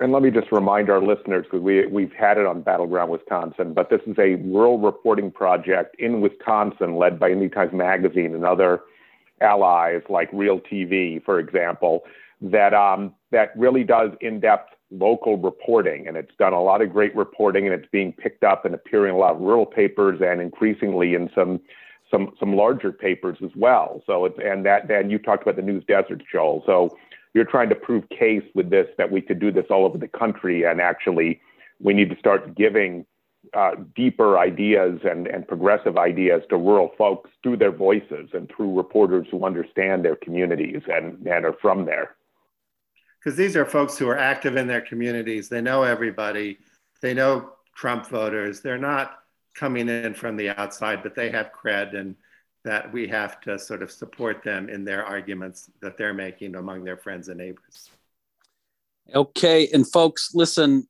And 0.00 0.12
let 0.12 0.22
me 0.22 0.30
just 0.30 0.52
remind 0.52 0.90
our 0.90 1.02
listeners, 1.02 1.44
because 1.44 1.60
we, 1.60 1.84
we've 1.86 2.12
had 2.12 2.38
it 2.38 2.46
on 2.46 2.62
Battleground 2.62 3.10
Wisconsin, 3.10 3.74
but 3.74 3.90
this 3.90 4.00
is 4.06 4.16
a 4.16 4.36
rural 4.36 4.78
reporting 4.78 5.32
project 5.32 5.96
in 5.98 6.20
Wisconsin 6.20 6.94
led 6.94 7.18
by 7.18 7.30
In 7.30 7.40
These 7.40 7.50
Times 7.50 7.72
Magazine 7.72 8.32
and 8.32 8.44
other 8.44 8.82
allies 9.40 10.02
like 10.08 10.28
Real 10.32 10.60
TV, 10.60 11.20
for 11.24 11.40
example, 11.40 12.04
that, 12.40 12.74
um, 12.74 13.12
that 13.32 13.50
really 13.56 13.82
does 13.82 14.12
in 14.20 14.38
depth 14.38 14.72
local 14.90 15.36
reporting, 15.36 16.08
and 16.08 16.16
it's 16.16 16.34
done 16.38 16.52
a 16.52 16.62
lot 16.62 16.82
of 16.82 16.92
great 16.92 17.14
reporting, 17.14 17.66
and 17.66 17.74
it's 17.74 17.88
being 17.90 18.12
picked 18.12 18.44
up 18.44 18.64
and 18.64 18.74
appearing 18.74 19.10
in 19.10 19.16
a 19.16 19.18
lot 19.18 19.34
of 19.34 19.40
rural 19.40 19.66
papers 19.66 20.20
and 20.22 20.40
increasingly 20.40 21.14
in 21.14 21.30
some 21.34 21.60
some 22.10 22.32
some 22.40 22.56
larger 22.56 22.90
papers 22.92 23.36
as 23.44 23.50
well. 23.54 24.02
So 24.06 24.24
it's 24.24 24.38
and 24.42 24.64
that 24.66 24.88
then 24.88 25.10
you 25.10 25.18
talked 25.18 25.42
about 25.42 25.56
the 25.56 25.62
news 25.62 25.84
desert, 25.86 26.22
Joel. 26.30 26.62
So 26.66 26.96
you're 27.34 27.44
trying 27.44 27.68
to 27.68 27.74
prove 27.74 28.08
case 28.08 28.44
with 28.54 28.70
this 28.70 28.88
that 28.96 29.10
we 29.10 29.20
could 29.20 29.38
do 29.38 29.52
this 29.52 29.66
all 29.70 29.84
over 29.84 29.98
the 29.98 30.08
country, 30.08 30.64
and 30.64 30.80
actually 30.80 31.40
we 31.80 31.94
need 31.94 32.10
to 32.10 32.18
start 32.18 32.56
giving 32.56 33.04
uh, 33.54 33.72
deeper 33.94 34.38
ideas 34.38 35.00
and, 35.04 35.26
and 35.26 35.46
progressive 35.46 35.96
ideas 35.96 36.42
to 36.50 36.56
rural 36.56 36.90
folks 36.98 37.30
through 37.42 37.56
their 37.56 37.72
voices 37.72 38.28
and 38.32 38.50
through 38.54 38.76
reporters 38.76 39.26
who 39.30 39.44
understand 39.44 40.04
their 40.04 40.16
communities 40.16 40.82
and, 40.88 41.24
and 41.26 41.46
are 41.46 41.54
from 41.62 41.86
there 41.86 42.16
because 43.18 43.36
these 43.36 43.56
are 43.56 43.64
folks 43.64 43.98
who 43.98 44.08
are 44.08 44.18
active 44.18 44.56
in 44.56 44.66
their 44.66 44.80
communities. 44.80 45.48
They 45.48 45.60
know 45.60 45.82
everybody. 45.82 46.58
They 47.02 47.14
know 47.14 47.52
Trump 47.74 48.06
voters. 48.06 48.60
They're 48.60 48.78
not 48.78 49.18
coming 49.54 49.88
in 49.88 50.14
from 50.14 50.36
the 50.36 50.50
outside, 50.50 51.02
but 51.02 51.14
they 51.14 51.30
have 51.30 51.50
cred 51.52 51.96
and 51.96 52.14
that 52.64 52.92
we 52.92 53.08
have 53.08 53.40
to 53.40 53.58
sort 53.58 53.82
of 53.82 53.90
support 53.90 54.42
them 54.42 54.68
in 54.68 54.84
their 54.84 55.04
arguments 55.04 55.70
that 55.80 55.96
they're 55.96 56.14
making 56.14 56.54
among 56.54 56.84
their 56.84 56.96
friends 56.96 57.28
and 57.28 57.38
neighbors. 57.38 57.90
Okay. 59.14 59.68
And 59.72 59.90
folks, 59.90 60.34
listen, 60.34 60.86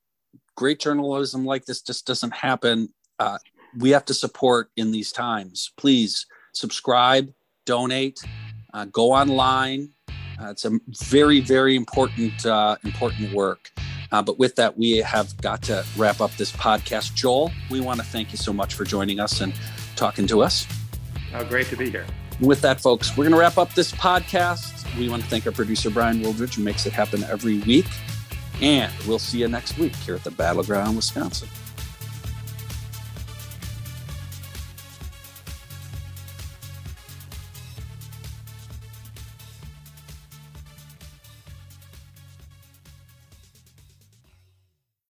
great 0.56 0.80
journalism 0.80 1.44
like 1.44 1.64
this 1.64 1.82
just 1.82 2.06
doesn't 2.06 2.34
happen. 2.34 2.92
Uh, 3.18 3.38
we 3.76 3.90
have 3.90 4.04
to 4.06 4.14
support 4.14 4.70
in 4.76 4.90
these 4.90 5.12
times. 5.12 5.72
Please 5.76 6.26
subscribe, 6.52 7.32
donate, 7.64 8.18
uh, 8.74 8.86
go 8.86 9.12
online. 9.12 9.90
Uh, 10.40 10.50
it's 10.50 10.64
a 10.64 10.78
very, 10.88 11.40
very 11.40 11.74
important, 11.74 12.46
uh, 12.46 12.76
important 12.84 13.32
work. 13.32 13.72
Uh, 14.10 14.22
but 14.22 14.38
with 14.38 14.54
that, 14.56 14.76
we 14.78 14.98
have 14.98 15.36
got 15.42 15.62
to 15.62 15.84
wrap 15.96 16.20
up 16.20 16.30
this 16.36 16.52
podcast. 16.52 17.14
Joel, 17.14 17.50
we 17.70 17.80
want 17.80 18.00
to 18.00 18.06
thank 18.06 18.30
you 18.30 18.38
so 18.38 18.52
much 18.52 18.74
for 18.74 18.84
joining 18.84 19.20
us 19.20 19.40
and 19.40 19.52
talking 19.96 20.26
to 20.28 20.42
us. 20.42 20.66
Oh, 21.34 21.44
great 21.44 21.66
to 21.66 21.76
be 21.76 21.90
here. 21.90 22.06
With 22.40 22.60
that, 22.62 22.80
folks, 22.80 23.16
we're 23.16 23.24
going 23.24 23.32
to 23.32 23.38
wrap 23.38 23.58
up 23.58 23.74
this 23.74 23.92
podcast. 23.92 24.86
We 24.96 25.08
want 25.08 25.22
to 25.24 25.28
thank 25.28 25.44
our 25.46 25.52
producer, 25.52 25.90
Brian 25.90 26.22
Wildridge, 26.22 26.54
who 26.54 26.62
makes 26.62 26.86
it 26.86 26.92
happen 26.92 27.24
every 27.24 27.58
week. 27.58 27.86
And 28.62 28.92
we'll 29.06 29.18
see 29.18 29.40
you 29.40 29.48
next 29.48 29.76
week 29.76 29.94
here 29.96 30.14
at 30.14 30.24
the 30.24 30.30
Battleground, 30.30 30.96
Wisconsin. 30.96 31.48